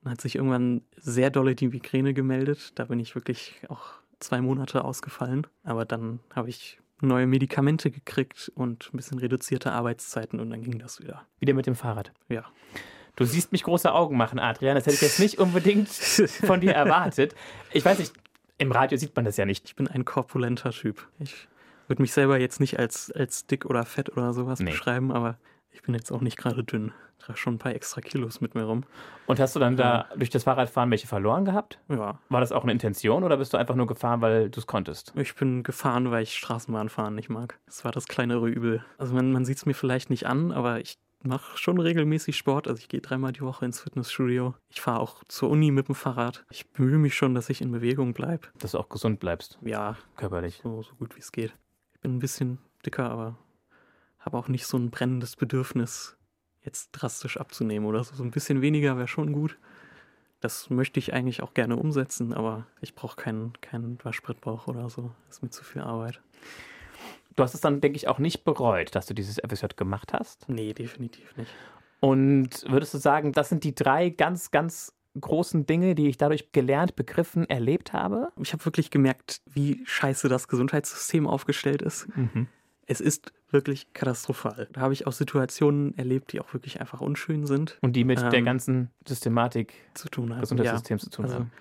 Dann 0.01 0.13
hat 0.13 0.21
sich 0.21 0.35
irgendwann 0.35 0.81
sehr 0.95 1.29
dolle 1.29 1.55
die 1.55 1.67
Migräne 1.67 2.13
gemeldet. 2.13 2.71
Da 2.75 2.85
bin 2.85 2.99
ich 2.99 3.15
wirklich 3.15 3.61
auch 3.69 3.93
zwei 4.19 4.41
Monate 4.41 4.83
ausgefallen. 4.83 5.47
Aber 5.63 5.85
dann 5.85 6.19
habe 6.33 6.49
ich 6.49 6.79
neue 7.07 7.27
Medikamente 7.27 7.91
gekriegt 7.91 8.51
und 8.55 8.89
ein 8.93 8.97
bisschen 8.97 9.19
reduzierte 9.19 9.71
Arbeitszeiten 9.71 10.39
und 10.39 10.49
dann 10.49 10.61
ging 10.61 10.79
das 10.79 10.99
wieder. 10.99 11.25
Wieder 11.39 11.53
mit 11.53 11.65
dem 11.65 11.75
Fahrrad. 11.75 12.11
Ja. 12.29 12.45
Du 13.15 13.25
siehst 13.25 13.51
mich 13.51 13.63
große 13.63 13.93
Augen 13.93 14.17
machen, 14.17 14.39
Adrian. 14.39 14.75
Das 14.75 14.85
hätte 14.85 14.95
ich 14.95 15.01
jetzt 15.01 15.19
nicht 15.19 15.37
unbedingt 15.37 15.89
von 16.45 16.61
dir 16.61 16.73
erwartet. 16.73 17.35
Ich 17.71 17.85
weiß 17.85 17.99
nicht, 17.99 18.13
im 18.57 18.71
Radio 18.71 18.97
sieht 18.97 19.15
man 19.15 19.25
das 19.25 19.37
ja 19.37 19.45
nicht. 19.45 19.65
Ich 19.65 19.75
bin 19.75 19.87
ein 19.87 20.05
korpulenter 20.05 20.71
Typ. 20.71 21.07
Ich 21.19 21.47
würde 21.87 22.01
mich 22.01 22.13
selber 22.13 22.39
jetzt 22.39 22.59
nicht 22.59 22.79
als, 22.79 23.11
als 23.11 23.45
dick 23.45 23.65
oder 23.65 23.85
fett 23.85 24.09
oder 24.11 24.33
sowas 24.33 24.59
nee. 24.59 24.71
beschreiben, 24.71 25.11
aber 25.11 25.37
ich 25.71 25.81
bin 25.83 25.93
jetzt 25.93 26.11
auch 26.11 26.21
nicht 26.21 26.37
gerade 26.37 26.63
dünn. 26.63 26.91
Trage 27.23 27.37
schon 27.37 27.55
ein 27.55 27.59
paar 27.59 27.73
extra 27.73 28.01
Kilos 28.01 28.41
mit 28.41 28.55
mir 28.55 28.63
rum. 28.63 28.83
Und 29.25 29.39
hast 29.39 29.55
du 29.55 29.59
dann 29.59 29.77
da 29.77 30.07
durch 30.15 30.29
das 30.29 30.43
Fahrradfahren 30.43 30.91
welche 30.91 31.07
verloren 31.07 31.45
gehabt? 31.45 31.79
Ja. 31.89 32.19
War 32.29 32.41
das 32.41 32.51
auch 32.51 32.63
eine 32.63 32.71
Intention 32.71 33.23
oder 33.23 33.37
bist 33.37 33.53
du 33.53 33.57
einfach 33.57 33.75
nur 33.75 33.87
gefahren, 33.87 34.21
weil 34.21 34.49
du 34.49 34.59
es 34.59 34.67
konntest? 34.67 35.13
Ich 35.15 35.35
bin 35.35 35.63
gefahren, 35.63 36.11
weil 36.11 36.23
ich 36.23 36.35
Straßenbahnfahren 36.37 37.15
nicht 37.15 37.29
mag. 37.29 37.59
Das 37.65 37.85
war 37.85 37.91
das 37.91 38.07
kleinere 38.07 38.47
Übel. 38.47 38.83
Also 38.97 39.13
man, 39.13 39.31
man 39.31 39.45
sieht 39.45 39.57
es 39.57 39.65
mir 39.65 39.73
vielleicht 39.73 40.09
nicht 40.09 40.27
an, 40.27 40.51
aber 40.51 40.79
ich 40.79 40.97
mache 41.21 41.57
schon 41.57 41.79
regelmäßig 41.79 42.35
Sport. 42.35 42.67
Also 42.67 42.79
ich 42.79 42.89
gehe 42.89 43.01
dreimal 43.01 43.31
die 43.31 43.41
Woche 43.41 43.65
ins 43.65 43.79
Fitnessstudio. 43.79 44.55
Ich 44.69 44.81
fahre 44.81 44.99
auch 44.99 45.23
zur 45.27 45.49
Uni 45.49 45.71
mit 45.71 45.87
dem 45.87 45.95
Fahrrad. 45.95 46.43
Ich 46.51 46.69
bemühe 46.69 46.97
mich 46.97 47.15
schon, 47.15 47.33
dass 47.33 47.49
ich 47.49 47.61
in 47.61 47.71
Bewegung 47.71 48.13
bleibe. 48.13 48.47
Dass 48.59 48.71
du 48.71 48.79
auch 48.79 48.89
gesund 48.89 49.19
bleibst. 49.19 49.57
Ja. 49.61 49.95
Körperlich. 50.17 50.59
So, 50.63 50.81
so 50.83 50.93
gut 50.95 51.15
wie 51.15 51.21
es 51.21 51.31
geht. 51.31 51.53
Ich 51.93 52.01
bin 52.01 52.17
ein 52.17 52.19
bisschen 52.19 52.57
dicker, 52.85 53.09
aber 53.09 53.37
habe 54.19 54.37
auch 54.37 54.49
nicht 54.49 54.65
so 54.65 54.77
ein 54.77 54.89
brennendes 54.89 55.35
Bedürfnis, 55.35 56.17
jetzt 56.63 56.91
drastisch 56.91 57.37
abzunehmen 57.37 57.87
oder 57.87 58.03
so. 58.03 58.15
So 58.15 58.23
ein 58.23 58.31
bisschen 58.31 58.61
weniger 58.61 58.97
wäre 58.97 59.07
schon 59.07 59.33
gut. 59.33 59.57
Das 60.39 60.69
möchte 60.69 60.99
ich 60.99 61.13
eigentlich 61.13 61.41
auch 61.41 61.53
gerne 61.53 61.77
umsetzen, 61.77 62.33
aber 62.33 62.67
ich 62.81 62.95
brauche 62.95 63.15
keinen, 63.15 63.53
keinen 63.61 63.97
Waschbrettbauch 64.03 64.67
oder 64.67 64.89
so. 64.89 65.11
Das 65.27 65.37
ist 65.37 65.43
mir 65.43 65.49
zu 65.49 65.63
viel 65.63 65.81
Arbeit. 65.81 66.21
Du 67.35 67.43
hast 67.43 67.53
es 67.53 67.61
dann, 67.61 67.81
denke 67.81 67.95
ich, 67.95 68.07
auch 68.07 68.19
nicht 68.19 68.43
bereut, 68.43 68.93
dass 68.93 69.05
du 69.05 69.13
dieses 69.13 69.37
FSJ 69.37 69.67
gemacht 69.75 70.13
hast? 70.13 70.47
Nee, 70.49 70.73
definitiv 70.73 71.35
nicht. 71.37 71.51
Und 71.99 72.69
würdest 72.69 72.93
du 72.93 72.97
sagen, 72.97 73.31
das 73.31 73.49
sind 73.49 73.63
die 73.63 73.73
drei 73.73 74.09
ganz, 74.09 74.51
ganz 74.51 74.93
großen 75.19 75.65
Dinge, 75.65 75.95
die 75.95 76.09
ich 76.09 76.17
dadurch 76.17 76.51
gelernt, 76.51 76.95
begriffen, 76.95 77.49
erlebt 77.49 77.93
habe? 77.93 78.31
Ich 78.41 78.51
habe 78.51 78.65
wirklich 78.65 78.91
gemerkt, 78.91 79.41
wie 79.45 79.81
scheiße 79.85 80.27
das 80.27 80.47
Gesundheitssystem 80.47 81.27
aufgestellt 81.27 81.81
ist. 81.81 82.07
Mhm. 82.15 82.47
Es 82.85 82.99
ist 82.99 83.31
wirklich 83.53 83.93
katastrophal. 83.93 84.67
Da 84.73 84.81
habe 84.81 84.93
ich 84.93 85.07
auch 85.07 85.13
Situationen 85.13 85.97
erlebt, 85.97 86.33
die 86.33 86.41
auch 86.41 86.53
wirklich 86.53 86.81
einfach 86.81 87.01
unschön 87.01 87.45
sind. 87.45 87.77
Und 87.81 87.95
die 87.95 88.03
mit 88.03 88.21
ähm, 88.21 88.29
der 88.29 88.41
ganzen 88.41 88.89
Systematik 89.07 89.73
zu 89.93 90.09
tun 90.09 90.33
haben. 90.33 90.41
Gesundheitssystems 90.41 91.03
ja. 91.03 91.05
zu 91.05 91.15
tun 91.15 91.25
also, 91.25 91.35
haben 91.35 91.51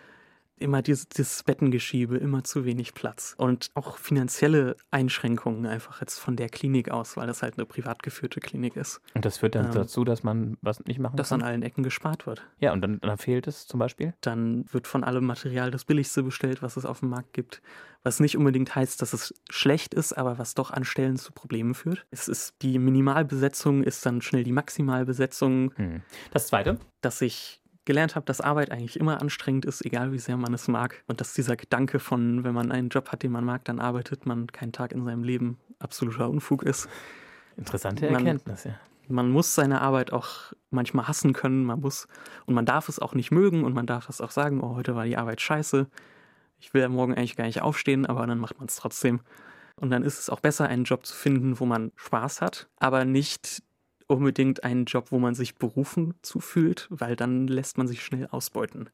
immer 0.63 0.83
dieses, 0.83 1.09
dieses 1.09 1.43
Bettengeschiebe, 1.43 2.17
immer 2.17 2.45
zu 2.45 2.65
wenig 2.65 2.95
Platz. 2.95 3.35
Und 3.37 3.71
auch 3.75 3.99
finanzielle 3.99 4.77
Einschränkungen 4.91 5.67
einfach 5.67 6.01
jetzt 6.01 6.19
von 6.19 6.37
der 6.37 6.49
Klinik 6.49 6.91
aus, 6.91 7.17
weil 7.17 7.27
das 7.27 7.43
halt 7.43 7.59
eine 7.59 7.67
privat 7.67 8.03
geführte 8.03 8.41
Klinik 8.41 8.77
ist. 8.77 9.01
Und 9.15 9.25
das 9.25 9.39
führt 9.39 9.55
dann 9.55 9.67
ähm, 9.67 9.73
dazu, 9.73 10.05
dass 10.05 10.23
man 10.23 10.57
was 10.63 10.85
nicht 10.85 10.99
machen 10.99 11.17
dass 11.17 11.31
kann? 11.31 11.41
Dass 11.41 11.47
an 11.47 11.53
allen 11.53 11.63
Ecken 11.63 11.83
gespart 11.83 12.27
wird. 12.27 12.43
Ja, 12.59 12.73
und 12.73 12.81
dann, 12.81 13.01
dann 13.01 13.19
fehlt 13.19 13.47
es 13.47 13.67
zum 13.67 13.79
Beispiel? 13.79 14.15
Dann 14.21 14.65
wird 14.73 14.87
von 14.87 15.05
allem 15.05 15.25
Material 15.25 15.71
das 15.71 15.85
Billigste 15.85 16.23
bestellt, 16.23 16.63
was 16.63 16.77
es 16.77 16.85
auf 16.85 17.01
dem 17.01 17.11
Markt 17.11 17.33
gibt. 17.33 17.63
Was 18.05 18.19
nicht 18.19 18.37
unbedingt 18.37 18.75
heißt, 18.75 19.01
dass 19.01 19.13
es 19.13 19.33
schlecht 19.49 19.95
ist, 19.95 20.13
aber 20.13 20.39
was 20.39 20.55
doch 20.55 20.73
an 20.73 20.85
Stellen 20.85 21.17
zu 21.17 21.33
Problemen 21.33 21.75
führt. 21.75 22.05
Es 22.11 22.27
ist 22.27 22.55
die 22.63 22.79
Minimalbesetzung, 22.79 23.85
ist 23.85 24.05
dann 24.05 24.23
schnell 24.23 24.43
die 24.43 24.53
Maximalbesetzung. 24.53 25.73
Hm. 25.77 26.03
Das 26.33 26.49
zweite? 26.49 26.79
Dass 27.01 27.21
ich 27.21 27.62
gelernt 27.85 28.15
habe, 28.15 28.27
dass 28.27 28.41
Arbeit 28.41 28.71
eigentlich 28.71 28.99
immer 28.99 29.21
anstrengend 29.21 29.65
ist, 29.65 29.85
egal 29.85 30.13
wie 30.13 30.19
sehr 30.19 30.37
man 30.37 30.55
es 30.55 30.69
mag. 30.69 31.03
Und 31.07 31.21
dass 31.21 31.35
dieser 31.35 31.57
Gedanke 31.57 31.99
von, 31.99 32.45
wenn 32.45 32.55
man 32.55 32.71
einen 32.71 32.89
Job 32.89 33.11
hat, 33.11 33.23
den 33.23 33.33
man 33.33 33.45
mag, 33.45 33.65
dann 33.65 33.81
arbeitet 33.81 34.27
man 34.27 34.47
keinen 34.47 34.73
Tag 34.73 34.93
in 34.93 35.05
seinem 35.05 35.25
Leben 35.25 35.59
absoluter 35.79 36.29
Unfug 36.29 36.63
ist. 36.63 36.89
Interessante 37.57 38.07
Erkenntnis, 38.07 38.65
man, 38.65 38.75
ja. 38.75 38.81
Man 39.09 39.31
muss 39.31 39.55
seine 39.55 39.81
Arbeit 39.81 40.13
auch 40.13 40.53
manchmal 40.71 41.09
hassen 41.09 41.33
können, 41.33 41.65
man 41.65 41.81
muss 41.81 42.07
und 42.47 42.55
man 42.55 42.65
darf 42.65 42.89
es 42.89 42.99
auch 42.99 43.15
nicht 43.15 43.31
mögen 43.31 43.65
und 43.65 43.75
man 43.75 43.87
darf 43.87 44.09
es 44.09 44.21
auch 44.21 44.31
sagen, 44.31 44.63
oh, 44.63 44.77
heute 44.77 44.95
war 44.95 45.05
die 45.05 45.17
Arbeit 45.17 45.41
scheiße. 45.41 45.87
Ich 46.61 46.73
will 46.73 46.81
ja 46.81 46.89
morgen 46.89 47.15
eigentlich 47.15 47.37
gar 47.37 47.45
nicht 47.45 47.61
aufstehen, 47.61 48.07
aber 48.07 48.27
dann 48.27 48.39
macht 48.39 48.59
man 48.59 48.69
es 48.69 48.77
trotzdem. 48.77 49.21
Und 49.77 49.91
dann 49.91 50.05
ist 50.05 50.19
es 50.19 50.31
auch 50.31 50.41
besser, 50.41 50.69
einen 50.69 50.85
Job 50.85 51.05
zu 51.05 51.15
finden, 51.15 51.59
wo 51.59 51.67
man 51.67 51.91
Spaß 51.97 52.41
hat, 52.41 52.69
aber 52.79 53.05
nicht 53.05 53.63
unbedingt 54.13 54.65
einen 54.65 54.85
Job, 54.85 55.07
wo 55.11 55.19
man 55.19 55.35
sich 55.35 55.57
berufen 55.57 56.15
zufühlt, 56.23 56.87
weil 56.91 57.17
dann 57.17 57.47
lässt 57.47 57.79
man 57.79 57.89
sich 57.89 58.05
schnell 58.05 58.29
ausbeuten. 58.31 58.91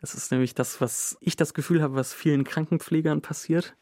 Das 0.00 0.14
ist 0.14 0.30
nämlich 0.30 0.54
das, 0.54 0.80
was 0.80 1.18
ich 1.20 1.36
das 1.36 1.54
Gefühl 1.54 1.82
habe, 1.82 1.94
was 1.94 2.14
vielen 2.14 2.44
Krankenpflegern 2.44 3.20
passiert, 3.20 3.74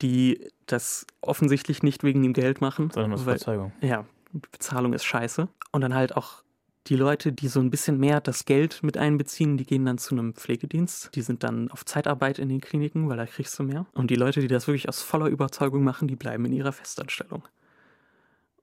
die 0.00 0.48
das 0.66 1.06
offensichtlich 1.20 1.82
nicht 1.82 2.04
wegen 2.04 2.22
dem 2.22 2.32
Geld 2.32 2.60
machen. 2.60 2.90
Sondern 2.90 3.12
aus 3.12 3.26
weil, 3.26 3.34
Überzeugung. 3.34 3.72
Ja, 3.80 4.06
Bezahlung 4.32 4.92
ist 4.92 5.04
scheiße. 5.04 5.48
Und 5.72 5.80
dann 5.80 5.94
halt 5.94 6.16
auch 6.16 6.44
die 6.86 6.96
Leute, 6.96 7.32
die 7.32 7.48
so 7.48 7.60
ein 7.60 7.70
bisschen 7.70 7.98
mehr 7.98 8.20
das 8.20 8.44
Geld 8.44 8.82
mit 8.82 8.98
einbeziehen, 8.98 9.56
die 9.56 9.64
gehen 9.64 9.86
dann 9.86 9.98
zu 9.98 10.14
einem 10.14 10.34
Pflegedienst. 10.34 11.10
Die 11.14 11.22
sind 11.22 11.42
dann 11.42 11.70
auf 11.70 11.84
Zeitarbeit 11.84 12.38
in 12.38 12.48
den 12.48 12.60
Kliniken, 12.60 13.08
weil 13.08 13.16
da 13.16 13.26
kriegst 13.26 13.58
du 13.58 13.62
mehr. 13.62 13.86
Und 13.94 14.10
die 14.10 14.16
Leute, 14.16 14.40
die 14.40 14.48
das 14.48 14.66
wirklich 14.66 14.88
aus 14.88 15.00
voller 15.00 15.26
Überzeugung 15.26 15.82
machen, 15.82 16.08
die 16.08 16.16
bleiben 16.16 16.44
in 16.44 16.52
ihrer 16.52 16.72
Festanstellung. 16.72 17.42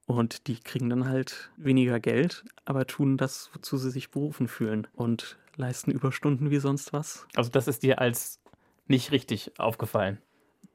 Und 0.07 0.47
die 0.47 0.59
kriegen 0.59 0.89
dann 0.89 1.07
halt 1.07 1.51
weniger 1.57 1.99
Geld, 1.99 2.43
aber 2.65 2.85
tun 2.85 3.17
das, 3.17 3.49
wozu 3.53 3.77
sie 3.77 3.91
sich 3.91 4.11
berufen 4.11 4.47
fühlen 4.47 4.87
und 4.93 5.37
leisten 5.55 5.91
Überstunden 5.91 6.49
wie 6.49 6.59
sonst 6.59 6.93
was. 6.93 7.27
Also 7.35 7.49
das 7.49 7.67
ist 7.67 7.83
dir 7.83 7.99
als 7.99 8.39
nicht 8.87 9.11
richtig 9.11 9.57
aufgefallen. 9.57 10.17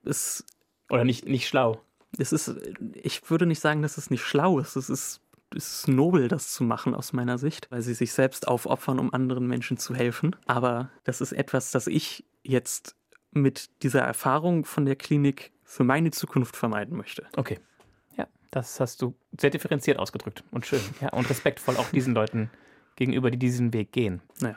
Es, 0.05 0.45
Oder 0.91 1.05
nicht, 1.05 1.27
nicht 1.27 1.49
schlau. 1.49 1.81
Es 2.19 2.33
ist, 2.33 2.55
ich 2.95 3.29
würde 3.31 3.47
nicht 3.47 3.61
sagen, 3.61 3.83
dass 3.83 3.99
es 3.99 4.11
nicht 4.11 4.23
schlau 4.23 4.59
ist. 4.59 4.77
Es 4.77 4.89
ist, 4.89 5.21
es 5.55 5.81
ist 5.81 5.89
nobel, 5.89 6.29
das 6.29 6.53
zu 6.53 6.65
machen 6.65 6.95
aus 6.95 7.13
meiner 7.13 7.39
Sicht, 7.39 7.71
weil 7.71 7.83
sie 7.83 7.95
sich 7.95 8.13
selbst 8.13 8.49
aufopfern, 8.49 8.99
um 8.99 9.13
anderen 9.13 9.47
Menschen 9.47 9.77
zu 9.77 9.95
helfen. 9.95 10.35
Aber 10.47 10.91
das 11.05 11.21
ist 11.21 11.33
etwas, 11.33 11.71
das 11.73 11.87
ich 11.87 12.25
jetzt 12.43 12.97
mit 13.33 13.83
dieser 13.83 14.01
Erfahrung 14.01 14.65
von 14.65 14.87
der 14.87 14.97
Klinik 14.97 15.53
für 15.65 15.85
meine 15.85 16.11
Zukunft 16.11 16.57
vermeiden 16.57 16.97
möchte. 16.97 17.27
Okay. 17.37 17.59
Das 18.57 18.81
hast 18.81 19.03
du 19.03 19.15
sehr 19.39 19.51
differenziert 19.51 19.99
ausgedrückt 19.99 20.43
und 20.51 20.65
schön. 20.65 20.81
Ja, 21.03 21.11
und 21.11 21.29
respektvoll 21.29 21.77
auch 21.77 21.91
diesen 21.91 22.15
Leuten 22.15 22.49
gegenüber, 22.97 23.31
die 23.31 23.37
diesen 23.37 23.75
Weg 23.75 23.93
gehen. 23.93 24.23
Naja. 24.41 24.57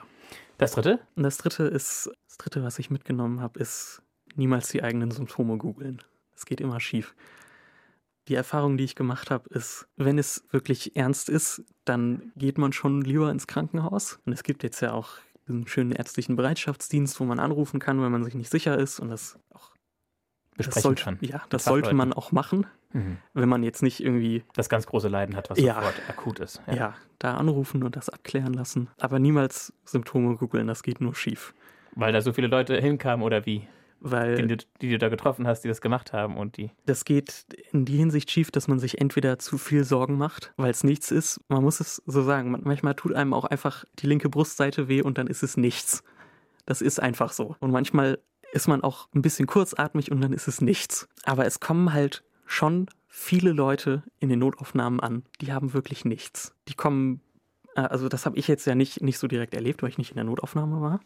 Das 0.58 0.72
dritte? 0.72 1.02
Und 1.18 1.24
das 1.24 1.36
dritte 1.36 1.64
ist, 1.64 2.10
das 2.30 2.38
dritte, 2.38 2.64
was 2.64 2.80
ich 2.80 2.90
mitgenommen 2.90 3.42
habe, 3.42 3.60
ist 3.60 4.02
niemals 4.36 4.70
die 4.70 4.84
eigenen 4.84 5.12
Symptome 5.12 5.58
googeln. 5.58 6.02
Es 6.34 6.46
geht 6.46 6.62
immer 6.62 6.80
schief. 6.80 7.14
Die 8.30 8.36
Erfahrung, 8.36 8.78
die 8.78 8.86
ich 8.86 8.96
gemacht 8.96 9.32
habe, 9.32 9.50
ist, 9.50 9.86
wenn 9.98 10.18
es 10.18 10.46
wirklich 10.50 10.96
ernst 10.96 11.28
ist, 11.28 11.66
dann 11.84 12.32
geht 12.38 12.58
man 12.58 12.72
schon 12.72 13.02
lieber 13.02 13.30
ins 13.30 13.48
Krankenhaus. 13.48 14.22
Und 14.26 14.32
es 14.32 14.44
gibt 14.44 14.64
jetzt 14.64 14.80
ja 14.80 14.94
auch 14.94 15.18
diesen 15.46 15.68
schönen 15.68 15.92
ärztlichen 15.92 16.38
Bereitschaftsdienst, 16.38 17.20
wo 17.20 17.26
man 17.26 17.40
anrufen 17.40 17.82
kann, 17.82 18.02
wenn 18.02 18.14
man 18.14 18.24
sich 18.24 18.36
nicht 18.36 18.50
sicher 18.50 18.78
ist 18.78 19.02
und 19.02 19.10
das 19.10 19.38
auch 19.54 19.72
besprechen 20.56 20.74
das 20.74 20.84
sollte, 20.84 21.04
kann. 21.04 21.18
Ja, 21.20 21.42
das 21.50 21.66
sollte 21.66 21.94
man 21.94 22.14
auch 22.14 22.32
machen. 22.32 22.66
Mhm. 22.94 23.18
Wenn 23.34 23.50
man 23.50 23.64
jetzt 23.64 23.84
nicht 23.84 24.00
irgendwie. 24.00 24.44
Das 24.54 24.70
ganz 24.70 24.88
große 24.88 25.08
Leiden 25.08 25.36
hat, 25.36 25.50
was 25.50 25.60
ja, 25.60 25.76
sofort 25.76 25.96
akut 26.08 26.40
ist. 26.40 26.62
Ja. 26.68 26.74
ja, 26.74 26.96
da 27.20 27.36
anrufen 27.36 27.84
und 27.84 27.96
das 27.96 28.10
abklären 28.10 28.54
lassen. 28.54 28.90
Aber 29.00 29.20
niemals 29.20 29.74
Symptome 29.86 30.36
googeln, 30.36 30.68
das 30.68 30.84
geht 30.84 31.02
nur 31.02 31.16
schief. 31.16 31.54
Weil 31.96 32.14
da 32.14 32.22
so 32.22 32.34
viele 32.34 32.48
Leute 32.48 32.80
hinkamen 32.80 33.26
oder 33.26 33.46
wie? 33.46 33.68
Weil, 34.02 34.48
die, 34.48 34.58
die, 34.82 34.90
du 34.92 34.98
da 34.98 35.10
getroffen 35.10 35.46
hast, 35.46 35.62
die 35.66 35.68
das 35.68 35.82
gemacht 35.82 36.14
haben 36.14 36.38
und 36.38 36.56
die. 36.56 36.72
Das 36.86 37.04
geht 37.04 37.46
in 37.72 37.84
die 37.84 37.98
Hinsicht 37.98 38.32
schief, 38.32 38.50
dass 38.50 38.70
man 38.70 38.80
sich 38.80 39.02
entweder 39.02 39.40
zu 39.40 39.58
viel 39.58 39.84
Sorgen 39.84 40.18
macht, 40.18 40.54
weil 40.56 40.72
es 40.72 40.86
nichts 40.86 41.12
ist. 41.12 41.42
Man 41.50 41.64
muss 41.64 41.82
es 41.82 42.02
so 42.06 42.24
sagen. 42.24 42.52
Manchmal 42.64 42.96
tut 42.96 43.14
einem 43.14 43.34
auch 43.34 43.44
einfach 43.44 43.84
die 44.00 44.08
linke 44.08 44.30
Brustseite 44.30 44.88
weh 44.88 45.02
und 45.02 45.18
dann 45.18 45.28
ist 45.28 45.44
es 45.44 45.58
nichts. 45.58 46.04
Das 46.66 46.82
ist 46.82 47.02
einfach 47.02 47.34
so. 47.34 47.58
Und 47.60 47.72
manchmal 47.72 48.20
ist 48.54 48.68
man 48.68 48.84
auch 48.84 49.10
ein 49.14 49.22
bisschen 49.22 49.48
kurzatmig 49.48 50.12
und 50.12 50.22
dann 50.22 50.32
ist 50.32 50.48
es 50.48 50.62
nichts. 50.62 51.10
Aber 51.26 51.46
es 51.46 51.60
kommen 51.60 51.92
halt 51.92 52.24
schon 52.50 52.88
viele 53.08 53.52
Leute 53.52 54.04
in 54.20 54.30
den 54.30 54.40
Notaufnahmen 54.40 55.00
an, 55.00 55.24
die 55.40 55.54
haben 55.54 55.74
wirklich 55.74 56.04
nichts. 56.04 56.56
Die 56.68 56.74
kommen, 56.74 57.22
äh, 57.76 57.82
also 57.82 58.10
das 58.10 58.26
habe 58.26 58.38
ich 58.38 58.48
jetzt 58.48 58.66
ja 58.66 58.76
nicht, 58.76 59.02
nicht 59.02 59.20
so 59.20 59.28
direkt 59.28 59.54
erlebt, 59.54 59.82
weil 59.82 59.90
ich 59.90 59.98
nicht 59.98 60.12
in 60.12 60.16
der 60.16 60.24
Notaufnahme 60.24 60.82
war. 60.82 61.00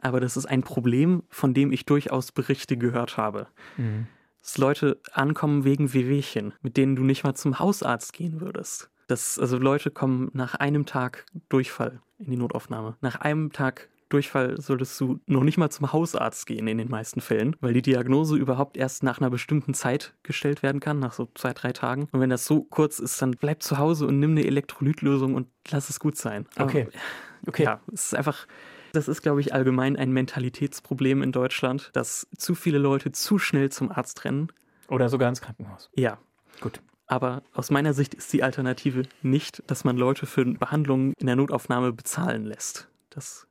Aber 0.00 0.18
das 0.18 0.36
ist 0.36 0.46
ein 0.46 0.62
Problem, 0.62 1.22
von 1.28 1.54
dem 1.54 1.70
ich 1.72 1.86
durchaus 1.86 2.32
Berichte 2.32 2.76
gehört 2.76 3.16
habe. 3.16 3.46
Mhm. 3.76 4.08
Dass 4.40 4.58
Leute 4.58 5.00
ankommen 5.12 5.62
wegen 5.64 5.92
Wehwehchen, 5.92 6.52
mit 6.62 6.76
denen 6.76 6.96
du 6.96 7.04
nicht 7.04 7.22
mal 7.22 7.34
zum 7.34 7.60
Hausarzt 7.60 8.12
gehen 8.12 8.40
würdest. 8.40 8.90
Das, 9.06 9.38
also 9.38 9.58
Leute 9.58 9.92
kommen 9.92 10.30
nach 10.32 10.56
einem 10.56 10.84
Tag 10.84 11.26
Durchfall 11.48 12.00
in 12.18 12.30
die 12.30 12.36
Notaufnahme, 12.36 12.96
nach 13.00 13.20
einem 13.20 13.52
Tag 13.52 13.88
Durchfall 14.12 14.60
solltest 14.60 15.00
du 15.00 15.20
noch 15.26 15.42
nicht 15.42 15.58
mal 15.58 15.70
zum 15.70 15.92
Hausarzt 15.92 16.46
gehen 16.46 16.68
in 16.68 16.78
den 16.78 16.90
meisten 16.90 17.20
Fällen, 17.20 17.56
weil 17.60 17.72
die 17.72 17.82
Diagnose 17.82 18.36
überhaupt 18.36 18.76
erst 18.76 19.02
nach 19.02 19.20
einer 19.20 19.30
bestimmten 19.30 19.74
Zeit 19.74 20.14
gestellt 20.22 20.62
werden 20.62 20.80
kann, 20.80 20.98
nach 20.98 21.12
so 21.12 21.28
zwei, 21.34 21.52
drei 21.52 21.72
Tagen. 21.72 22.08
Und 22.12 22.20
wenn 22.20 22.30
das 22.30 22.44
so 22.44 22.62
kurz 22.62 22.98
ist, 22.98 23.20
dann 23.22 23.32
bleib 23.32 23.62
zu 23.62 23.78
Hause 23.78 24.06
und 24.06 24.18
nimm 24.18 24.32
eine 24.32 24.44
Elektrolytlösung 24.44 25.34
und 25.34 25.48
lass 25.70 25.88
es 25.88 25.98
gut 25.98 26.16
sein. 26.16 26.46
Okay. 26.58 26.82
Aber, 26.82 27.48
okay. 27.48 27.64
Ja, 27.64 27.80
es 27.92 28.06
ist 28.06 28.14
einfach. 28.14 28.46
Das 28.92 29.08
ist, 29.08 29.22
glaube 29.22 29.40
ich, 29.40 29.54
allgemein 29.54 29.96
ein 29.96 30.12
Mentalitätsproblem 30.12 31.22
in 31.22 31.32
Deutschland, 31.32 31.90
dass 31.94 32.26
zu 32.36 32.54
viele 32.54 32.76
Leute 32.76 33.12
zu 33.12 33.38
schnell 33.38 33.70
zum 33.70 33.90
Arzt 33.90 34.24
rennen. 34.24 34.48
Oder 34.88 35.08
sogar 35.08 35.30
ins 35.30 35.40
Krankenhaus. 35.40 35.90
Ja. 35.94 36.18
Gut. 36.60 36.82
Aber 37.06 37.42
aus 37.54 37.70
meiner 37.70 37.94
Sicht 37.94 38.14
ist 38.14 38.32
die 38.32 38.42
Alternative 38.42 39.04
nicht, 39.22 39.62
dass 39.66 39.84
man 39.84 39.96
Leute 39.96 40.26
für 40.26 40.44
Behandlungen 40.44 41.14
in 41.18 41.26
der 41.26 41.36
Notaufnahme 41.36 41.92
bezahlen 41.92 42.44
lässt. 42.44 42.88
Das 43.08 43.46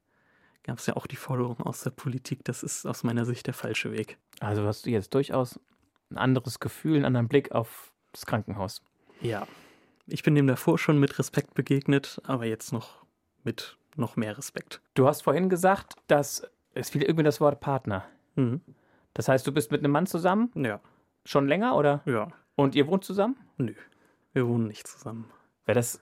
gab 0.64 0.78
es 0.78 0.86
ja 0.86 0.96
auch 0.96 1.08
die 1.08 1.16
Forderung 1.16 1.60
aus 1.62 1.82
der 1.82 1.92
Politik. 1.92 2.44
Das 2.44 2.64
ist 2.64 2.86
aus 2.86 3.04
meiner 3.04 3.26
Sicht 3.26 3.48
der 3.48 3.54
falsche 3.54 3.92
Weg. 3.92 4.18
Also 4.40 4.64
hast 4.66 4.86
du 4.86 4.90
jetzt 4.90 5.14
durchaus 5.14 5.60
ein 6.10 6.18
anderes 6.18 6.60
Gefühl, 6.60 6.98
einen 6.98 7.06
anderen 7.06 7.28
Blick 7.28 7.52
auf 7.52 7.92
das 8.12 8.26
Krankenhaus. 8.26 8.82
Ja. 9.22 9.48
Ich 10.08 10.24
bin 10.24 10.36
dem 10.36 10.48
davor 10.48 10.78
schon 10.78 11.00
mit 11.00 11.18
Respekt 11.20 11.54
begegnet, 11.54 12.22
aber 12.26 12.46
jetzt 12.46 12.74
noch 12.74 13.06
mit 13.44 13.78
noch 13.96 14.16
mehr 14.16 14.38
Respekt. 14.38 14.82
Du 14.94 15.08
hast 15.08 15.22
vorhin 15.22 15.50
gesagt, 15.50 15.96
dass 16.08 16.44
es 16.74 16.90
fiel 16.90 17.04
irgendwie 17.04 17.24
das 17.24 17.42
Wort 17.42 17.60
Partner. 17.60 18.06
Mhm. 18.36 18.62
Das 19.14 19.28
heißt, 19.28 19.46
du 19.46 19.52
bist 19.52 19.72
mit 19.72 19.82
einem 19.82 19.92
Mann 19.92 20.08
zusammen? 20.08 20.52
Ja. 20.56 20.80
Schon 21.26 21.48
länger 21.48 21.76
oder? 21.76 22.02
Ja. 22.06 22.30
Und 22.56 22.76
ihr 22.76 22.88
wohnt 22.88 23.04
zusammen? 23.04 23.36
Nö. 23.58 23.74
Wir 24.34 24.48
wohnen 24.48 24.68
nicht 24.68 24.88
zusammen. 24.88 25.30
Wäre 25.66 25.76
das 25.76 26.02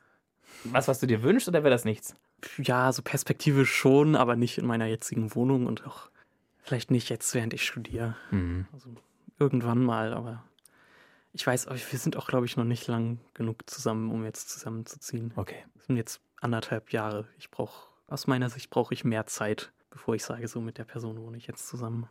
was, 0.64 0.88
was 0.88 1.00
du 1.00 1.08
dir 1.08 1.24
wünschst 1.24 1.48
oder 1.48 1.64
wäre 1.64 1.72
das 1.72 1.86
nichts? 1.86 2.16
Ja, 2.58 2.92
so 2.92 3.02
perspektivisch 3.02 3.74
schon, 3.74 4.16
aber 4.16 4.36
nicht 4.36 4.58
in 4.58 4.66
meiner 4.66 4.86
jetzigen 4.86 5.34
Wohnung 5.36 5.66
und 5.66 5.86
auch 5.86 6.10
vielleicht 6.62 6.92
nicht 6.92 7.10
jetzt, 7.10 7.34
während 7.34 7.54
ich 7.54 7.66
studiere. 7.66 8.16
Mhm. 8.32 8.68
Also 8.74 8.90
irgendwann 9.40 9.84
mal, 9.84 10.14
aber 10.14 10.44
ich 11.34 11.46
weiß, 11.46 11.68
wir 11.70 12.00
sind 12.00 12.18
auch, 12.18 12.28
glaube 12.28 12.46
ich, 12.46 12.58
noch 12.58 12.66
nicht 12.66 12.88
lang 12.88 13.20
genug 13.34 13.70
zusammen, 13.70 14.12
um 14.12 14.24
jetzt 14.24 14.50
zusammenzuziehen. 14.50 15.32
Okay. 15.36 15.64
Das 15.76 15.86
sind 15.86 15.98
jetzt 15.98 16.22
anderthalb 16.42 16.92
Jahre. 16.92 17.28
Ich 17.38 17.52
brauche, 17.52 17.90
aus 18.08 18.28
meiner 18.28 18.50
Sicht 18.50 18.70
brauche 18.70 18.94
ich 18.94 19.04
mehr 19.04 19.28
Zeit, 19.28 19.72
bevor 19.90 20.16
ich 20.16 20.24
sage, 20.24 20.48
so 20.48 20.62
mit 20.62 20.78
der 20.78 20.86
Person 20.86 21.20
wohne 21.22 21.38
ich 21.38 21.48
jetzt 21.48 21.68
zusammen. 21.68 22.08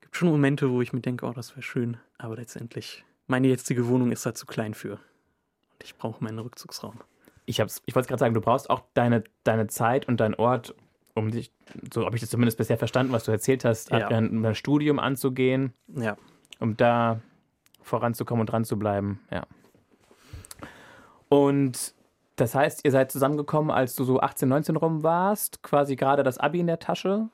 Gibt 0.00 0.16
schon 0.16 0.28
Momente, 0.28 0.70
wo 0.70 0.82
ich 0.82 0.92
mir 0.92 1.00
denke, 1.00 1.26
oh, 1.26 1.32
das 1.32 1.52
wäre 1.52 1.62
schön, 1.62 1.98
aber 2.18 2.36
letztendlich, 2.36 3.04
meine 3.26 3.48
jetzige 3.48 3.86
Wohnung 3.88 4.12
ist 4.12 4.24
da 4.24 4.34
zu 4.34 4.46
klein 4.46 4.74
für. 4.74 4.92
Und 4.92 5.84
ich 5.84 5.96
brauche 5.96 6.22
meinen 6.22 6.38
Rückzugsraum. 6.38 7.00
Ich, 7.46 7.60
hab's, 7.60 7.82
ich 7.86 7.94
wollte 7.94 8.08
gerade 8.08 8.20
sagen, 8.20 8.34
du 8.34 8.40
brauchst 8.40 8.68
auch 8.70 8.82
deine, 8.94 9.24
deine 9.44 9.66
Zeit 9.68 10.06
und 10.08 10.18
deinen 10.20 10.34
Ort, 10.34 10.74
um 11.14 11.30
dich, 11.30 11.52
so 11.94 12.04
habe 12.04 12.14
ich 12.16 12.20
das 12.20 12.30
zumindest 12.30 12.58
bisher 12.58 12.76
verstanden, 12.76 13.12
was 13.12 13.24
du 13.24 13.30
erzählt 13.32 13.64
hast, 13.64 13.90
Ja. 13.90 14.08
ein, 14.08 14.44
ein 14.44 14.54
Studium 14.54 14.98
anzugehen, 14.98 15.72
Ja. 15.88 16.16
um 16.60 16.76
da 16.76 17.20
voranzukommen 17.82 18.40
und 18.42 18.46
dran 18.50 18.64
zu 18.64 18.78
bleiben. 18.78 19.20
Ja. 19.30 19.44
Und 21.28 21.94
das 22.36 22.54
heißt, 22.54 22.84
ihr 22.84 22.90
seid 22.90 23.10
zusammengekommen, 23.10 23.70
als 23.70 23.94
du 23.96 24.04
so 24.04 24.20
18, 24.20 24.48
19 24.48 24.76
rum 24.76 25.02
warst, 25.02 25.62
quasi 25.62 25.96
gerade 25.96 26.22
das 26.22 26.38
Abi 26.38 26.60
in 26.60 26.66
der 26.66 26.78
Tasche. 26.78 27.28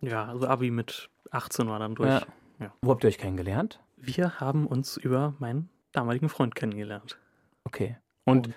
Ja, 0.00 0.26
also 0.26 0.46
Abi 0.48 0.70
mit 0.70 1.08
18 1.30 1.68
war 1.68 1.78
dann 1.78 1.94
durch. 1.94 2.08
Ja. 2.08 2.22
Ja. 2.60 2.72
Wo 2.82 2.90
habt 2.90 3.04
ihr 3.04 3.08
euch 3.08 3.18
kennengelernt? 3.18 3.78
Wir 3.96 4.40
haben 4.40 4.66
uns 4.66 4.96
über 4.96 5.34
meinen 5.38 5.68
damaligen 5.92 6.28
Freund 6.28 6.54
kennengelernt. 6.54 7.18
Okay. 7.64 7.96
Und 8.24 8.50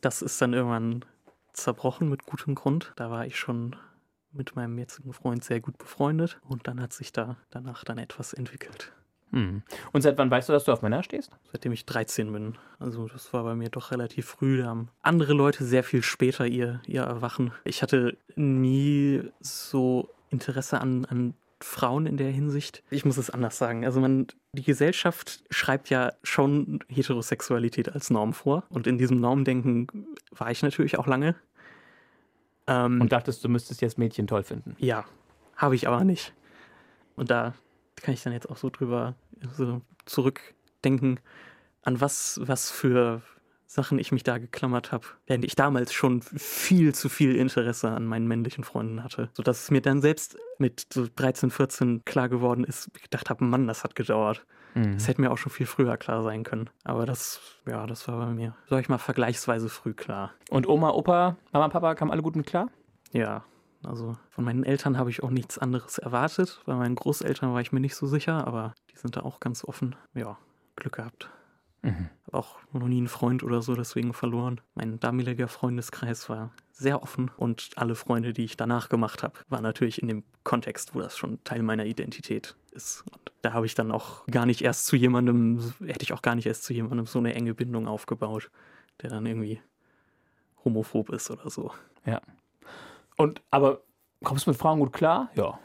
Das 0.00 0.22
ist 0.22 0.40
dann 0.40 0.54
irgendwann 0.54 1.04
zerbrochen 1.52 2.08
mit 2.08 2.24
gutem 2.24 2.54
Grund. 2.54 2.92
Da 2.96 3.10
war 3.10 3.26
ich 3.26 3.38
schon 3.38 3.76
mit 4.32 4.56
meinem 4.56 4.78
jetzigen 4.78 5.12
Freund 5.12 5.42
sehr 5.42 5.60
gut 5.60 5.78
befreundet 5.78 6.38
und 6.48 6.68
dann 6.68 6.80
hat 6.80 6.92
sich 6.92 7.12
da 7.12 7.36
danach 7.50 7.84
dann 7.84 7.98
etwas 7.98 8.32
entwickelt. 8.32 8.92
Hm. 9.30 9.62
Und 9.92 10.02
seit 10.02 10.16
wann 10.16 10.30
weißt 10.30 10.48
du, 10.48 10.52
dass 10.52 10.64
du 10.64 10.72
auf 10.72 10.82
Männer 10.82 11.02
stehst? 11.02 11.30
Seitdem 11.52 11.72
ich 11.72 11.84
13 11.84 12.32
bin. 12.32 12.56
Also 12.78 13.08
das 13.08 13.32
war 13.34 13.44
bei 13.44 13.54
mir 13.54 13.68
doch 13.68 13.90
relativ 13.90 14.26
früh. 14.26 14.58
Da 14.58 14.66
haben 14.66 14.88
andere 15.02 15.34
Leute 15.34 15.64
sehr 15.64 15.84
viel 15.84 16.02
später 16.02 16.46
ihr, 16.46 16.80
ihr 16.86 17.02
Erwachen. 17.02 17.52
Ich 17.64 17.82
hatte 17.82 18.16
nie 18.36 19.22
so 19.40 20.08
Interesse 20.30 20.80
an, 20.80 21.04
an 21.06 21.34
Frauen 21.60 22.06
in 22.06 22.16
der 22.16 22.30
Hinsicht. 22.30 22.82
Ich 22.90 23.04
muss 23.04 23.16
es 23.16 23.30
anders 23.30 23.58
sagen. 23.58 23.84
Also 23.84 24.00
man, 24.00 24.26
die 24.52 24.62
Gesellschaft 24.62 25.42
schreibt 25.50 25.90
ja 25.90 26.12
schon 26.22 26.80
Heterosexualität 26.88 27.92
als 27.92 28.10
Norm 28.10 28.32
vor. 28.32 28.64
Und 28.70 28.86
in 28.86 28.98
diesem 28.98 29.20
Normdenken 29.20 29.86
war 30.30 30.50
ich 30.50 30.62
natürlich 30.62 30.98
auch 30.98 31.06
lange. 31.06 31.34
Ähm, 32.66 33.00
Und 33.00 33.12
dachtest, 33.12 33.42
du 33.44 33.48
müsstest 33.48 33.80
jetzt 33.80 33.98
Mädchen 33.98 34.26
toll 34.26 34.42
finden. 34.42 34.76
ja, 34.78 35.04
habe 35.56 35.74
ich 35.74 35.88
aber 35.88 36.04
nicht. 36.04 36.32
Und 37.16 37.30
da 37.30 37.54
kann 37.96 38.14
ich 38.14 38.22
dann 38.22 38.32
jetzt 38.32 38.48
auch 38.48 38.56
so 38.56 38.70
drüber 38.70 39.14
so 39.56 39.80
zurückdenken, 40.06 41.18
an 41.82 42.00
was, 42.00 42.38
was 42.42 42.70
für 42.70 43.22
Sachen 43.70 43.98
ich 43.98 44.12
mich 44.12 44.22
da 44.22 44.38
geklammert 44.38 44.92
habe, 44.92 45.06
während 45.26 45.44
ich 45.44 45.54
damals 45.54 45.92
schon 45.92 46.22
viel 46.22 46.94
zu 46.94 47.10
viel 47.10 47.36
Interesse 47.36 47.90
an 47.90 48.06
meinen 48.06 48.26
männlichen 48.26 48.64
Freunden 48.64 49.04
hatte. 49.04 49.28
Sodass 49.34 49.64
es 49.64 49.70
mir 49.70 49.82
dann 49.82 50.00
selbst 50.00 50.38
mit 50.58 50.86
so 50.90 51.06
13, 51.14 51.50
14 51.50 52.04
klar 52.06 52.30
geworden 52.30 52.64
ist, 52.64 52.88
ich 52.96 53.02
gedacht 53.02 53.28
habe, 53.28 53.44
Mann, 53.44 53.66
das 53.66 53.84
hat 53.84 53.94
gedauert. 53.94 54.46
Mhm. 54.74 54.94
Das 54.94 55.06
hätte 55.06 55.20
mir 55.20 55.30
auch 55.30 55.36
schon 55.36 55.52
viel 55.52 55.66
früher 55.66 55.98
klar 55.98 56.22
sein 56.22 56.44
können. 56.44 56.70
Aber 56.82 57.04
das, 57.04 57.40
ja, 57.66 57.86
das 57.86 58.08
war 58.08 58.18
bei 58.18 58.32
mir, 58.32 58.56
sag 58.70 58.80
ich 58.80 58.88
mal, 58.88 58.96
vergleichsweise 58.96 59.68
früh 59.68 59.92
klar. 59.92 60.32
Und 60.48 60.66
Oma, 60.66 60.90
Opa, 60.90 61.36
Mama, 61.52 61.68
Papa 61.68 61.94
kamen 61.94 62.10
alle 62.10 62.22
gut 62.22 62.36
mit 62.36 62.46
klar? 62.46 62.70
Ja, 63.12 63.44
also 63.84 64.16
von 64.30 64.44
meinen 64.44 64.64
Eltern 64.64 64.96
habe 64.96 65.10
ich 65.10 65.22
auch 65.22 65.30
nichts 65.30 65.58
anderes 65.58 65.98
erwartet. 65.98 66.62
Bei 66.64 66.74
meinen 66.74 66.94
Großeltern 66.94 67.52
war 67.52 67.60
ich 67.60 67.72
mir 67.72 67.80
nicht 67.80 67.96
so 67.96 68.06
sicher, 68.06 68.46
aber 68.46 68.74
die 68.90 68.96
sind 68.96 69.16
da 69.16 69.20
auch 69.20 69.40
ganz 69.40 69.62
offen. 69.62 69.94
Ja, 70.14 70.38
Glück 70.76 70.96
gehabt. 70.96 71.30
Mhm. 71.82 72.08
Hab 72.26 72.34
auch 72.34 72.58
noch 72.72 72.88
nie 72.88 72.98
einen 72.98 73.08
Freund 73.08 73.42
oder 73.42 73.62
so 73.62 73.74
deswegen 73.74 74.12
verloren. 74.12 74.60
Mein 74.74 75.00
damaliger 75.00 75.48
Freundeskreis 75.48 76.28
war 76.28 76.52
sehr 76.72 77.02
offen 77.02 77.30
und 77.36 77.70
alle 77.76 77.94
Freunde, 77.94 78.32
die 78.32 78.44
ich 78.44 78.56
danach 78.56 78.88
gemacht 78.88 79.22
habe, 79.22 79.38
waren 79.48 79.62
natürlich 79.62 80.00
in 80.02 80.08
dem 80.08 80.24
Kontext, 80.44 80.94
wo 80.94 81.00
das 81.00 81.16
schon 81.16 81.42
Teil 81.44 81.62
meiner 81.62 81.86
Identität 81.86 82.56
ist. 82.72 83.04
Und 83.10 83.32
da 83.42 83.52
habe 83.52 83.66
ich 83.66 83.74
dann 83.74 83.90
auch 83.90 84.26
gar 84.26 84.46
nicht 84.46 84.62
erst 84.62 84.86
zu 84.86 84.96
jemandem, 84.96 85.72
hätte 85.84 86.02
ich 86.02 86.12
auch 86.12 86.22
gar 86.22 86.34
nicht 86.34 86.46
erst 86.46 86.64
zu 86.64 86.72
jemandem 86.72 87.06
so 87.06 87.18
eine 87.18 87.34
enge 87.34 87.54
Bindung 87.54 87.88
aufgebaut, 87.88 88.50
der 89.02 89.10
dann 89.10 89.26
irgendwie 89.26 89.60
homophob 90.64 91.10
ist 91.10 91.30
oder 91.30 91.50
so. 91.50 91.72
Und, 93.16 93.42
aber 93.50 93.82
kommst 94.22 94.46
du 94.46 94.50
mit 94.50 94.58
Frauen 94.58 94.78
gut 94.78 94.92
klar? 94.92 95.30
Ja. 95.34 95.58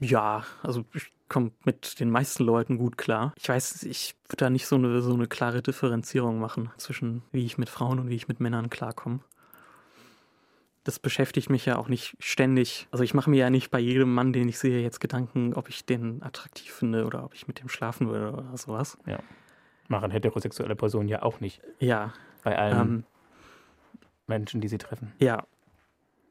Ja, 0.00 0.44
also 0.62 0.84
ich 0.94 1.10
komme 1.28 1.52
mit 1.64 2.00
den 2.00 2.10
meisten 2.10 2.44
Leuten 2.44 2.78
gut 2.78 2.98
klar. 2.98 3.32
Ich 3.36 3.48
weiß, 3.48 3.82
ich 3.84 4.14
würde 4.28 4.44
da 4.44 4.50
nicht 4.50 4.66
so 4.66 4.76
eine, 4.76 5.00
so 5.02 5.14
eine 5.14 5.26
klare 5.26 5.62
Differenzierung 5.62 6.38
machen 6.38 6.70
zwischen 6.76 7.22
wie 7.32 7.44
ich 7.44 7.58
mit 7.58 7.68
Frauen 7.68 7.98
und 7.98 8.08
wie 8.08 8.16
ich 8.16 8.28
mit 8.28 8.40
Männern 8.40 8.70
klarkomme. 8.70 9.20
Das 10.84 10.98
beschäftigt 10.98 11.50
mich 11.50 11.66
ja 11.66 11.76
auch 11.76 11.88
nicht 11.88 12.16
ständig. 12.18 12.88
Also 12.90 13.04
ich 13.04 13.12
mache 13.12 13.28
mir 13.28 13.36
ja 13.36 13.50
nicht 13.50 13.70
bei 13.70 13.78
jedem 13.78 14.14
Mann, 14.14 14.32
den 14.32 14.48
ich 14.48 14.58
sehe, 14.58 14.80
jetzt 14.80 15.00
Gedanken, 15.00 15.52
ob 15.54 15.68
ich 15.68 15.84
den 15.84 16.22
attraktiv 16.22 16.72
finde 16.72 17.04
oder 17.04 17.24
ob 17.24 17.34
ich 17.34 17.46
mit 17.46 17.60
dem 17.60 17.68
schlafen 17.68 18.08
würde 18.08 18.32
oder 18.32 18.56
sowas. 18.56 18.96
Machen 19.88 20.10
heterosexuelle 20.10 20.76
Personen 20.76 21.08
ja 21.08 21.22
auch 21.22 21.40
nicht. 21.40 21.60
Ja, 21.78 22.14
Bei 22.42 22.56
allen 22.58 22.80
ähm, 22.80 23.04
Menschen, 24.26 24.60
die 24.60 24.68
sie 24.68 24.78
treffen. 24.78 25.12
Ja, 25.18 25.44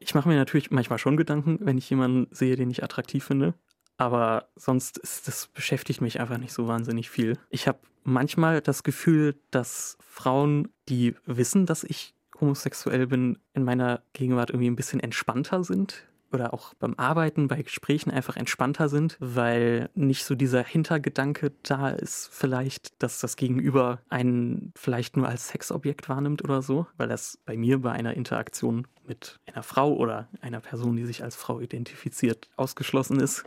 ich 0.00 0.14
mache 0.14 0.28
mir 0.28 0.36
natürlich 0.36 0.70
manchmal 0.70 0.98
schon 0.98 1.16
Gedanken, 1.16 1.58
wenn 1.60 1.78
ich 1.78 1.88
jemanden 1.90 2.28
sehe, 2.34 2.56
den 2.56 2.70
ich 2.70 2.82
attraktiv 2.82 3.24
finde. 3.24 3.54
Aber 3.98 4.48
sonst 4.56 4.96
ist 4.96 5.28
das 5.28 5.48
beschäftigt 5.48 6.00
mich 6.00 6.20
einfach 6.20 6.38
nicht 6.38 6.52
so 6.52 6.68
wahnsinnig 6.68 7.10
viel. 7.10 7.36
Ich 7.50 7.68
habe 7.68 7.80
manchmal 8.04 8.62
das 8.62 8.84
Gefühl, 8.84 9.36
dass 9.50 9.98
Frauen, 10.00 10.68
die 10.88 11.14
wissen, 11.26 11.66
dass 11.66 11.84
ich 11.84 12.14
homosexuell 12.40 13.08
bin, 13.08 13.38
in 13.54 13.64
meiner 13.64 14.02
Gegenwart 14.12 14.50
irgendwie 14.50 14.70
ein 14.70 14.76
bisschen 14.76 15.00
entspannter 15.00 15.64
sind. 15.64 16.06
Oder 16.30 16.52
auch 16.52 16.74
beim 16.74 16.94
Arbeiten, 16.98 17.48
bei 17.48 17.62
Gesprächen 17.62 18.10
einfach 18.10 18.36
entspannter 18.36 18.90
sind, 18.90 19.16
weil 19.18 19.88
nicht 19.94 20.24
so 20.24 20.34
dieser 20.34 20.62
Hintergedanke 20.62 21.52
da 21.62 21.88
ist, 21.88 22.28
vielleicht, 22.30 23.02
dass 23.02 23.18
das 23.18 23.36
Gegenüber 23.36 24.02
einen 24.10 24.72
vielleicht 24.76 25.16
nur 25.16 25.26
als 25.26 25.48
Sexobjekt 25.48 26.08
wahrnimmt 26.10 26.44
oder 26.44 26.60
so, 26.60 26.86
weil 26.98 27.08
das 27.08 27.38
bei 27.46 27.56
mir 27.56 27.80
bei 27.80 27.92
einer 27.92 28.12
Interaktion 28.12 28.86
mit 29.06 29.40
einer 29.46 29.62
Frau 29.62 29.94
oder 29.94 30.28
einer 30.42 30.60
Person, 30.60 30.96
die 30.96 31.06
sich 31.06 31.24
als 31.24 31.34
Frau 31.34 31.60
identifiziert, 31.60 32.50
ausgeschlossen 32.56 33.20
ist. 33.20 33.44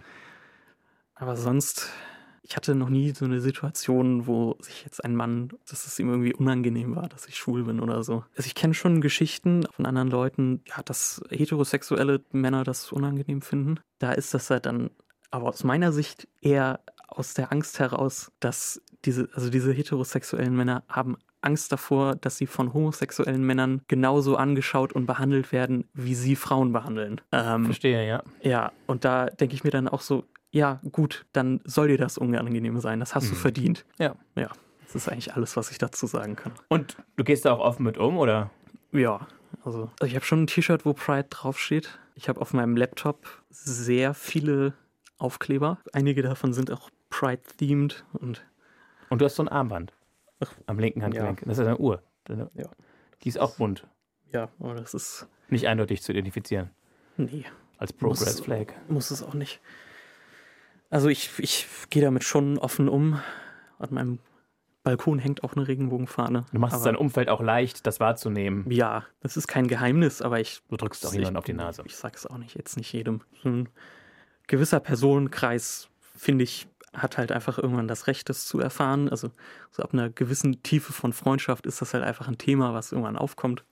Aber 1.21 1.37
sonst, 1.37 1.87
ich 2.41 2.55
hatte 2.55 2.73
noch 2.73 2.89
nie 2.89 3.11
so 3.11 3.25
eine 3.25 3.41
Situation, 3.41 4.25
wo 4.25 4.57
sich 4.59 4.83
jetzt 4.83 5.05
ein 5.05 5.15
Mann, 5.15 5.49
dass 5.69 5.85
es 5.85 5.99
ihm 5.99 6.09
irgendwie 6.09 6.33
unangenehm 6.33 6.95
war, 6.95 7.07
dass 7.09 7.27
ich 7.27 7.37
schwul 7.37 7.65
bin 7.65 7.79
oder 7.79 8.03
so. 8.03 8.23
Also 8.35 8.47
ich 8.47 8.55
kenne 8.55 8.73
schon 8.73 9.01
Geschichten 9.01 9.67
von 9.71 9.85
anderen 9.85 10.09
Leuten, 10.09 10.63
ja, 10.65 10.81
dass 10.81 11.21
heterosexuelle 11.29 12.23
Männer 12.31 12.63
das 12.63 12.91
unangenehm 12.91 13.43
finden. 13.43 13.79
Da 13.99 14.13
ist 14.13 14.33
das 14.33 14.49
halt 14.49 14.65
dann 14.65 14.89
aber 15.29 15.49
aus 15.49 15.63
meiner 15.63 15.91
Sicht 15.91 16.27
eher 16.41 16.79
aus 17.07 17.35
der 17.35 17.51
Angst 17.51 17.77
heraus, 17.77 18.31
dass 18.39 18.81
diese, 19.05 19.29
also 19.33 19.51
diese 19.51 19.71
heterosexuellen 19.71 20.55
Männer 20.55 20.83
haben 20.87 21.17
Angst 21.41 21.71
davor, 21.71 22.15
dass 22.15 22.37
sie 22.37 22.47
von 22.47 22.73
homosexuellen 22.73 23.43
Männern 23.43 23.81
genauso 23.87 24.37
angeschaut 24.37 24.93
und 24.93 25.05
behandelt 25.05 25.51
werden, 25.51 25.87
wie 25.93 26.15
sie 26.15 26.35
Frauen 26.35 26.71
behandeln. 26.71 27.21
Ähm, 27.31 27.65
Verstehe, 27.65 28.07
ja. 28.07 28.23
Ja, 28.41 28.71
und 28.87 29.05
da 29.05 29.25
denke 29.25 29.55
ich 29.55 29.63
mir 29.63 29.71
dann 29.71 29.87
auch 29.87 30.01
so, 30.01 30.25
ja, 30.51 30.81
gut, 30.91 31.25
dann 31.31 31.61
soll 31.63 31.87
dir 31.87 31.97
das 31.97 32.17
unangenehm 32.17 32.79
sein. 32.79 32.99
Das 32.99 33.15
hast 33.15 33.25
mhm. 33.25 33.29
du 33.29 33.35
verdient. 33.35 33.85
Ja. 33.97 34.15
Ja. 34.35 34.49
Das 34.85 34.95
ist 34.95 35.09
eigentlich 35.09 35.33
alles, 35.33 35.55
was 35.55 35.71
ich 35.71 35.77
dazu 35.77 36.05
sagen 36.05 36.35
kann. 36.35 36.51
Und 36.67 36.97
du 37.15 37.23
gehst 37.23 37.45
da 37.45 37.53
auch 37.53 37.59
offen 37.59 37.83
mit 37.83 37.97
um, 37.97 38.17
oder? 38.17 38.51
Ja. 38.91 39.27
Also, 39.63 39.89
also 39.99 40.05
ich 40.05 40.15
habe 40.15 40.25
schon 40.25 40.43
ein 40.43 40.47
T-Shirt, 40.47 40.85
wo 40.85 40.93
Pride 40.93 41.27
draufsteht. 41.29 41.97
Ich 42.15 42.27
habe 42.27 42.41
auf 42.41 42.53
meinem 42.53 42.75
Laptop 42.75 43.43
sehr 43.49 44.13
viele 44.13 44.73
Aufkleber. 45.17 45.77
Einige 45.93 46.21
davon 46.21 46.51
sind 46.53 46.71
auch 46.71 46.89
Pride-themed. 47.09 48.03
Und, 48.13 48.45
und 49.09 49.21
du 49.21 49.25
hast 49.25 49.35
so 49.35 49.43
ein 49.43 49.49
Armband 49.49 49.93
Ach, 50.41 50.53
am 50.65 50.79
linken 50.79 51.03
Handgelenk. 51.03 51.41
Ja. 51.41 51.47
Das 51.47 51.57
ist 51.57 51.65
eine 51.65 51.77
Uhr. 51.77 52.01
Ja. 52.27 52.69
Die 53.23 53.29
ist 53.29 53.39
auch 53.39 53.55
bunt. 53.55 53.87
Ja, 54.33 54.49
aber 54.59 54.75
das 54.75 54.93
ist. 54.93 55.27
Nicht 55.49 55.67
eindeutig 55.67 56.01
zu 56.01 56.11
identifizieren. 56.11 56.69
Nee. 57.17 57.45
Als 57.77 57.93
Progress 57.93 58.41
Flag. 58.41 58.73
Muss 58.89 59.11
es 59.11 59.23
auch 59.23 59.33
nicht. 59.33 59.61
Also 60.91 61.07
ich, 61.07 61.31
ich 61.39 61.67
gehe 61.89 62.03
damit 62.03 62.23
schon 62.23 62.59
offen 62.59 62.87
um. 62.87 63.19
An 63.79 63.89
meinem 63.91 64.19
Balkon 64.83 65.19
hängt 65.19 65.43
auch 65.43 65.55
eine 65.55 65.67
Regenbogenfahne. 65.67 66.45
Du 66.51 66.59
machst 66.59 66.75
es 66.75 66.83
dein 66.83 66.97
Umfeld 66.97 67.29
auch 67.29 67.41
leicht, 67.41 67.87
das 67.87 67.99
wahrzunehmen. 67.99 68.69
Ja, 68.69 69.05
das 69.21 69.37
ist 69.37 69.47
kein 69.47 69.67
Geheimnis, 69.67 70.21
aber 70.21 70.39
ich. 70.39 70.61
Du 70.69 70.75
drückst 70.75 71.05
auch 71.07 71.13
niemanden 71.13 71.37
auf 71.37 71.45
die 71.45 71.53
Nase. 71.53 71.81
Ich 71.85 71.95
sag's 71.95 72.25
auch 72.25 72.37
nicht, 72.37 72.55
jetzt 72.55 72.77
nicht 72.77 72.91
jedem. 72.91 73.21
Ein 73.43 73.69
gewisser 74.47 74.81
Personenkreis, 74.81 75.87
finde 76.15 76.43
ich, 76.43 76.67
hat 76.93 77.17
halt 77.17 77.31
einfach 77.31 77.57
irgendwann 77.57 77.87
das 77.87 78.07
Recht, 78.07 78.27
das 78.27 78.45
zu 78.45 78.59
erfahren. 78.59 79.07
Also 79.07 79.31
so 79.71 79.83
ab 79.83 79.93
einer 79.93 80.09
gewissen 80.09 80.61
Tiefe 80.61 80.91
von 80.91 81.13
Freundschaft 81.13 81.65
ist 81.65 81.81
das 81.81 81.93
halt 81.93 82.03
einfach 82.03 82.27
ein 82.27 82.37
Thema, 82.37 82.73
was 82.73 82.91
irgendwann 82.91 83.17
aufkommt. 83.17 83.63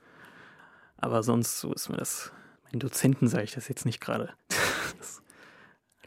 Aber 0.97 1.21
sonst, 1.21 1.59
so 1.59 1.73
ist 1.73 1.89
mir 1.89 1.97
das. 1.97 2.31
Meinen 2.65 2.79
Dozenten 2.79 3.27
sage 3.27 3.43
ich 3.43 3.51
das 3.51 3.67
jetzt 3.67 3.85
nicht 3.85 3.99
gerade. 3.99 4.29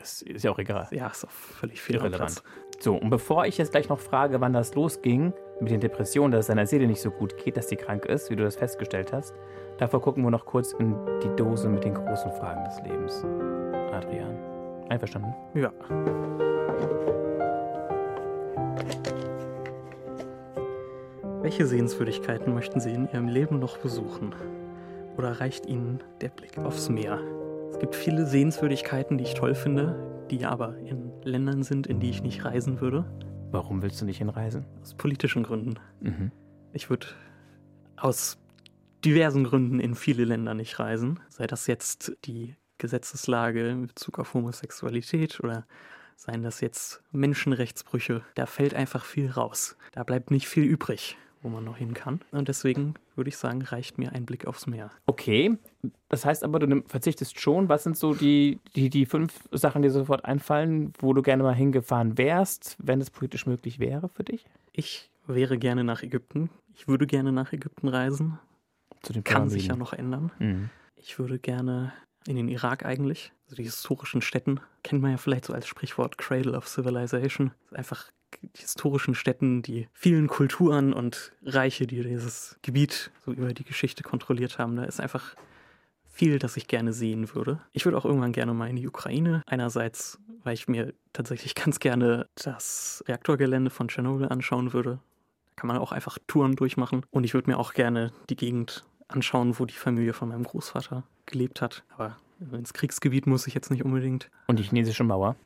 Das, 0.03 0.25
das, 0.27 0.37
ist 0.37 0.43
ja 0.43 0.51
auch 0.51 0.59
egal. 0.59 0.89
Ja, 0.91 1.07
ist 1.07 1.25
auch 1.25 1.31
völlig 1.31 1.81
viel 1.81 1.97
irrelevant. 1.97 2.43
So, 2.81 2.97
und 2.97 3.11
bevor 3.11 3.47
ich 3.47 3.59
jetzt 3.59 3.71
gleich 3.71 3.89
noch 3.89 4.01
frage, 4.01 4.41
wann 4.41 4.53
das 4.53 4.75
losging 4.75 5.33
mit 5.61 5.71
den 5.71 5.79
Depressionen, 5.79 6.33
dass 6.33 6.41
es 6.41 6.47
seiner 6.49 6.67
Seele 6.67 6.89
nicht 6.89 7.01
so 7.01 7.13
gut 7.13 7.37
geht, 7.37 7.57
dass 7.57 7.69
sie 7.69 7.77
krank 7.77 8.07
ist, 8.07 8.29
wie 8.29 8.35
du 8.35 8.43
das 8.43 8.57
festgestellt 8.57 9.13
hast, 9.13 9.33
davor 9.79 10.03
gucken 10.03 10.25
wir 10.25 10.33
noch 10.33 10.45
kurz 10.45 10.73
in 10.73 10.97
die 11.23 11.29
Dose 11.37 11.69
mit 11.69 11.85
den 11.85 11.95
großen 11.95 12.33
Fragen 12.33 12.65
des 12.65 12.81
Lebens. 12.83 13.25
Adrian, 13.93 14.37
einverstanden? 14.89 15.33
Ja. 15.55 15.73
Welche 21.43 21.67
Sehenswürdigkeiten 21.67 22.53
möchten 22.53 22.81
Sie 22.81 22.93
in 22.93 23.09
Ihrem 23.09 23.29
Leben 23.29 23.61
noch 23.61 23.79
besuchen? 23.79 24.35
Oder 25.17 25.39
reicht 25.41 25.67
Ihnen 25.67 26.03
der 26.21 26.31
Blick 26.31 26.59
aufs 26.59 26.89
Meer? 26.89 27.21
Es 27.73 27.79
gibt 27.79 27.97
viele 27.97 28.27
Sehenswürdigkeiten, 28.27 29.17
die 29.17 29.25
ich 29.25 29.33
toll 29.33 29.55
finde, 29.55 30.27
die 30.31 30.45
aber 30.45 30.77
in 30.77 31.11
Ländern 31.25 31.63
sind, 31.63 31.87
in 31.87 32.01
die 32.01 32.11
ich 32.11 32.23
nicht 32.23 32.45
reisen 32.45 32.83
würde. 32.83 33.11
Warum 33.51 33.81
willst 33.81 33.99
du 34.01 34.05
nicht 34.05 34.19
hinreisen? 34.19 34.67
Aus 34.83 34.95
politischen 34.95 35.43
Gründen. 35.43 35.81
Mhm. 36.01 36.31
Ich 36.75 36.91
würde 36.91 37.07
aus 37.97 38.39
diversen 39.07 39.45
Gründen 39.45 39.81
in 39.81 39.95
viele 39.95 40.27
Länder 40.27 40.53
nicht 40.53 40.79
reisen. 40.79 41.19
Sei 41.31 41.47
das 41.47 41.67
jetzt 41.67 42.13
die 42.27 42.57
Gesetzeslage 42.77 43.67
in 43.67 43.87
Bezug 43.87 44.19
auf 44.19 44.35
Homosexualität 44.35 45.41
oder 45.41 45.67
seien 46.15 46.43
das 46.43 46.61
jetzt 46.61 47.03
Menschenrechtsbrüche. 47.11 48.23
Da 48.35 48.45
fällt 48.45 48.75
einfach 48.75 49.07
viel 49.07 49.31
raus. 49.31 49.79
Da 49.93 50.05
bleibt 50.05 50.31
nicht 50.31 50.47
viel 50.47 50.65
übrig 50.65 51.17
wo 51.43 51.49
man 51.49 51.65
noch 51.65 51.77
hin 51.77 51.95
kann. 51.95 52.21
Und 52.31 52.49
deswegen 52.49 52.95
würde 53.17 53.29
ich 53.29 53.37
sagen, 53.37 53.63
reicht 53.63 53.99
mir 53.99 54.13
ein 54.13 54.25
Blick 54.25 54.47
aufs 54.47 54.67
Meer. 54.67 54.91
Okay, 55.07 55.59
das 56.09 56.25
heißt 56.25 56.45
aber, 56.45 56.59
du 56.59 56.83
verzichtest 56.87 57.41
schon. 57.41 57.69
Was 57.69 57.83
sind 57.83 57.97
so 57.97 58.15
die, 58.15 58.61
die, 58.75 58.89
die 58.91 59.07
fünf 59.07 59.49
Sachen, 59.51 59.83
die 59.83 59.91
sofort 59.91 60.25
einfallen, 60.25 60.93
wo 60.99 61.13
du 61.13 61.23
gerne 61.23 61.43
mal 61.43 61.55
hingefahren 61.55 62.17
wärst, 62.17 62.77
wenn 62.79 63.01
es 63.01 63.11
politisch 63.11 63.47
möglich 63.47 63.79
wäre 63.79 64.09
für 64.09 64.25
dich? 64.25 64.47
Ich 64.73 65.11
wäre 65.27 65.59
gerne 65.59 65.85
nach 65.85 66.03
Ägypten. 66.03 66.51
Ich 66.75 66.89
würde 66.89 67.07
gerne 67.07 67.33
nach 67.33 67.53
Ägypten 67.53 67.89
reisen. 67.89 68.39
Zu 69.03 69.13
den 69.13 69.25
Kann 69.25 69.51
sich 69.51 69.67
ja 69.67 69.77
noch 69.77 69.93
ändern. 69.93 70.31
Mhm. 70.39 70.71
Ich 70.97 71.19
würde 71.19 71.39
gerne 71.39 71.93
in 72.27 72.37
den 72.37 72.49
Irak 72.49 72.85
eigentlich. 72.85 73.33
Also 73.47 73.57
die 73.57 73.65
historischen 73.65 74.23
Städten 74.23 74.61
kennt 74.85 75.03
man 75.03 75.11
ja 75.11 75.17
vielleicht 75.17 75.47
so 75.47 75.53
als 75.53 75.67
Sprichwort 75.67 76.19
Cradle 76.19 76.57
of 76.57 76.69
Civilization. 76.69 77.51
Einfach 77.73 78.11
historischen 78.57 79.15
Städten, 79.15 79.63
die 79.63 79.89
vielen 79.93 80.29
Kulturen 80.29 80.93
und 80.93 81.33
Reiche, 81.45 81.87
die 81.87 82.03
dieses 82.03 82.59
Gebiet 82.63 83.11
so 83.25 83.33
über 83.33 83.53
die 83.55 83.65
Geschichte 83.65 84.03
kontrolliert 84.03 84.59
haben. 84.59 84.77
Da 84.77 84.85
ist 84.85 85.01
einfach 85.01 85.35
viel, 86.13 86.39
das 86.39 86.57
ich 86.57 86.69
gerne 86.69 86.93
sehen 86.93 87.35
würde. 87.35 87.61
Ich 87.73 87.85
würde 87.85 87.99
auch 87.99 88.05
irgendwann 88.05 88.33
gerne 88.33 88.55
mal 88.55 88.69
in 88.69 88.77
die 88.77 88.87
Ukraine. 88.87 89.43
Einerseits, 89.47 90.19
weil 90.45 90.55
ich 90.55 90.69
mir 90.69 90.93
tatsächlich 91.13 91.55
ganz 91.57 91.81
gerne 91.81 92.29
das 92.37 93.03
Reaktorgelände 93.09 93.71
von 93.71 93.89
Tschernobyl 93.89 94.29
anschauen 94.29 94.73
würde. 94.73 94.99
Da 95.51 95.61
kann 95.61 95.69
man 95.69 95.79
auch 95.79 95.93
einfach 95.93 96.19
Touren 96.27 96.57
durchmachen. 96.57 97.05
Und 97.11 97.25
ich 97.25 97.35
würde 97.35 97.51
mir 97.51 97.59
auch 97.59 97.73
gerne 97.73 98.13
die 98.29 98.37
Gegend 98.37 98.85
anschauen, 99.09 99.59
wo 99.59 99.67
die 99.67 99.75
Familie 99.75 100.13
von 100.13 100.29
meinem 100.29 100.45
Großvater 100.45 101.05
gelebt 101.27 101.61
hat. 101.61 101.85
Aber 101.91 102.17
ins 102.53 102.73
Kriegsgebiet 102.73 103.27
muss 103.27 103.47
ich 103.47 103.55
jetzt 103.55 103.71
nicht 103.71 103.85
unbedingt. 103.85 104.31
Und 104.47 104.59
die 104.59 104.65
chinesische 104.65 105.05
Mauer? 105.05 105.37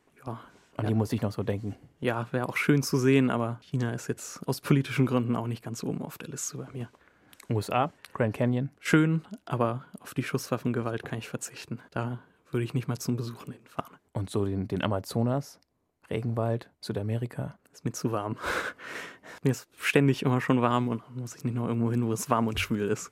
An 0.77 0.85
ja. 0.85 0.89
die 0.89 0.95
muss 0.95 1.11
ich 1.11 1.21
noch 1.21 1.31
so 1.31 1.43
denken. 1.43 1.75
Ja, 1.99 2.27
wäre 2.31 2.47
auch 2.47 2.55
schön 2.55 2.83
zu 2.83 2.97
sehen, 2.97 3.31
aber 3.31 3.59
China 3.61 3.91
ist 3.93 4.07
jetzt 4.07 4.47
aus 4.47 4.61
politischen 4.61 5.07
Gründen 5.07 5.35
auch 5.35 5.47
nicht 5.47 5.63
ganz 5.63 5.83
oben 5.83 6.03
auf 6.03 6.19
der 6.19 6.29
Liste 6.29 6.57
bei 6.57 6.67
mir. 6.71 6.89
USA, 7.49 7.91
Grand 8.13 8.35
Canyon. 8.35 8.69
Schön, 8.79 9.23
aber 9.45 9.85
auf 9.99 10.13
die 10.13 10.23
Schusswaffengewalt 10.23 11.03
kann 11.03 11.17
ich 11.17 11.29
verzichten. 11.29 11.79
Da 11.91 12.19
würde 12.51 12.63
ich 12.63 12.73
nicht 12.73 12.87
mal 12.87 12.97
zum 12.97 13.15
Besuchen 13.15 13.53
hinfahren. 13.53 13.97
Und 14.13 14.29
so 14.29 14.45
den, 14.45 14.67
den 14.67 14.83
Amazonas, 14.83 15.59
Regenwald, 16.09 16.69
Südamerika? 16.79 17.57
Ist 17.73 17.83
mir 17.83 17.91
zu 17.91 18.11
warm. 18.11 18.37
mir 19.43 19.51
ist 19.51 19.67
ständig 19.79 20.23
immer 20.23 20.41
schon 20.41 20.61
warm 20.61 20.89
und 20.89 21.03
dann 21.07 21.19
muss 21.19 21.35
ich 21.35 21.43
nicht 21.43 21.55
noch 21.55 21.67
irgendwo 21.67 21.91
hin, 21.91 22.05
wo 22.05 22.13
es 22.13 22.29
warm 22.29 22.47
und 22.47 22.59
schwül 22.59 22.89
ist. 22.89 23.11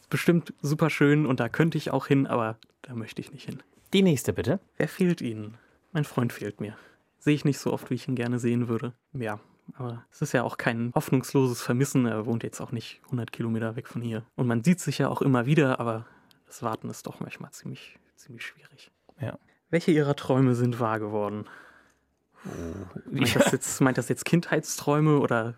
Ist 0.00 0.10
bestimmt 0.10 0.54
super 0.62 0.88
schön 0.88 1.26
und 1.26 1.40
da 1.40 1.48
könnte 1.48 1.76
ich 1.76 1.90
auch 1.90 2.06
hin, 2.06 2.26
aber 2.26 2.56
da 2.82 2.94
möchte 2.94 3.20
ich 3.20 3.32
nicht 3.32 3.44
hin. 3.44 3.62
Die 3.92 4.02
nächste 4.02 4.32
bitte. 4.32 4.60
Wer 4.76 4.88
fehlt 4.88 5.20
Ihnen? 5.20 5.58
Mein 5.96 6.04
Freund 6.04 6.30
fehlt 6.30 6.60
mir. 6.60 6.76
Sehe 7.16 7.32
ich 7.32 7.46
nicht 7.46 7.58
so 7.58 7.72
oft, 7.72 7.88
wie 7.88 7.94
ich 7.94 8.06
ihn 8.06 8.16
gerne 8.16 8.38
sehen 8.38 8.68
würde. 8.68 8.92
Ja, 9.14 9.40
aber 9.76 10.04
es 10.12 10.20
ist 10.20 10.34
ja 10.34 10.42
auch 10.42 10.58
kein 10.58 10.92
hoffnungsloses 10.94 11.62
Vermissen. 11.62 12.04
Er 12.04 12.26
wohnt 12.26 12.42
jetzt 12.42 12.60
auch 12.60 12.70
nicht 12.70 13.00
100 13.06 13.32
Kilometer 13.32 13.76
weg 13.76 13.88
von 13.88 14.02
hier. 14.02 14.22
Und 14.34 14.46
man 14.46 14.62
sieht 14.62 14.78
sich 14.78 14.98
ja 14.98 15.08
auch 15.08 15.22
immer 15.22 15.46
wieder, 15.46 15.80
aber 15.80 16.04
das 16.44 16.62
Warten 16.62 16.90
ist 16.90 17.06
doch 17.06 17.20
manchmal 17.20 17.50
ziemlich, 17.52 17.98
ziemlich 18.14 18.44
schwierig. 18.44 18.90
Ja. 19.22 19.38
Welche 19.70 19.90
Ihrer 19.90 20.14
Träume 20.14 20.54
sind 20.54 20.80
wahr 20.80 21.00
geworden? 21.00 21.46
Meint, 23.10 23.32
ja. 23.32 23.40
das 23.40 23.52
jetzt, 23.52 23.80
meint 23.80 23.96
das 23.96 24.10
jetzt 24.10 24.26
Kindheitsträume 24.26 25.20
oder 25.20 25.54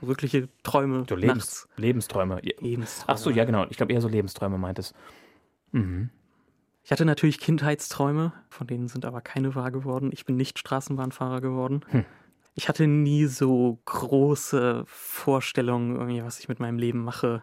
wirkliche 0.00 0.48
Träume? 0.64 1.06
So 1.08 1.14
Lebens, 1.14 1.68
Lebensträume. 1.76 2.40
Lebensträume. 2.40 3.04
Ach 3.06 3.16
so, 3.16 3.30
ja, 3.30 3.44
genau. 3.44 3.64
Ich 3.70 3.76
glaube 3.76 3.92
eher 3.92 4.00
so 4.00 4.08
Lebensträume 4.08 4.58
meint 4.58 4.80
es. 4.80 4.92
Mhm. 5.70 6.10
Ich 6.88 6.92
hatte 6.92 7.04
natürlich 7.04 7.38
Kindheitsträume, 7.38 8.32
von 8.48 8.66
denen 8.66 8.88
sind 8.88 9.04
aber 9.04 9.20
keine 9.20 9.54
wahr 9.54 9.70
geworden. 9.70 10.08
Ich 10.10 10.24
bin 10.24 10.36
nicht 10.36 10.58
Straßenbahnfahrer 10.58 11.42
geworden. 11.42 11.84
Hm. 11.88 12.06
Ich 12.54 12.66
hatte 12.70 12.86
nie 12.86 13.26
so 13.26 13.78
große 13.84 14.84
Vorstellungen, 14.86 15.96
irgendwie, 15.96 16.24
was 16.24 16.40
ich 16.40 16.48
mit 16.48 16.60
meinem 16.60 16.78
Leben 16.78 17.04
mache. 17.04 17.42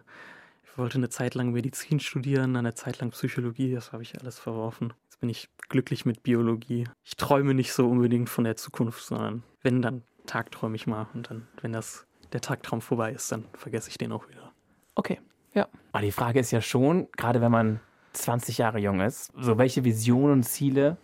Ich 0.64 0.76
wollte 0.76 0.98
eine 0.98 1.10
Zeit 1.10 1.36
lang 1.36 1.52
Medizin 1.52 2.00
studieren, 2.00 2.56
eine 2.56 2.74
Zeit 2.74 2.98
lang 2.98 3.10
Psychologie, 3.10 3.72
das 3.72 3.92
habe 3.92 4.02
ich 4.02 4.18
alles 4.20 4.36
verworfen. 4.36 4.92
Jetzt 5.04 5.20
bin 5.20 5.28
ich 5.28 5.48
glücklich 5.68 6.04
mit 6.04 6.24
Biologie. 6.24 6.88
Ich 7.04 7.14
träume 7.14 7.54
nicht 7.54 7.72
so 7.72 7.88
unbedingt 7.88 8.28
von 8.28 8.42
der 8.42 8.56
Zukunft, 8.56 9.04
sondern 9.04 9.44
wenn, 9.62 9.80
dann 9.80 10.02
tagträume 10.26 10.74
ich 10.74 10.88
mal. 10.88 11.06
Und 11.14 11.30
dann, 11.30 11.46
wenn 11.62 11.72
das 11.72 12.04
der 12.32 12.40
Tagtraum 12.40 12.80
vorbei 12.80 13.12
ist, 13.12 13.30
dann 13.30 13.44
vergesse 13.52 13.90
ich 13.90 13.96
den 13.96 14.10
auch 14.10 14.28
wieder. 14.28 14.50
Okay, 14.96 15.20
ja. 15.54 15.68
Aber 15.92 16.02
die 16.02 16.10
Frage 16.10 16.40
ist 16.40 16.50
ja 16.50 16.60
schon, 16.60 17.06
gerade 17.12 17.40
wenn 17.40 17.52
man 17.52 17.78
20 18.16 18.58
Jahre 18.58 18.78
jung 18.78 19.00
ist, 19.00 19.32
so 19.38 19.58
welche 19.58 19.84
Visionen 19.84 20.32
und 20.32 20.42
Ziele 20.44 20.96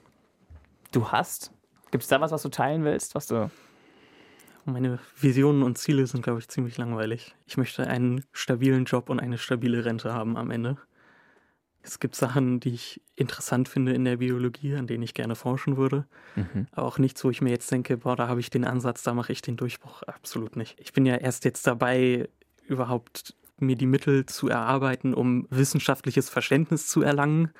du 0.92 1.08
hast. 1.08 1.52
Gibt 1.90 2.02
es 2.02 2.08
da 2.08 2.20
was, 2.20 2.32
was 2.32 2.42
du 2.42 2.48
teilen 2.48 2.84
willst, 2.84 3.14
was 3.14 3.26
du 3.26 3.50
meine 4.64 4.98
Visionen 5.18 5.62
und 5.62 5.76
Ziele 5.76 6.06
sind, 6.06 6.22
glaube 6.22 6.38
ich, 6.38 6.48
ziemlich 6.48 6.78
langweilig. 6.78 7.34
Ich 7.46 7.56
möchte 7.56 7.86
einen 7.86 8.24
stabilen 8.32 8.84
Job 8.84 9.10
und 9.10 9.20
eine 9.20 9.38
stabile 9.38 9.84
Rente 9.84 10.14
haben 10.14 10.36
am 10.36 10.50
Ende. 10.50 10.76
Es 11.82 11.98
gibt 11.98 12.14
Sachen, 12.14 12.60
die 12.60 12.74
ich 12.74 13.02
interessant 13.16 13.68
finde 13.68 13.92
in 13.92 14.04
der 14.04 14.18
Biologie, 14.18 14.76
an 14.76 14.86
denen 14.86 15.02
ich 15.02 15.14
gerne 15.14 15.34
forschen 15.34 15.76
würde. 15.76 16.06
Mhm. 16.36 16.68
Aber 16.70 16.86
auch 16.86 16.98
nichts, 16.98 17.24
wo 17.24 17.30
ich 17.30 17.42
mir 17.42 17.50
jetzt 17.50 17.72
denke, 17.72 17.96
boah, 17.96 18.14
da 18.14 18.28
habe 18.28 18.38
ich 18.38 18.50
den 18.50 18.64
Ansatz, 18.64 19.02
da 19.02 19.14
mache 19.14 19.32
ich 19.32 19.42
den 19.42 19.56
Durchbruch. 19.56 20.04
Absolut 20.04 20.56
nicht. 20.56 20.78
Ich 20.78 20.92
bin 20.92 21.06
ja 21.06 21.16
erst 21.16 21.44
jetzt 21.44 21.66
dabei, 21.66 22.28
überhaupt 22.68 23.34
mir 23.58 23.76
die 23.76 23.86
Mittel 23.86 24.26
zu 24.26 24.48
erarbeiten, 24.48 25.14
um 25.14 25.46
wissenschaftliches 25.50 26.28
Verständnis 26.28 26.86
zu 26.86 27.02
erlangen. 27.02 27.52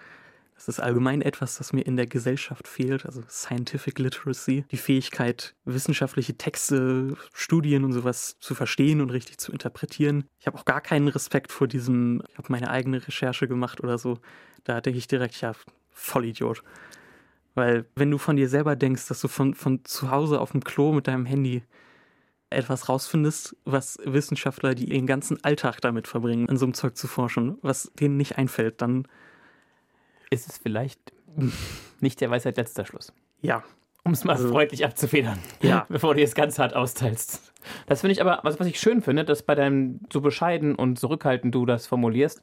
Das 0.55 0.69
ist 0.69 0.81
allgemein 0.81 1.23
etwas, 1.23 1.59
das 1.59 1.73
mir 1.73 1.85
in 1.85 1.97
der 1.97 2.07
Gesellschaft 2.07 2.69
fehlt, 2.69 3.05
also 3.05 3.23
Scientific 3.29 3.99
Literacy, 3.99 4.65
die 4.71 4.77
Fähigkeit, 4.77 5.55
wissenschaftliche 5.65 6.37
Texte, 6.37 7.17
Studien 7.33 7.85
und 7.85 7.93
sowas 7.93 8.37
zu 8.39 8.55
verstehen 8.55 9.01
und 9.01 9.11
richtig 9.11 9.39
zu 9.39 9.51
interpretieren. 9.51 10.25
Ich 10.39 10.47
habe 10.47 10.59
auch 10.59 10.65
gar 10.65 10.81
keinen 10.81 11.09
Respekt 11.09 11.51
vor 11.51 11.67
diesem, 11.67 12.23
ich 12.31 12.39
habe 12.39 12.53
meine 12.53 12.71
eigene 12.71 13.05
Recherche 13.05 13.49
gemacht 13.49 13.83
oder 13.83 13.99
so. 13.99 14.19
Da 14.65 14.81
denke 14.81 14.99
ich 14.99 15.09
direkt, 15.09 15.41
ja, 15.41 15.53
Vollidiot. 15.91 16.63
Weil 17.55 17.85
wenn 17.95 18.11
du 18.11 18.19
von 18.19 18.37
dir 18.37 18.49
selber 18.49 18.77
denkst, 18.77 19.09
dass 19.09 19.21
du 19.21 19.29
von, 19.29 19.55
von 19.55 19.85
zu 19.85 20.11
Hause 20.11 20.41
auf 20.41 20.53
dem 20.53 20.65
Klo 20.65 20.93
mit 20.93 21.07
deinem 21.07 21.27
Handy 21.27 21.63
etwas 22.55 22.89
rausfindest, 22.89 23.57
was 23.65 23.99
Wissenschaftler, 24.05 24.75
die 24.75 24.93
ihren 24.93 25.07
ganzen 25.07 25.43
Alltag 25.45 25.81
damit 25.81 26.09
verbringen, 26.09 26.49
an 26.49 26.57
so 26.57 26.67
einem 26.67 26.75
Zeug 26.75 26.97
zu 26.97 27.09
forschen, 27.09 27.59
was 27.63 27.91
denen 27.99 28.17
nicht 28.17 28.39
einfällt, 28.39 28.81
dann 28.83 29.07
ist 30.31 30.49
es 30.49 30.59
vielleicht 30.59 31.13
nicht 32.01 32.21
der 32.21 32.31
Weisheit 32.31 32.57
letzter 32.57 32.85
Schluss. 32.85 33.13
Ja. 33.41 33.63
Um 34.05 34.13
es 34.13 34.25
mal 34.25 34.33
also, 34.33 34.49
freundlich 34.49 34.85
abzufedern, 34.85 35.39
ja. 35.61 35.87
bevor 35.89 36.15
du 36.15 36.23
es 36.23 36.35
ganz 36.35 36.59
hart 36.59 36.75
austeilst. 36.75 37.53
Das 37.87 38.01
finde 38.01 38.13
ich 38.13 38.21
aber, 38.21 38.41
was, 38.43 38.59
was 38.59 38.67
ich 38.67 38.81
schön 38.81 39.01
finde, 39.01 39.25
dass 39.25 39.45
bei 39.45 39.55
deinem 39.55 40.01
so 40.13 40.21
bescheiden 40.21 40.75
und 40.75 40.99
zurückhaltend 40.99 41.55
du 41.55 41.67
das 41.67 41.87
formulierst. 41.87 42.43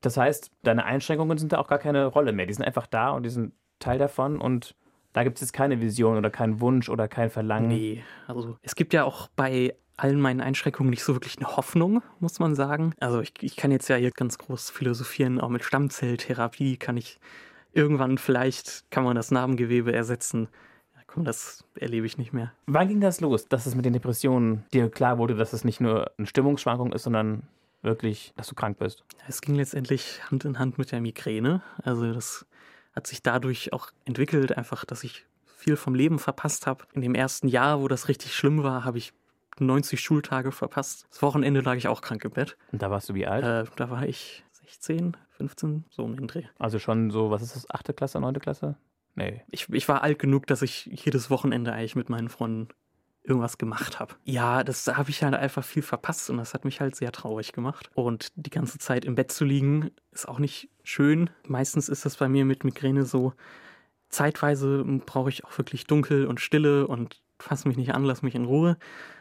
Das 0.00 0.16
heißt, 0.16 0.50
deine 0.62 0.84
Einschränkungen 0.84 1.36
sind 1.36 1.52
da 1.52 1.58
auch 1.58 1.68
gar 1.68 1.78
keine 1.78 2.06
Rolle 2.06 2.32
mehr. 2.32 2.46
Die 2.46 2.54
sind 2.54 2.64
einfach 2.64 2.86
da 2.86 3.10
und 3.10 3.24
die 3.24 3.30
sind 3.30 3.52
Teil 3.78 3.98
davon 3.98 4.40
und 4.40 4.74
da 5.14 5.22
gibt 5.22 5.38
es 5.38 5.40
jetzt 5.40 5.52
keine 5.52 5.80
Vision 5.80 6.18
oder 6.18 6.28
keinen 6.28 6.60
Wunsch 6.60 6.90
oder 6.90 7.08
kein 7.08 7.30
Verlangen. 7.30 7.68
Nee, 7.68 8.04
also 8.26 8.58
es 8.62 8.74
gibt 8.74 8.92
ja 8.92 9.04
auch 9.04 9.28
bei 9.36 9.74
allen 9.96 10.20
meinen 10.20 10.40
Einschränkungen 10.40 10.90
nicht 10.90 11.04
so 11.04 11.14
wirklich 11.14 11.38
eine 11.38 11.56
Hoffnung, 11.56 12.02
muss 12.18 12.40
man 12.40 12.56
sagen. 12.56 12.94
Also 12.98 13.20
ich, 13.20 13.32
ich 13.40 13.56
kann 13.56 13.70
jetzt 13.70 13.88
ja 13.88 13.96
hier 13.96 14.10
ganz 14.10 14.38
groß 14.38 14.70
philosophieren, 14.70 15.40
auch 15.40 15.48
mit 15.48 15.64
Stammzelltherapie 15.64 16.76
kann 16.76 16.96
ich 16.96 17.20
irgendwann 17.72 18.18
vielleicht, 18.18 18.90
kann 18.90 19.04
man 19.04 19.14
das 19.14 19.30
Narbengewebe 19.30 19.92
ersetzen. 19.92 20.48
Ja, 20.96 21.02
komm, 21.06 21.24
das 21.24 21.64
erlebe 21.76 22.06
ich 22.06 22.18
nicht 22.18 22.32
mehr. 22.32 22.52
Wann 22.66 22.88
ging 22.88 23.00
das 23.00 23.20
los, 23.20 23.46
dass 23.46 23.66
es 23.66 23.76
mit 23.76 23.84
den 23.84 23.92
Depressionen 23.92 24.64
dir 24.72 24.90
klar 24.90 25.18
wurde, 25.18 25.36
dass 25.36 25.52
es 25.52 25.64
nicht 25.64 25.80
nur 25.80 26.10
eine 26.18 26.26
Stimmungsschwankung 26.26 26.92
ist, 26.92 27.04
sondern 27.04 27.44
wirklich, 27.82 28.32
dass 28.36 28.48
du 28.48 28.56
krank 28.56 28.78
bist? 28.78 29.04
Es 29.28 29.40
ging 29.40 29.54
letztendlich 29.54 30.20
Hand 30.28 30.44
in 30.44 30.58
Hand 30.58 30.76
mit 30.76 30.90
der 30.90 31.00
Migräne. 31.00 31.62
Also 31.84 32.12
das 32.12 32.46
hat 32.94 33.06
sich 33.06 33.22
dadurch 33.22 33.72
auch 33.72 33.90
entwickelt, 34.04 34.56
einfach, 34.56 34.84
dass 34.84 35.04
ich 35.04 35.26
viel 35.44 35.76
vom 35.76 35.94
Leben 35.94 36.18
verpasst 36.18 36.66
habe. 36.66 36.84
In 36.92 37.02
dem 37.02 37.14
ersten 37.14 37.48
Jahr, 37.48 37.80
wo 37.80 37.88
das 37.88 38.08
richtig 38.08 38.34
schlimm 38.34 38.62
war, 38.62 38.84
habe 38.84 38.98
ich 38.98 39.12
90 39.58 40.00
Schultage 40.00 40.52
verpasst. 40.52 41.06
Das 41.10 41.22
Wochenende 41.22 41.60
lag 41.60 41.76
ich 41.76 41.88
auch 41.88 42.00
krank 42.00 42.24
im 42.24 42.32
Bett. 42.32 42.56
Und 42.72 42.82
da 42.82 42.90
warst 42.90 43.08
du 43.08 43.14
wie 43.14 43.26
alt? 43.26 43.44
Äh, 43.44 43.70
da 43.76 43.90
war 43.90 44.06
ich 44.06 44.44
16, 44.52 45.16
15, 45.30 45.84
so 45.90 46.04
um 46.04 46.16
den 46.16 46.26
Dreh. 46.26 46.44
Also 46.58 46.78
schon 46.78 47.10
so, 47.10 47.30
was 47.30 47.42
ist 47.42 47.56
das, 47.56 47.70
8. 47.70 47.96
Klasse, 47.96 48.20
9. 48.20 48.34
Klasse? 48.40 48.76
Nee. 49.14 49.42
Ich, 49.50 49.68
ich 49.70 49.88
war 49.88 50.02
alt 50.02 50.18
genug, 50.18 50.46
dass 50.46 50.62
ich 50.62 50.86
jedes 50.86 51.30
Wochenende 51.30 51.72
eigentlich 51.72 51.96
mit 51.96 52.08
meinen 52.08 52.28
Freunden 52.28 52.68
irgendwas 53.24 53.58
gemacht 53.58 53.98
habe. 53.98 54.14
Ja, 54.24 54.62
das 54.62 54.86
habe 54.86 55.10
ich 55.10 55.22
halt 55.22 55.34
einfach 55.34 55.64
viel 55.64 55.82
verpasst 55.82 56.30
und 56.30 56.36
das 56.36 56.54
hat 56.54 56.64
mich 56.64 56.80
halt 56.80 56.94
sehr 56.94 57.10
traurig 57.10 57.52
gemacht. 57.52 57.90
Und 57.94 58.28
die 58.36 58.50
ganze 58.50 58.78
Zeit 58.78 59.04
im 59.04 59.14
Bett 59.14 59.32
zu 59.32 59.44
liegen, 59.44 59.90
ist 60.12 60.28
auch 60.28 60.38
nicht 60.38 60.68
schön. 60.82 61.30
Meistens 61.48 61.88
ist 61.88 62.04
das 62.04 62.18
bei 62.18 62.28
mir 62.28 62.44
mit 62.44 62.64
Migräne 62.64 63.04
so, 63.04 63.32
zeitweise 64.10 64.84
brauche 65.06 65.30
ich 65.30 65.44
auch 65.44 65.56
wirklich 65.58 65.86
dunkel 65.86 66.26
und 66.26 66.40
Stille 66.40 66.86
und 66.86 67.20
fass 67.38 67.64
mich 67.64 67.76
nicht 67.76 67.94
an, 67.94 68.04
lass 68.04 68.22
mich 68.22 68.34
in 68.34 68.44
Ruhe. 68.44 68.76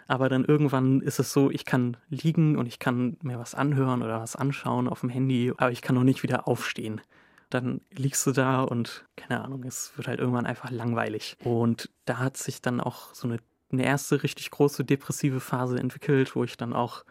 Aber 0.07 0.29
dann 0.29 0.45
irgendwann 0.45 1.01
ist 1.01 1.19
es 1.19 1.31
so, 1.33 1.49
ich 1.49 1.65
kann 1.65 1.97
liegen 2.09 2.57
und 2.57 2.67
ich 2.67 2.79
kann 2.79 3.17
mir 3.21 3.39
was 3.39 3.55
anhören 3.55 4.03
oder 4.03 4.19
was 4.19 4.35
anschauen 4.35 4.87
auf 4.87 4.99
dem 4.99 5.09
Handy, 5.09 5.51
aber 5.57 5.71
ich 5.71 5.81
kann 5.81 5.95
noch 5.95 6.03
nicht 6.03 6.23
wieder 6.23 6.47
aufstehen. 6.47 7.01
Dann 7.49 7.81
liegst 7.91 8.25
du 8.27 8.31
da 8.31 8.61
und 8.61 9.05
keine 9.15 9.43
Ahnung, 9.43 9.63
es 9.63 9.93
wird 9.95 10.07
halt 10.07 10.19
irgendwann 10.19 10.45
einfach 10.45 10.71
langweilig. 10.71 11.37
Und 11.43 11.89
da 12.05 12.17
hat 12.17 12.37
sich 12.37 12.61
dann 12.61 12.81
auch 12.81 13.13
so 13.13 13.27
eine, 13.27 13.37
eine 13.74 13.86
erste 13.86 14.24
richtig 14.24 14.51
große 14.51 14.86
depressive 14.86 15.39
Phase 15.39 15.78
entwickelt, 15.80 16.36
wo 16.36 16.43
ich 16.43 16.57
dann 16.57 16.74
auch 16.74 17.03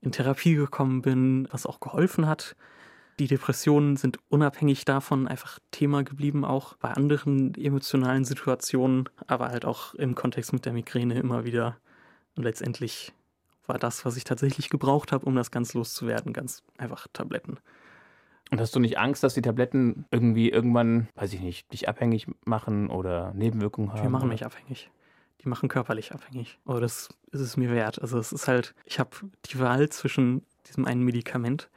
in 0.00 0.12
Therapie 0.12 0.54
gekommen 0.54 1.02
bin, 1.02 1.48
was 1.50 1.66
auch 1.66 1.80
geholfen 1.80 2.26
hat 2.26 2.54
die 3.18 3.26
Depressionen 3.26 3.96
sind 3.96 4.18
unabhängig 4.28 4.84
davon 4.84 5.26
einfach 5.26 5.58
Thema 5.70 6.04
geblieben, 6.04 6.44
auch 6.44 6.74
bei 6.76 6.90
anderen 6.90 7.54
emotionalen 7.54 8.24
Situationen, 8.24 9.08
aber 9.26 9.48
halt 9.48 9.64
auch 9.64 9.94
im 9.94 10.14
Kontext 10.14 10.52
mit 10.52 10.64
der 10.64 10.72
Migräne 10.72 11.18
immer 11.18 11.44
wieder. 11.44 11.76
Und 12.36 12.44
letztendlich 12.44 13.12
war 13.66 13.78
das, 13.78 14.04
was 14.04 14.16
ich 14.16 14.24
tatsächlich 14.24 14.70
gebraucht 14.70 15.12
habe, 15.12 15.26
um 15.26 15.34
das 15.34 15.50
ganz 15.50 15.74
loszuwerden, 15.74 16.32
ganz 16.32 16.62
einfach 16.78 17.08
Tabletten. 17.12 17.58
Und 18.50 18.60
hast 18.60 18.74
du 18.74 18.80
nicht 18.80 18.98
Angst, 18.98 19.22
dass 19.22 19.34
die 19.34 19.42
Tabletten 19.42 20.06
irgendwie 20.10 20.48
irgendwann, 20.48 21.08
weiß 21.16 21.32
ich 21.34 21.40
nicht, 21.40 21.70
dich 21.72 21.88
abhängig 21.88 22.28
machen 22.46 22.88
oder 22.88 23.34
Nebenwirkungen 23.34 23.92
haben? 23.92 24.02
Die 24.02 24.08
machen 24.08 24.28
mich 24.28 24.46
abhängig. 24.46 24.90
Die 25.44 25.48
machen 25.48 25.68
körperlich 25.68 26.12
abhängig. 26.12 26.58
Aber 26.64 26.80
das 26.80 27.08
ist 27.30 27.40
es 27.40 27.56
mir 27.56 27.70
wert. 27.70 28.00
Also 28.00 28.18
es 28.18 28.32
ist 28.32 28.48
halt, 28.48 28.74
ich 28.84 28.98
habe 28.98 29.10
die 29.46 29.58
Wahl 29.58 29.88
zwischen 29.88 30.44
diesem 30.66 30.84
einen 30.84 31.02
Medikament 31.02 31.70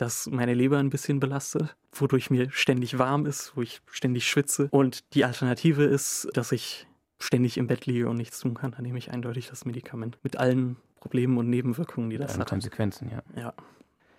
das 0.00 0.26
meine 0.26 0.54
Leber 0.54 0.78
ein 0.78 0.90
bisschen 0.90 1.20
belastet, 1.20 1.76
wodurch 1.92 2.30
mir 2.30 2.50
ständig 2.50 2.98
warm 2.98 3.26
ist, 3.26 3.52
wo 3.54 3.62
ich 3.62 3.82
ständig 3.90 4.26
schwitze. 4.26 4.68
Und 4.70 5.12
die 5.14 5.24
Alternative 5.24 5.84
ist, 5.84 6.28
dass 6.32 6.52
ich 6.52 6.86
ständig 7.18 7.58
im 7.58 7.66
Bett 7.66 7.84
liege 7.86 8.08
und 8.08 8.16
nichts 8.16 8.40
tun 8.40 8.54
kann. 8.54 8.72
Dann 8.72 8.82
nehme 8.82 8.98
ich 8.98 9.10
eindeutig 9.10 9.48
das 9.48 9.66
Medikament. 9.66 10.18
Mit 10.22 10.36
allen 10.36 10.76
Problemen 11.00 11.36
und 11.36 11.50
Nebenwirkungen, 11.50 12.08
die 12.08 12.16
das 12.16 12.38
hat. 12.38 12.48
Konsequenzen, 12.48 13.10
ja. 13.10 13.22
Ja. 13.36 13.54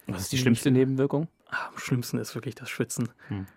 Was 0.08 0.24
ist 0.24 0.32
die 0.34 0.38
schlimmste 0.38 0.70
Nebenwirkung? 0.72 1.28
Ah, 1.50 1.70
am 1.70 1.78
schlimmsten 1.78 2.18
ist 2.20 2.36
wirklich 2.36 2.56
das 2.56 2.70
Schwitzen. 2.70 3.10
Hm. 3.30 3.48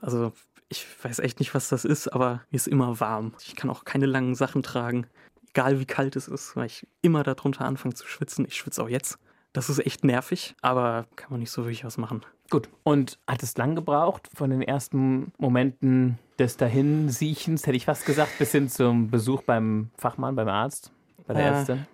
Also 0.00 0.32
ich 0.68 0.86
weiß 1.02 1.18
echt 1.18 1.40
nicht, 1.40 1.54
was 1.54 1.68
das 1.68 1.84
ist, 1.84 2.08
aber 2.08 2.42
mir 2.50 2.56
ist 2.56 2.68
immer 2.68 3.00
warm. 3.00 3.34
Ich 3.40 3.56
kann 3.56 3.70
auch 3.70 3.84
keine 3.84 4.06
langen 4.06 4.34
Sachen 4.34 4.62
tragen, 4.62 5.06
egal 5.50 5.80
wie 5.80 5.86
kalt 5.86 6.16
es 6.16 6.28
ist, 6.28 6.56
weil 6.56 6.66
ich 6.66 6.86
immer 7.02 7.22
darunter 7.22 7.64
anfange 7.64 7.94
zu 7.94 8.06
schwitzen. 8.06 8.44
Ich 8.46 8.54
schwitze 8.54 8.82
auch 8.82 8.88
jetzt. 8.88 9.18
Das 9.52 9.68
ist 9.68 9.84
echt 9.84 10.04
nervig, 10.04 10.54
aber 10.62 11.06
kann 11.16 11.30
man 11.30 11.40
nicht 11.40 11.50
so 11.50 11.62
wirklich 11.62 11.84
was 11.84 11.98
machen. 11.98 12.24
Gut. 12.50 12.68
Und 12.84 13.18
hat 13.26 13.42
es 13.42 13.56
lang 13.56 13.74
gebraucht 13.74 14.28
von 14.32 14.50
den 14.50 14.62
ersten 14.62 15.32
Momenten 15.38 16.18
des 16.38 16.56
Dahinsiechens, 16.56 17.66
hätte 17.66 17.76
ich 17.76 17.84
fast 17.84 18.06
gesagt, 18.06 18.38
bis 18.38 18.52
hin 18.52 18.68
zum 18.68 19.10
Besuch 19.10 19.42
beim 19.42 19.90
Fachmann, 19.98 20.36
beim 20.36 20.48
Arzt, 20.48 20.92
bei 21.26 21.34
der 21.34 21.42
äh, 21.42 21.48
Ärztin? 21.48 21.86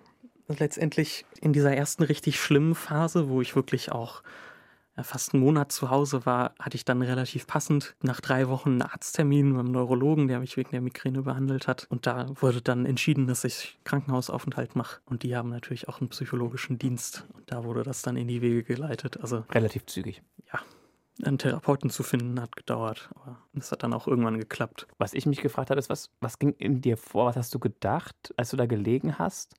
Letztendlich 0.47 1.25
in 1.41 1.51
dieser 1.51 1.75
ersten 1.75 2.03
richtig 2.03 2.39
schlimmen 2.39 2.75
Phase, 2.75 3.27
wo 3.27 3.41
ich 3.41 3.55
wirklich 3.55 3.91
auch 3.91 4.21
fast 5.03 5.33
einen 5.33 5.43
Monat 5.43 5.71
zu 5.71 5.89
Hause 5.89 6.25
war, 6.25 6.53
hatte 6.59 6.75
ich 6.75 6.85
dann 6.85 7.01
relativ 7.01 7.47
passend 7.47 7.95
nach 8.01 8.21
drei 8.21 8.47
Wochen 8.47 8.69
einen 8.69 8.81
Arzttermin 8.81 9.55
beim 9.55 9.71
Neurologen, 9.71 10.27
der 10.27 10.39
mich 10.39 10.57
wegen 10.57 10.71
der 10.71 10.81
Migräne 10.81 11.21
behandelt 11.21 11.67
hat. 11.67 11.87
Und 11.89 12.07
da 12.07 12.27
wurde 12.41 12.61
dann 12.61 12.85
entschieden, 12.85 13.27
dass 13.27 13.43
ich 13.43 13.77
Krankenhausaufenthalt 13.83 14.75
mache. 14.75 14.99
Und 15.05 15.23
die 15.23 15.35
haben 15.35 15.49
natürlich 15.49 15.87
auch 15.87 16.01
einen 16.01 16.09
psychologischen 16.09 16.77
Dienst. 16.79 17.25
Und 17.33 17.51
da 17.51 17.63
wurde 17.63 17.83
das 17.83 18.01
dann 18.01 18.17
in 18.17 18.27
die 18.27 18.41
Wege 18.41 18.63
geleitet. 18.63 19.19
Also 19.21 19.43
relativ 19.51 19.85
zügig. 19.85 20.21
Ja. 20.51 20.59
Einen 21.23 21.39
Therapeuten 21.39 21.89
zu 21.89 22.03
finden 22.03 22.39
hat 22.39 22.55
gedauert, 22.55 23.09
aber 23.15 23.39
es 23.55 23.71
hat 23.71 23.81
dann 23.81 23.93
auch 23.93 24.07
irgendwann 24.07 24.37
geklappt. 24.37 24.85
Was 24.99 25.13
ich 25.13 25.25
mich 25.25 25.41
gefragt 25.41 25.71
habe, 25.71 25.79
ist, 25.79 25.89
was, 25.89 26.11
was 26.21 26.37
ging 26.37 26.53
in 26.59 26.81
dir 26.81 26.95
vor? 26.95 27.25
Was 27.25 27.37
hast 27.37 27.55
du 27.55 27.59
gedacht, 27.59 28.33
als 28.37 28.51
du 28.51 28.57
da 28.57 28.67
gelegen 28.67 29.17
hast 29.17 29.55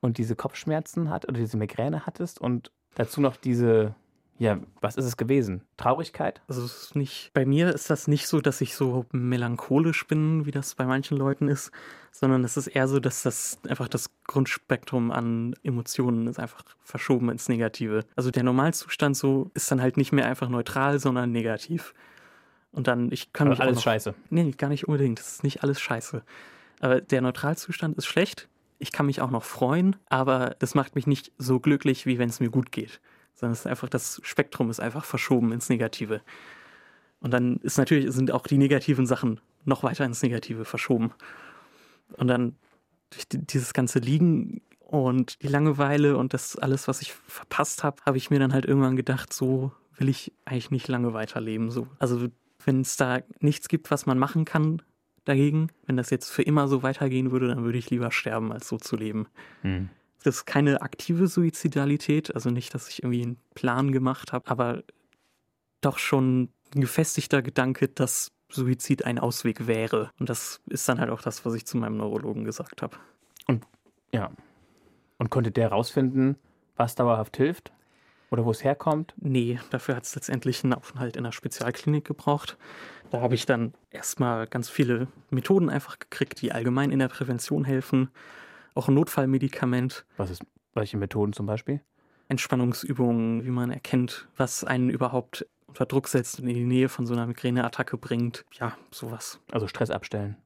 und 0.00 0.16
diese 0.16 0.36
Kopfschmerzen 0.36 1.10
hat 1.10 1.28
oder 1.28 1.38
diese 1.38 1.58
Migräne 1.58 2.06
hattest 2.06 2.40
und 2.40 2.72
dazu 2.94 3.20
noch 3.20 3.36
diese 3.36 3.94
ja, 4.40 4.58
was 4.80 4.96
ist 4.96 5.04
es 5.04 5.18
gewesen? 5.18 5.60
Traurigkeit? 5.76 6.40
Also 6.48 6.64
es 6.64 6.84
ist 6.84 6.96
nicht, 6.96 7.30
bei 7.34 7.44
mir 7.44 7.74
ist 7.74 7.90
das 7.90 8.08
nicht 8.08 8.26
so, 8.26 8.40
dass 8.40 8.62
ich 8.62 8.74
so 8.74 9.04
melancholisch 9.12 10.06
bin, 10.06 10.46
wie 10.46 10.50
das 10.50 10.74
bei 10.74 10.86
manchen 10.86 11.18
Leuten 11.18 11.46
ist, 11.46 11.70
sondern 12.10 12.42
es 12.42 12.56
ist 12.56 12.66
eher 12.66 12.88
so, 12.88 13.00
dass 13.00 13.22
das 13.22 13.58
einfach 13.68 13.86
das 13.86 14.10
Grundspektrum 14.24 15.10
an 15.10 15.54
Emotionen 15.62 16.26
ist 16.26 16.40
einfach 16.40 16.62
verschoben 16.82 17.28
ins 17.28 17.50
Negative. 17.50 18.06
Also 18.16 18.30
der 18.30 18.42
Normalzustand 18.42 19.14
so 19.14 19.50
ist 19.52 19.70
dann 19.70 19.82
halt 19.82 19.98
nicht 19.98 20.10
mehr 20.10 20.24
einfach 20.24 20.48
neutral, 20.48 20.98
sondern 20.98 21.32
negativ. 21.32 21.92
Und 22.72 22.86
dann, 22.86 23.12
ich 23.12 23.34
kann 23.34 23.48
Aber 23.48 23.56
mich 23.56 23.60
alles 23.60 23.76
noch, 23.76 23.82
scheiße. 23.82 24.14
Nee, 24.30 24.52
gar 24.52 24.68
nicht 24.68 24.88
unbedingt. 24.88 25.18
Das 25.18 25.32
ist 25.32 25.44
nicht 25.44 25.62
alles 25.62 25.82
scheiße. 25.82 26.22
Aber 26.80 27.02
der 27.02 27.20
Neutralzustand 27.20 27.98
ist 27.98 28.06
schlecht. 28.06 28.48
Ich 28.78 28.90
kann 28.90 29.04
mich 29.04 29.20
auch 29.20 29.30
noch 29.30 29.44
freuen, 29.44 29.96
aber 30.08 30.56
das 30.60 30.74
macht 30.74 30.94
mich 30.94 31.06
nicht 31.06 31.30
so 31.36 31.60
glücklich, 31.60 32.06
wie 32.06 32.18
wenn 32.18 32.30
es 32.30 32.40
mir 32.40 32.48
gut 32.48 32.72
geht 32.72 33.02
sondern 33.40 33.54
es 33.54 33.60
ist 33.60 33.66
einfach, 33.66 33.88
das 33.88 34.20
Spektrum 34.22 34.70
ist 34.70 34.80
einfach 34.80 35.04
verschoben 35.04 35.52
ins 35.52 35.68
Negative. 35.68 36.20
Und 37.20 37.32
dann 37.32 37.56
ist 37.58 37.78
natürlich, 37.78 38.12
sind 38.12 38.30
auch 38.30 38.46
die 38.46 38.58
negativen 38.58 39.06
Sachen 39.06 39.40
noch 39.64 39.82
weiter 39.82 40.04
ins 40.04 40.22
Negative 40.22 40.64
verschoben. 40.64 41.12
Und 42.16 42.28
dann 42.28 42.54
durch 43.10 43.26
dieses 43.28 43.72
ganze 43.72 43.98
Liegen 43.98 44.62
und 44.80 45.42
die 45.42 45.48
Langeweile 45.48 46.16
und 46.16 46.34
das 46.34 46.56
alles, 46.56 46.88
was 46.88 47.02
ich 47.02 47.12
verpasst 47.12 47.84
habe, 47.84 48.02
habe 48.06 48.18
ich 48.18 48.30
mir 48.30 48.38
dann 48.38 48.52
halt 48.52 48.64
irgendwann 48.64 48.96
gedacht, 48.96 49.32
so 49.32 49.72
will 49.96 50.08
ich 50.08 50.32
eigentlich 50.44 50.70
nicht 50.70 50.88
lange 50.88 51.12
weiterleben. 51.12 51.70
So. 51.70 51.86
Also 51.98 52.28
wenn 52.64 52.80
es 52.80 52.96
da 52.96 53.20
nichts 53.40 53.68
gibt, 53.68 53.90
was 53.90 54.06
man 54.06 54.18
machen 54.18 54.44
kann 54.44 54.82
dagegen, 55.24 55.68
wenn 55.86 55.96
das 55.96 56.10
jetzt 56.10 56.30
für 56.30 56.42
immer 56.42 56.68
so 56.68 56.82
weitergehen 56.82 57.30
würde, 57.30 57.48
dann 57.48 57.64
würde 57.64 57.78
ich 57.78 57.90
lieber 57.90 58.10
sterben, 58.10 58.52
als 58.52 58.68
so 58.68 58.78
zu 58.78 58.96
leben. 58.96 59.26
Hm. 59.62 59.90
Das 60.22 60.36
ist 60.36 60.46
keine 60.46 60.82
aktive 60.82 61.26
Suizidalität, 61.26 62.34
also 62.34 62.50
nicht, 62.50 62.74
dass 62.74 62.88
ich 62.88 63.02
irgendwie 63.02 63.22
einen 63.22 63.38
Plan 63.54 63.92
gemacht 63.92 64.32
habe, 64.32 64.50
aber 64.50 64.82
doch 65.80 65.98
schon 65.98 66.50
ein 66.74 66.80
gefestigter 66.80 67.42
Gedanke, 67.42 67.88
dass 67.88 68.32
Suizid 68.50 69.04
ein 69.04 69.18
Ausweg 69.18 69.66
wäre. 69.66 70.10
Und 70.18 70.28
das 70.28 70.60
ist 70.66 70.88
dann 70.88 71.00
halt 71.00 71.10
auch 71.10 71.22
das, 71.22 71.44
was 71.44 71.54
ich 71.54 71.66
zu 71.66 71.76
meinem 71.76 71.96
Neurologen 71.96 72.44
gesagt 72.44 72.82
habe. 72.82 72.96
Und 73.46 73.64
ja. 74.12 74.30
Und 75.18 75.30
konnte 75.30 75.50
der 75.50 75.70
herausfinden, 75.70 76.36
was 76.76 76.94
dauerhaft 76.94 77.36
hilft? 77.36 77.72
Oder 78.30 78.44
wo 78.44 78.52
es 78.52 78.62
herkommt? 78.62 79.14
Nee, 79.16 79.58
dafür 79.70 79.96
hat 79.96 80.04
es 80.04 80.14
letztendlich 80.14 80.62
einen 80.62 80.72
Aufenthalt 80.72 81.16
in 81.16 81.24
einer 81.24 81.32
Spezialklinik 81.32 82.04
gebraucht. 82.04 82.56
Da 83.10 83.20
habe 83.20 83.34
ich 83.34 83.44
dann 83.44 83.74
erstmal 83.90 84.46
ganz 84.46 84.68
viele 84.68 85.08
Methoden 85.30 85.68
einfach 85.68 85.98
gekriegt, 85.98 86.40
die 86.40 86.52
allgemein 86.52 86.92
in 86.92 87.00
der 87.00 87.08
Prävention 87.08 87.64
helfen. 87.64 88.10
Auch 88.74 88.88
ein 88.88 88.94
Notfallmedikament. 88.94 90.04
Was 90.16 90.30
ist, 90.30 90.42
welche 90.74 90.96
Methoden 90.96 91.32
zum 91.32 91.46
Beispiel? 91.46 91.80
Entspannungsübungen, 92.28 93.44
wie 93.44 93.50
man 93.50 93.70
erkennt, 93.70 94.28
was 94.36 94.62
einen 94.64 94.88
überhaupt 94.88 95.46
unter 95.66 95.86
Druck 95.86 96.08
setzt 96.08 96.40
und 96.40 96.48
in 96.48 96.54
die 96.54 96.64
Nähe 96.64 96.88
von 96.88 97.06
so 97.06 97.14
einer 97.14 97.26
Migräneattacke 97.26 97.96
bringt. 97.96 98.44
Ja, 98.52 98.76
sowas. 98.90 99.40
Also 99.50 99.66
Stress 99.66 99.90
abstellen. 99.90 100.36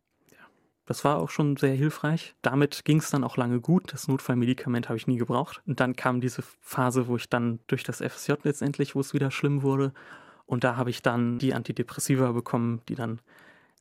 Das 0.86 1.02
war 1.04 1.16
auch 1.16 1.30
schon 1.30 1.56
sehr 1.56 1.74
hilfreich. 1.74 2.34
Damit 2.42 2.84
ging 2.84 2.98
es 2.98 3.10
dann 3.10 3.24
auch 3.24 3.38
lange 3.38 3.60
gut. 3.60 3.92
Das 3.92 4.06
Notfallmedikament 4.06 4.88
habe 4.88 4.98
ich 4.98 5.06
nie 5.06 5.16
gebraucht. 5.16 5.62
Und 5.66 5.80
dann 5.80 5.96
kam 5.96 6.20
diese 6.20 6.42
Phase, 6.60 7.08
wo 7.08 7.16
ich 7.16 7.30
dann 7.30 7.60
durch 7.68 7.84
das 7.84 8.02
FSJ 8.02 8.34
letztendlich, 8.42 8.94
wo 8.94 9.00
es 9.00 9.14
wieder 9.14 9.30
schlimm 9.30 9.62
wurde. 9.62 9.94
Und 10.44 10.62
da 10.62 10.76
habe 10.76 10.90
ich 10.90 11.00
dann 11.00 11.38
die 11.38 11.54
Antidepressiva 11.54 12.32
bekommen, 12.32 12.82
die 12.88 12.96
dann 12.96 13.20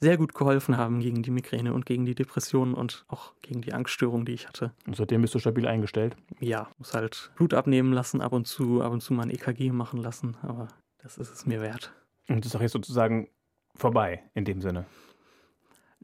sehr 0.03 0.17
gut 0.17 0.35
geholfen 0.35 0.77
haben 0.77 0.99
gegen 0.99 1.23
die 1.23 1.31
Migräne 1.31 1.73
und 1.73 1.85
gegen 1.85 2.05
die 2.05 2.13
Depressionen 2.13 2.73
und 2.73 3.05
auch 3.07 3.33
gegen 3.41 3.61
die 3.61 3.73
Angststörung, 3.73 4.25
die 4.25 4.33
ich 4.33 4.47
hatte. 4.47 4.71
Und 4.85 4.95
seitdem 4.95 5.21
bist 5.21 5.33
du 5.33 5.39
stabil 5.39 5.65
eingestellt? 5.65 6.15
Ja, 6.39 6.69
muss 6.77 6.93
halt 6.93 7.31
Blut 7.35 7.53
abnehmen 7.53 7.93
lassen, 7.93 8.21
ab 8.21 8.33
und 8.33 8.45
zu, 8.45 8.81
ab 8.81 8.91
und 8.91 9.01
zu 9.01 9.13
mal 9.13 9.23
ein 9.23 9.31
EKG 9.31 9.71
machen 9.71 9.99
lassen, 9.99 10.37
aber 10.41 10.67
das 11.01 11.17
ist 11.17 11.33
es 11.33 11.45
mir 11.45 11.61
wert. 11.61 11.93
Und 12.27 12.45
das 12.45 12.47
ist 12.47 12.55
auch 12.55 12.61
jetzt 12.61 12.73
sozusagen 12.73 13.29
vorbei 13.75 14.21
in 14.33 14.45
dem 14.45 14.61
Sinne. 14.61 14.85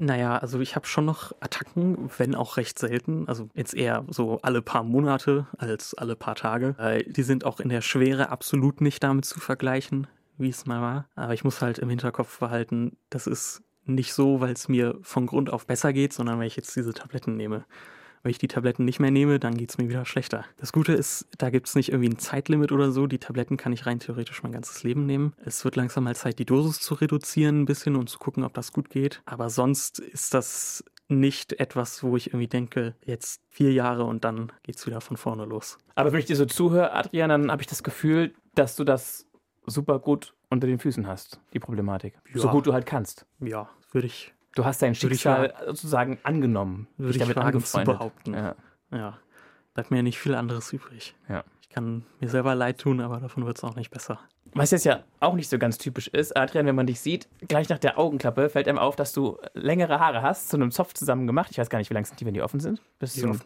Naja, 0.02 0.38
also 0.38 0.62
ich 0.62 0.78
habe 0.78 0.88
schon 0.88 1.04
noch 1.04 1.34
Attacken, 1.41 2.10
wenn 2.18 2.34
auch 2.34 2.56
recht 2.56 2.80
selten. 2.80 3.28
Also 3.28 3.50
jetzt 3.54 3.74
eher 3.74 4.06
so 4.08 4.39
alle 4.41 4.62
paar 4.62 4.84
Monate 4.84 5.45
als 5.58 5.93
alle 5.93 6.16
paar 6.16 6.36
Tage. 6.36 7.04
Die 7.06 7.24
sind 7.24 7.43
auch 7.45 7.60
in 7.60 7.68
der 7.68 7.82
Schwere 7.82 8.30
absolut 8.30 8.80
nicht 8.80 9.04
damit 9.04 9.26
zu 9.26 9.41
vergleichen, 9.41 10.08
wie 10.38 10.47
es 10.47 10.66
mal 10.66 10.82
war. 10.82 11.10
Aber 11.16 11.34
ich 11.34 11.43
muss 11.43 11.62
halt 11.62 11.80
im 11.80 11.89
Hinterkopf 11.89 12.39
behalten, 12.39 12.95
das 13.10 13.28
ist 13.28 13.62
nicht 13.96 14.14
so, 14.14 14.42
weil 14.42 14.54
es 14.54 14.68
mir 14.68 14.98
von 15.02 15.26
Grund 15.26 15.52
auf 15.52 15.66
besser 15.66 15.94
geht, 15.94 16.14
sondern 16.14 16.40
weil 16.40 16.48
ich 16.48 16.56
jetzt 16.56 16.76
diese 16.76 16.94
Tabletten 16.94 17.36
nehme. 17.36 17.66
Wenn 18.22 18.32
ich 18.32 18.38
die 18.38 18.50
Tabletten 18.50 18.84
nicht 18.84 19.00
mehr 19.00 19.12
nehme, 19.12 19.40
dann 19.40 19.56
geht 19.56 19.70
es 19.70 19.78
mir 19.78 19.88
wieder 19.88 20.06
schlechter. 20.06 20.44
Das 20.58 20.74
Gute 20.74 20.92
ist, 20.92 21.26
da 21.38 21.50
gibt 21.50 21.68
es 21.68 21.76
nicht 21.76 21.90
irgendwie 21.90 22.10
ein 22.10 22.20
Zeitlimit 22.20 22.72
oder 22.72 22.92
so. 22.92 23.08
Die 23.08 23.18
Tabletten 23.18 23.56
kann 23.56 23.72
ich 23.72 23.86
rein 23.86 24.00
theoretisch 24.00 24.44
mein 24.44 24.52
ganzes 24.52 24.84
Leben 24.84 25.06
nehmen. 25.06 25.34
Es 25.46 25.64
wird 25.64 25.78
langsam 25.78 26.04
mal 26.04 26.16
Zeit, 26.16 26.38
die 26.38 26.46
Dosis 26.46 26.82
zu 26.82 26.96
reduzieren 26.96 27.62
ein 27.62 27.66
bisschen 27.66 27.96
und 27.96 28.10
zu 28.10 28.20
gucken, 28.20 28.44
ob 28.44 28.54
das 28.54 28.74
gut 28.74 28.90
geht. 28.90 29.22
Aber 29.26 29.50
sonst 29.50 30.00
ist 30.00 30.34
das 30.34 30.84
nicht 31.08 31.54
etwas, 31.60 32.04
wo 32.04 32.18
ich 32.18 32.28
irgendwie 32.28 32.48
denke, 32.48 32.94
jetzt 33.06 33.42
vier 33.50 33.72
Jahre 33.72 34.04
und 34.04 34.26
dann 34.26 34.52
geht 34.64 34.76
es 34.76 34.86
wieder 34.86 35.02
von 35.02 35.18
vorne 35.18 35.46
los. 35.46 35.78
Aber 35.96 36.12
wenn 36.12 36.20
ich 36.20 36.26
dir 36.26 36.36
so 36.36 36.46
zuhöre, 36.46 36.94
Adrian, 36.94 37.30
dann 37.30 37.52
habe 37.52 37.62
ich 37.62 37.68
das 37.68 37.84
Gefühl, 37.84 38.34
dass 38.54 38.76
du 38.76 38.84
das 38.84 39.28
super 39.66 40.00
gut 40.00 40.34
unter 40.50 40.68
den 40.68 40.80
Füßen 40.80 41.08
hast, 41.08 41.40
die 41.54 41.60
Problematik. 41.60 42.20
Ja. 42.34 42.42
So 42.42 42.50
gut 42.50 42.68
du 42.68 42.74
halt 42.74 42.86
kannst. 42.86 43.26
Ja, 43.40 43.70
würde 43.92 44.08
ich 44.08 44.34
Du 44.56 44.66
hast 44.66 44.82
dein 44.82 44.96
Schicksal 44.96 45.54
sozusagen 45.68 46.20
angenommen. 46.24 46.88
Würde 46.98 47.14
ich 47.14 47.20
damit 47.20 47.36
wagen 47.36 47.64
zu 47.64 47.84
behaupten. 47.84 48.34
Ja. 48.34 48.56
ja. 48.92 49.18
Bleibt 49.74 49.92
mir 49.92 50.04
nicht 50.04 50.20
viel 50.20 50.36
anderes 50.36 50.74
übrig. 50.74 51.16
Ja. 51.30 51.44
Ich 51.62 51.70
kann 51.70 52.04
mir 52.20 52.30
selber 52.30 52.56
leid 52.56 52.80
tun, 52.80 53.00
aber 53.00 53.20
davon 53.20 53.46
wird 53.46 53.58
es 53.58 53.64
auch 53.64 53.76
nicht 53.76 53.92
besser. 53.92 54.20
Was 54.54 54.72
jetzt 54.72 54.86
ja 54.86 55.04
auch 55.20 55.36
nicht 55.36 55.48
so 55.48 55.60
ganz 55.60 55.78
typisch 55.78 56.08
ist, 56.08 56.36
Adrian, 56.36 56.66
wenn 56.66 56.76
man 56.76 56.88
dich 56.88 57.00
sieht, 57.00 57.30
gleich 57.48 57.70
nach 57.70 57.78
der 57.78 58.00
Augenklappe 58.00 58.50
fällt 58.50 58.68
einem 58.68 58.80
auf, 58.80 58.96
dass 58.96 59.14
du 59.14 59.38
längere 59.54 60.00
Haare 60.00 60.24
hast, 60.24 60.50
zu 60.50 60.58
einem 60.58 60.72
Zopf 60.72 60.94
zusammen 60.94 61.28
gemacht. 61.28 61.52
Ich 61.52 61.60
weiß 61.60 61.70
gar 61.70 61.78
nicht, 61.78 61.92
wie 61.92 61.94
lang 61.94 62.06
sind 62.06 62.20
die, 62.20 62.26
wenn 62.26 62.34
die 62.34 62.42
offen 62.42 62.60
sind? 62.60 62.82
Bis 62.98 63.14
die 63.14 63.22
zum 63.22 63.40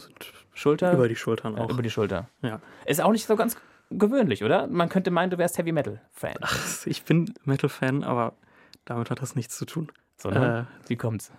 Schulter? 0.54 0.94
Über 0.94 1.10
die 1.10 1.18
Schultern 1.18 1.60
auch. 1.60 1.68
Ja, 1.68 1.74
über 1.74 1.84
die 1.84 1.89
Schulter. 1.89 2.30
Ja. 2.41 2.62
Ist 2.86 3.02
auch 3.02 3.12
nicht 3.12 3.28
so 3.28 3.36
ganz 3.36 3.58
gewöhnlich, 3.91 4.46
oder? 4.46 4.68
Man 4.68 4.88
könnte 4.88 5.12
meinen, 5.12 5.30
du 5.30 5.38
wärst 5.38 5.58
Heavy 5.58 5.74
Metal 5.74 6.02
Fan. 6.12 6.36
Ach, 6.39 6.88
ich 6.88 7.04
bin 7.04 7.34
Metal 7.44 7.70
Fan, 7.70 8.06
aber 8.06 8.34
damit 8.86 9.12
hat 9.12 9.22
das 9.22 9.36
nichts 9.36 9.58
zu 9.58 9.66
tun. 9.66 9.91
Sondern, 10.24 10.64
äh, 10.64 10.90
wie 10.90 10.96
kommt's? 10.96 11.32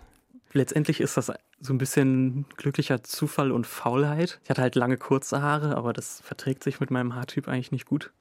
letztendlich 0.55 1.01
ist 1.01 1.17
das 1.17 1.31
so 1.59 1.73
ein 1.73 1.77
bisschen 1.77 2.45
glücklicher 2.57 3.03
Zufall 3.03 3.51
und 3.51 3.67
Faulheit. 3.67 4.39
Ich 4.43 4.49
hatte 4.49 4.61
halt 4.61 4.75
lange 4.75 4.97
kurze 4.97 5.41
Haare, 5.41 5.75
aber 5.75 5.93
das 5.93 6.21
verträgt 6.21 6.63
sich 6.63 6.79
mit 6.79 6.91
meinem 6.91 7.13
Haartyp 7.13 7.47
eigentlich 7.47 7.71
nicht 7.71 7.85
gut. 7.85 8.11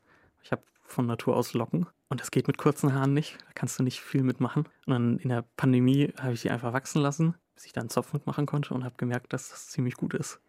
Ich 0.42 0.52
habe 0.52 0.62
von 0.82 1.06
Natur 1.06 1.36
aus 1.36 1.54
Locken 1.54 1.86
und 2.08 2.20
das 2.20 2.30
geht 2.30 2.46
mit 2.46 2.58
kurzen 2.58 2.92
Haaren 2.92 3.14
nicht. 3.14 3.38
Da 3.46 3.52
kannst 3.54 3.78
du 3.78 3.82
nicht 3.82 4.00
viel 4.00 4.22
mitmachen. 4.22 4.66
Und 4.86 4.92
dann 4.92 5.18
in 5.18 5.30
der 5.30 5.44
Pandemie 5.56 6.12
habe 6.20 6.34
ich 6.34 6.42
die 6.42 6.50
einfach 6.50 6.72
wachsen 6.72 7.00
lassen, 7.00 7.34
bis 7.54 7.66
ich 7.66 7.72
da 7.72 7.80
einen 7.80 7.90
Zopf 7.90 8.12
mitmachen 8.12 8.46
konnte 8.46 8.74
und 8.74 8.84
habe 8.84 8.94
gemerkt, 8.98 9.32
dass 9.32 9.50
das 9.50 9.68
ziemlich 9.68 9.94
gut 9.94 10.14
ist. 10.14 10.40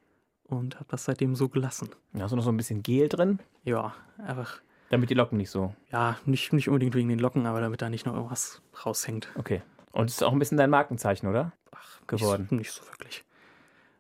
Und 0.44 0.76
habe 0.76 0.86
das 0.90 1.06
seitdem 1.06 1.36
so 1.36 1.50
gelassen. 1.50 1.90
Hast 2.20 2.32
du 2.32 2.36
noch 2.36 2.44
so 2.44 2.52
ein 2.52 2.58
bisschen 2.58 2.84
Gel 2.84 3.10
drin? 3.10 3.40
Ja, 3.64 3.96
einfach. 4.20 4.62
Damit 4.90 5.10
die 5.10 5.16
Locken 5.16 5.40
nicht 5.40 5.50
so. 5.50 5.74
Ja, 5.92 6.20
nicht, 6.26 6.54
nicht 6.54 6.68
unbedingt 6.68 6.94
wegen 6.94 7.10
den 7.10 7.18
Locken, 7.18 7.48
aber 7.48 7.62
damit 7.62 7.82
da 7.82 7.90
nicht 7.90 8.06
noch 8.06 8.14
irgendwas 8.14 8.62
raushängt. 8.86 9.30
Okay. 9.36 9.64
Und 9.96 10.10
es 10.10 10.18
ist 10.18 10.24
auch 10.24 10.34
ein 10.34 10.40
bisschen 10.40 10.58
dein 10.58 10.70
Markenzeichen, 10.70 11.28
oder? 11.28 11.54
Ach, 11.72 12.02
geworden. 12.06 12.48
Nicht, 12.52 12.60
nicht 12.60 12.72
so 12.72 12.86
wirklich. 12.86 13.24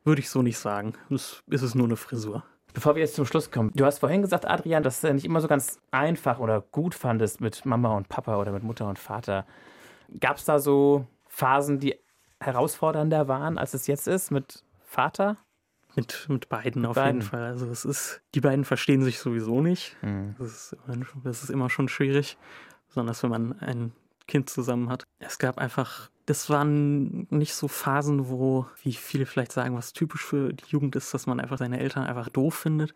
Würde 0.03 0.19
ich 0.19 0.29
so 0.29 0.41
nicht 0.41 0.57
sagen. 0.57 0.93
Es 1.09 1.41
ist 1.47 1.73
nur 1.73 1.87
eine 1.87 1.95
Frisur. 1.95 2.43
Bevor 2.73 2.95
wir 2.95 3.01
jetzt 3.01 3.15
zum 3.15 3.25
Schluss 3.25 3.49
kommen, 3.49 3.71
du 3.73 3.85
hast 3.85 3.99
vorhin 3.99 4.21
gesagt, 4.21 4.45
Adrian, 4.45 4.83
dass 4.83 4.99
du 4.99 5.13
nicht 5.13 5.23
immer 5.23 5.39
so 5.39 5.47
ganz 5.47 5.79
einfach 5.91 6.39
oder 6.39 6.59
gut 6.59 6.93
fandest 6.93 7.39
mit 7.39 7.65
Mama 7.65 7.95
und 7.95 8.09
Papa 8.09 8.35
oder 8.35 8.51
mit 8.51 8.61
Mutter 8.61 8.89
und 8.89 8.99
Vater. 8.99 9.45
Gab 10.19 10.35
es 10.35 10.43
da 10.43 10.59
so 10.59 11.07
Phasen, 11.29 11.79
die 11.79 11.97
herausfordernder 12.41 13.29
waren, 13.29 13.57
als 13.57 13.73
es 13.73 13.87
jetzt 13.87 14.09
ist 14.09 14.31
mit 14.31 14.65
Vater? 14.83 15.37
Mit, 15.95 16.25
mit 16.27 16.49
beiden 16.49 16.85
auf 16.85 16.95
beiden. 16.95 17.21
jeden 17.21 17.31
Fall. 17.31 17.43
Also 17.43 17.67
es 17.67 17.85
ist, 17.85 18.21
die 18.35 18.41
beiden 18.41 18.65
verstehen 18.65 19.01
sich 19.01 19.19
sowieso 19.19 19.61
nicht. 19.61 19.95
Mhm. 20.01 20.35
Das, 20.37 20.73
ist, 20.73 20.77
das 21.23 21.43
ist 21.43 21.49
immer 21.49 21.69
schon 21.69 21.87
schwierig. 21.87 22.37
Besonders 22.89 23.23
wenn 23.23 23.29
man 23.29 23.59
ein 23.59 23.93
Kind 24.27 24.49
zusammen 24.49 24.89
hat. 24.89 25.05
Es 25.19 25.37
gab 25.37 25.57
einfach, 25.57 26.09
das 26.25 26.49
waren 26.49 27.27
nicht 27.29 27.53
so 27.53 27.67
Phasen, 27.67 28.29
wo, 28.29 28.65
wie 28.83 28.93
viele 28.93 29.25
vielleicht 29.25 29.51
sagen, 29.51 29.75
was 29.75 29.93
typisch 29.93 30.23
für 30.23 30.53
die 30.53 30.65
Jugend 30.67 30.95
ist, 30.95 31.13
dass 31.13 31.27
man 31.27 31.39
einfach 31.39 31.57
seine 31.57 31.79
Eltern 31.79 32.05
einfach 32.05 32.29
doof 32.29 32.55
findet, 32.55 32.93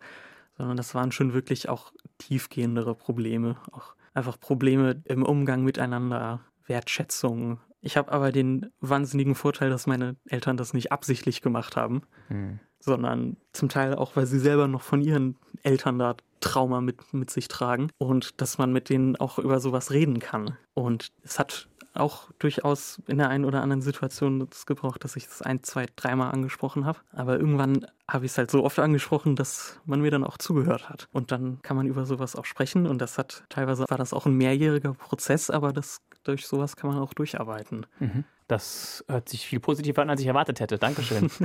sondern 0.56 0.76
das 0.76 0.94
waren 0.94 1.12
schon 1.12 1.32
wirklich 1.32 1.68
auch 1.68 1.92
tiefgehendere 2.18 2.94
Probleme, 2.94 3.56
auch 3.72 3.94
einfach 4.14 4.38
Probleme 4.38 5.02
im 5.04 5.22
Umgang 5.22 5.62
miteinander, 5.62 6.40
Wertschätzung. 6.66 7.60
Ich 7.80 7.96
habe 7.96 8.12
aber 8.12 8.32
den 8.32 8.70
wahnsinnigen 8.80 9.34
Vorteil, 9.34 9.70
dass 9.70 9.86
meine 9.86 10.16
Eltern 10.26 10.56
das 10.56 10.74
nicht 10.74 10.92
absichtlich 10.92 11.40
gemacht 11.40 11.76
haben, 11.76 12.02
hm. 12.28 12.60
Sondern 12.80 13.36
zum 13.52 13.68
Teil 13.68 13.94
auch, 13.94 14.16
weil 14.16 14.26
sie 14.26 14.38
selber 14.38 14.66
noch 14.66 14.82
von 14.82 15.02
ihren 15.02 15.36
Eltern 15.62 15.98
da 15.98 16.16
Trauma 16.40 16.80
mit, 16.80 17.12
mit 17.12 17.30
sich 17.30 17.48
tragen 17.48 17.90
und 17.98 18.40
dass 18.40 18.58
man 18.58 18.72
mit 18.72 18.88
denen 18.88 19.16
auch 19.16 19.38
über 19.38 19.60
sowas 19.60 19.90
reden 19.90 20.18
kann. 20.18 20.56
Und 20.74 21.12
es 21.22 21.38
hat 21.38 21.68
auch 21.94 22.30
durchaus 22.38 23.00
in 23.08 23.18
der 23.18 23.28
einen 23.28 23.44
oder 23.44 23.62
anderen 23.62 23.82
Situation 23.82 24.46
das 24.48 24.64
gebraucht, 24.64 25.04
dass 25.04 25.16
ich 25.16 25.26
das 25.26 25.42
ein, 25.42 25.62
zwei, 25.62 25.86
dreimal 25.96 26.32
angesprochen 26.32 26.86
habe. 26.86 27.00
Aber 27.12 27.38
irgendwann 27.38 27.86
habe 28.08 28.24
ich 28.24 28.32
es 28.32 28.38
halt 28.38 28.50
so 28.50 28.64
oft 28.64 28.78
angesprochen, 28.78 29.36
dass 29.36 29.80
man 29.84 30.00
mir 30.00 30.10
dann 30.10 30.24
auch 30.24 30.38
zugehört 30.38 30.88
hat. 30.88 31.08
Und 31.12 31.32
dann 31.32 31.60
kann 31.62 31.76
man 31.76 31.86
über 31.86 32.06
sowas 32.06 32.36
auch 32.36 32.44
sprechen. 32.44 32.86
Und 32.86 32.98
das 33.00 33.18
hat 33.18 33.44
teilweise 33.48 33.84
war 33.88 33.98
das 33.98 34.12
auch 34.12 34.26
ein 34.26 34.34
mehrjähriger 34.34 34.94
Prozess, 34.94 35.50
aber 35.50 35.72
das 35.72 36.00
durch 36.22 36.46
sowas 36.46 36.76
kann 36.76 36.90
man 36.90 37.00
auch 37.00 37.12
durcharbeiten. 37.12 37.86
Mhm. 37.98 38.24
Das 38.46 39.04
hört 39.08 39.28
sich 39.28 39.46
viel 39.46 39.60
positiver 39.60 40.02
an, 40.02 40.10
als 40.10 40.20
ich 40.20 40.26
erwartet 40.26 40.60
hätte. 40.60 40.78
Dankeschön. 40.78 41.30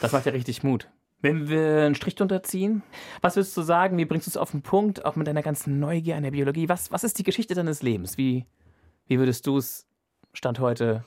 das 0.00 0.12
macht 0.12 0.26
ja 0.26 0.32
richtig 0.32 0.62
Mut. 0.62 0.88
Wenn 1.20 1.48
wir 1.48 1.84
einen 1.84 1.94
Strich 1.96 2.14
drunter 2.14 2.42
ziehen, 2.42 2.82
was 3.20 3.34
würdest 3.34 3.56
du 3.56 3.62
sagen? 3.62 3.98
Wie 3.98 4.04
bringst 4.04 4.26
du 4.26 4.30
es 4.30 4.36
auf 4.36 4.52
den 4.52 4.62
Punkt, 4.62 5.04
auch 5.04 5.16
mit 5.16 5.26
deiner 5.26 5.42
ganzen 5.42 5.80
Neugier 5.80 6.16
an 6.16 6.22
der 6.22 6.30
Biologie? 6.30 6.68
Was, 6.68 6.92
was 6.92 7.02
ist 7.02 7.18
die 7.18 7.24
Geschichte 7.24 7.54
deines 7.54 7.82
Lebens? 7.82 8.16
Wie, 8.16 8.46
wie 9.06 9.18
würdest 9.18 9.46
du 9.46 9.56
es 9.56 9.86
Stand 10.32 10.60
heute 10.60 11.04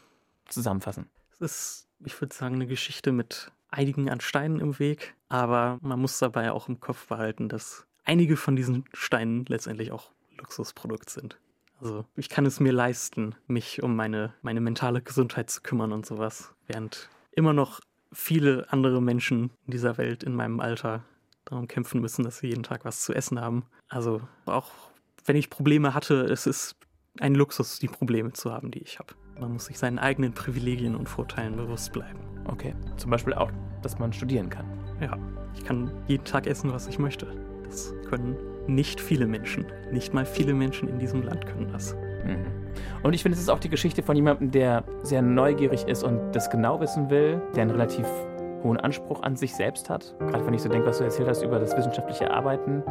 zusammenfassen? 0.48 1.10
Es 1.32 1.40
ist, 1.40 1.88
ich 2.06 2.20
würde 2.20 2.36
sagen, 2.36 2.56
eine 2.56 2.68
Geschichte 2.68 3.14
mit 3.14 3.52
einigen 3.70 4.10
an 4.10 4.20
Steinen 4.20 4.60
im 4.60 4.78
Weg, 4.80 5.16
aber 5.30 5.80
man 5.82 6.00
muss 6.00 6.20
dabei 6.20 6.52
auch 6.52 6.68
im 6.68 6.82
Kopf 6.82 7.08
behalten, 7.08 7.48
dass 7.48 7.88
einige 8.04 8.36
von 8.36 8.58
diesen 8.58 8.84
Steinen 8.94 9.46
letztendlich 9.46 9.94
auch 9.94 10.12
Luxusprodukt 10.38 11.10
sind. 11.10 11.40
Also 11.80 12.06
ich 12.16 12.30
kann 12.30 12.46
es 12.46 12.60
mir 12.60 12.74
leisten, 12.74 13.36
mich 13.48 13.82
um 13.82 13.96
meine, 13.96 14.34
meine 14.42 14.62
mentale 14.62 15.02
Gesundheit 15.02 15.50
zu 15.50 15.62
kümmern 15.62 15.94
und 15.94 16.06
sowas, 16.06 16.54
während 16.68 17.10
immer 17.32 17.54
noch 17.54 17.80
viele 18.12 18.66
andere 18.70 19.02
Menschen 19.02 19.52
in 19.66 19.72
dieser 19.72 19.98
Welt 19.98 20.24
in 20.24 20.34
meinem 20.34 20.60
Alter 20.60 21.04
darum 21.46 21.68
kämpfen 21.68 22.02
müssen, 22.02 22.24
dass 22.24 22.40
sie 22.40 22.48
jeden 22.48 22.64
Tag 22.64 22.86
was 22.86 23.02
zu 23.02 23.14
essen 23.14 23.40
haben. 23.40 23.66
Also 23.90 24.22
auch 24.46 24.70
wenn 25.26 25.36
ich 25.36 25.50
Probleme 25.50 25.94
hatte, 25.94 26.24
es 26.26 26.48
ist 26.48 26.76
ein 27.20 27.36
Luxus, 27.36 27.80
die 27.80 27.88
Probleme 27.88 28.34
zu 28.34 28.52
haben, 28.52 28.72
die 28.72 28.80
ich 28.80 29.00
habe. 29.00 29.14
Man 29.40 29.54
muss 29.54 29.66
sich 29.66 29.78
seinen 29.78 30.00
eigenen 30.00 30.34
Privilegien 30.34 30.96
und 30.96 31.10
Vorteilen 31.10 31.56
bewusst 31.56 31.92
bleiben. 31.94 32.20
Okay. 32.46 32.74
Zum 32.98 33.12
Beispiel 33.12 33.34
auch, 33.34 33.52
dass 33.82 34.00
man 34.00 34.14
studieren 34.14 34.50
kann. 34.50 34.66
Ja. 35.00 35.18
Ich 35.56 35.64
kann 35.64 35.92
jeden 36.08 36.26
Tag 36.26 36.48
essen, 36.48 36.72
was 36.72 36.88
ich 36.88 37.00
möchte. 37.00 37.28
Das 37.64 37.94
können 38.10 38.36
nicht 38.68 39.02
viele 39.02 39.26
Menschen. 39.26 39.66
Nicht 39.92 40.14
mal 40.14 40.26
viele 40.26 40.54
Menschen 40.54 40.88
in 40.88 41.00
diesem 41.00 41.24
Land 41.24 41.46
können 41.46 41.72
das. 41.72 41.96
Mhm. 42.26 42.46
Und 43.04 43.14
ich 43.14 43.24
finde, 43.24 43.36
es 43.36 43.42
ist 43.42 43.50
auch 43.50 43.60
die 43.60 43.70
Geschichte 43.70 44.04
von 44.04 44.16
jemandem, 44.16 44.52
der 44.52 44.84
sehr 45.04 45.22
neugierig 45.22 45.88
ist 45.88 46.04
und 46.04 46.32
das 46.34 46.50
genau 46.50 46.80
wissen 46.80 47.10
will, 47.10 47.42
der 47.56 47.64
einen 47.64 47.72
relativ 47.72 48.08
hohen 48.64 48.78
Anspruch 48.78 49.24
an 49.24 49.36
sich 49.36 49.56
selbst 49.56 49.90
hat. 49.90 50.16
Gerade 50.20 50.46
wenn 50.46 50.54
ich 50.54 50.62
so 50.62 50.70
denke, 50.70 50.88
was 50.88 51.00
du 51.00 51.04
erzählt 51.04 51.28
hast 51.28 51.42
über 51.42 51.60
das 51.60 51.76
wissenschaftliche 51.76 52.30
Arbeiten. 52.30 52.84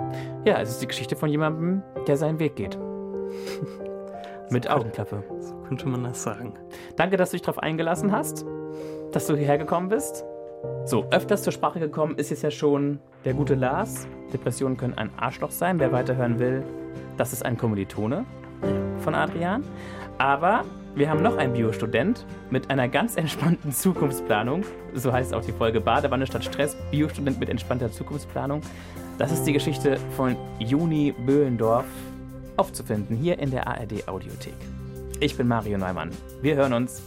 Ja, 0.44 0.60
es 0.60 0.70
ist 0.70 0.82
die 0.82 0.88
Geschichte 0.88 1.14
von 1.14 1.28
jemandem, 1.28 1.82
der 2.06 2.16
seinen 2.16 2.38
Weg 2.40 2.56
geht. 2.56 2.76
Mit 4.50 4.68
Augenklappe. 4.68 5.22
So 5.38 5.54
könnte 5.68 5.86
man 5.86 6.02
das 6.02 6.22
sagen. 6.22 6.54
Danke, 6.96 7.16
dass 7.16 7.30
du 7.30 7.36
dich 7.36 7.42
darauf 7.42 7.60
eingelassen 7.60 8.10
hast, 8.10 8.44
dass 9.12 9.28
du 9.28 9.36
hierher 9.36 9.58
gekommen 9.58 9.88
bist. 9.88 10.24
So, 10.84 11.06
öfters 11.10 11.42
zur 11.42 11.52
Sprache 11.52 11.78
gekommen 11.78 12.16
ist 12.16 12.30
jetzt 12.30 12.42
ja 12.42 12.50
schon 12.50 12.98
der 13.24 13.34
gute 13.34 13.54
Lars. 13.54 14.08
Depressionen 14.32 14.76
können 14.76 14.94
ein 14.94 15.10
Arschloch 15.16 15.52
sein. 15.52 15.78
Wer 15.78 15.92
weiterhören 15.92 16.40
will, 16.40 16.64
das 17.16 17.32
ist 17.32 17.44
ein 17.44 17.56
Kommilitone 17.56 18.26
von 19.00 19.14
Adrian. 19.14 19.64
Aber 20.18 20.64
wir 20.94 21.08
haben 21.08 21.22
noch 21.22 21.36
einen 21.36 21.52
Biostudent 21.52 22.26
mit 22.50 22.68
einer 22.70 22.88
ganz 22.88 23.16
entspannten 23.16 23.72
Zukunftsplanung. 23.72 24.64
So 24.94 25.12
heißt 25.12 25.32
auch 25.34 25.44
die 25.44 25.52
Folge 25.52 25.80
Badewanne 25.80 26.26
statt 26.26 26.44
Stress. 26.44 26.76
Biostudent 26.90 27.38
mit 27.38 27.48
entspannter 27.48 27.90
Zukunftsplanung. 27.92 28.60
Das 29.18 29.32
ist 29.32 29.44
die 29.44 29.52
Geschichte 29.52 29.98
von 30.16 30.36
Juni 30.58 31.14
Böhlendorf 31.26 31.84
aufzufinden 32.56 33.16
hier 33.16 33.38
in 33.38 33.50
der 33.50 33.66
ARD 33.66 34.08
Audiothek. 34.08 34.54
Ich 35.20 35.36
bin 35.36 35.46
Mario 35.46 35.78
Neumann. 35.78 36.10
Wir 36.42 36.56
hören 36.56 36.72
uns. 36.72 37.02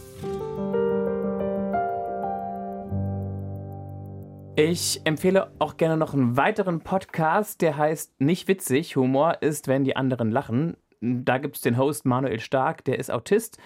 Ich 4.56 5.00
empfehle 5.04 5.50
auch 5.58 5.76
gerne 5.76 5.96
noch 5.96 6.14
einen 6.14 6.36
weiteren 6.36 6.80
Podcast, 6.80 7.60
der 7.60 7.76
heißt 7.76 8.20
Nicht 8.20 8.46
witzig. 8.46 8.94
Humor 8.94 9.38
ist, 9.42 9.66
wenn 9.66 9.82
die 9.82 9.96
anderen 9.96 10.30
lachen. 10.30 10.76
Da 11.24 11.38
gibt 11.38 11.56
es 11.56 11.62
den 11.62 11.76
Host 11.76 12.04
Manuel 12.04 12.40
Stark, 12.40 12.84
der 12.84 12.98
ist 12.98 13.10
Autist 13.10 13.58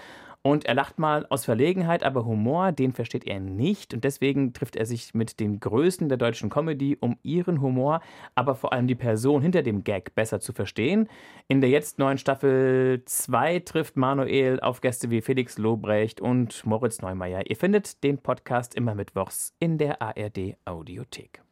und 0.42 0.66
er 0.66 0.74
lacht 0.74 0.98
mal 0.98 1.26
aus 1.30 1.44
Verlegenheit, 1.44 2.02
aber 2.02 2.24
Humor, 2.24 2.72
den 2.72 2.92
versteht 2.92 3.26
er 3.26 3.40
nicht. 3.40 3.92
Und 3.92 4.04
deswegen 4.04 4.52
trifft 4.52 4.76
er 4.76 4.86
sich 4.86 5.12
mit 5.14 5.40
den 5.40 5.60
Größten 5.60 6.08
der 6.08 6.18
deutschen 6.18 6.48
Comedy, 6.48 6.96
um 7.00 7.18
ihren 7.22 7.60
Humor, 7.60 8.00
aber 8.34 8.54
vor 8.54 8.72
allem 8.72 8.86
die 8.86 8.94
Person 8.94 9.42
hinter 9.42 9.62
dem 9.62 9.84
Gag 9.84 10.14
besser 10.14 10.40
zu 10.40 10.52
verstehen. 10.52 11.08
In 11.48 11.60
der 11.60 11.70
jetzt 11.70 11.98
neuen 11.98 12.18
Staffel 12.18 13.02
2 13.04 13.60
trifft 13.60 13.96
Manuel 13.96 14.60
auf 14.60 14.80
Gäste 14.80 15.10
wie 15.10 15.22
Felix 15.22 15.58
Lobrecht 15.58 16.20
und 16.20 16.64
Moritz 16.64 17.02
Neumeier. 17.02 17.42
Ihr 17.48 17.56
findet 17.56 18.02
den 18.04 18.18
Podcast 18.18 18.74
immer 18.74 18.94
mittwochs 18.94 19.54
in 19.58 19.76
der 19.76 20.00
ARD 20.00 20.56
Audiothek. 20.64 21.47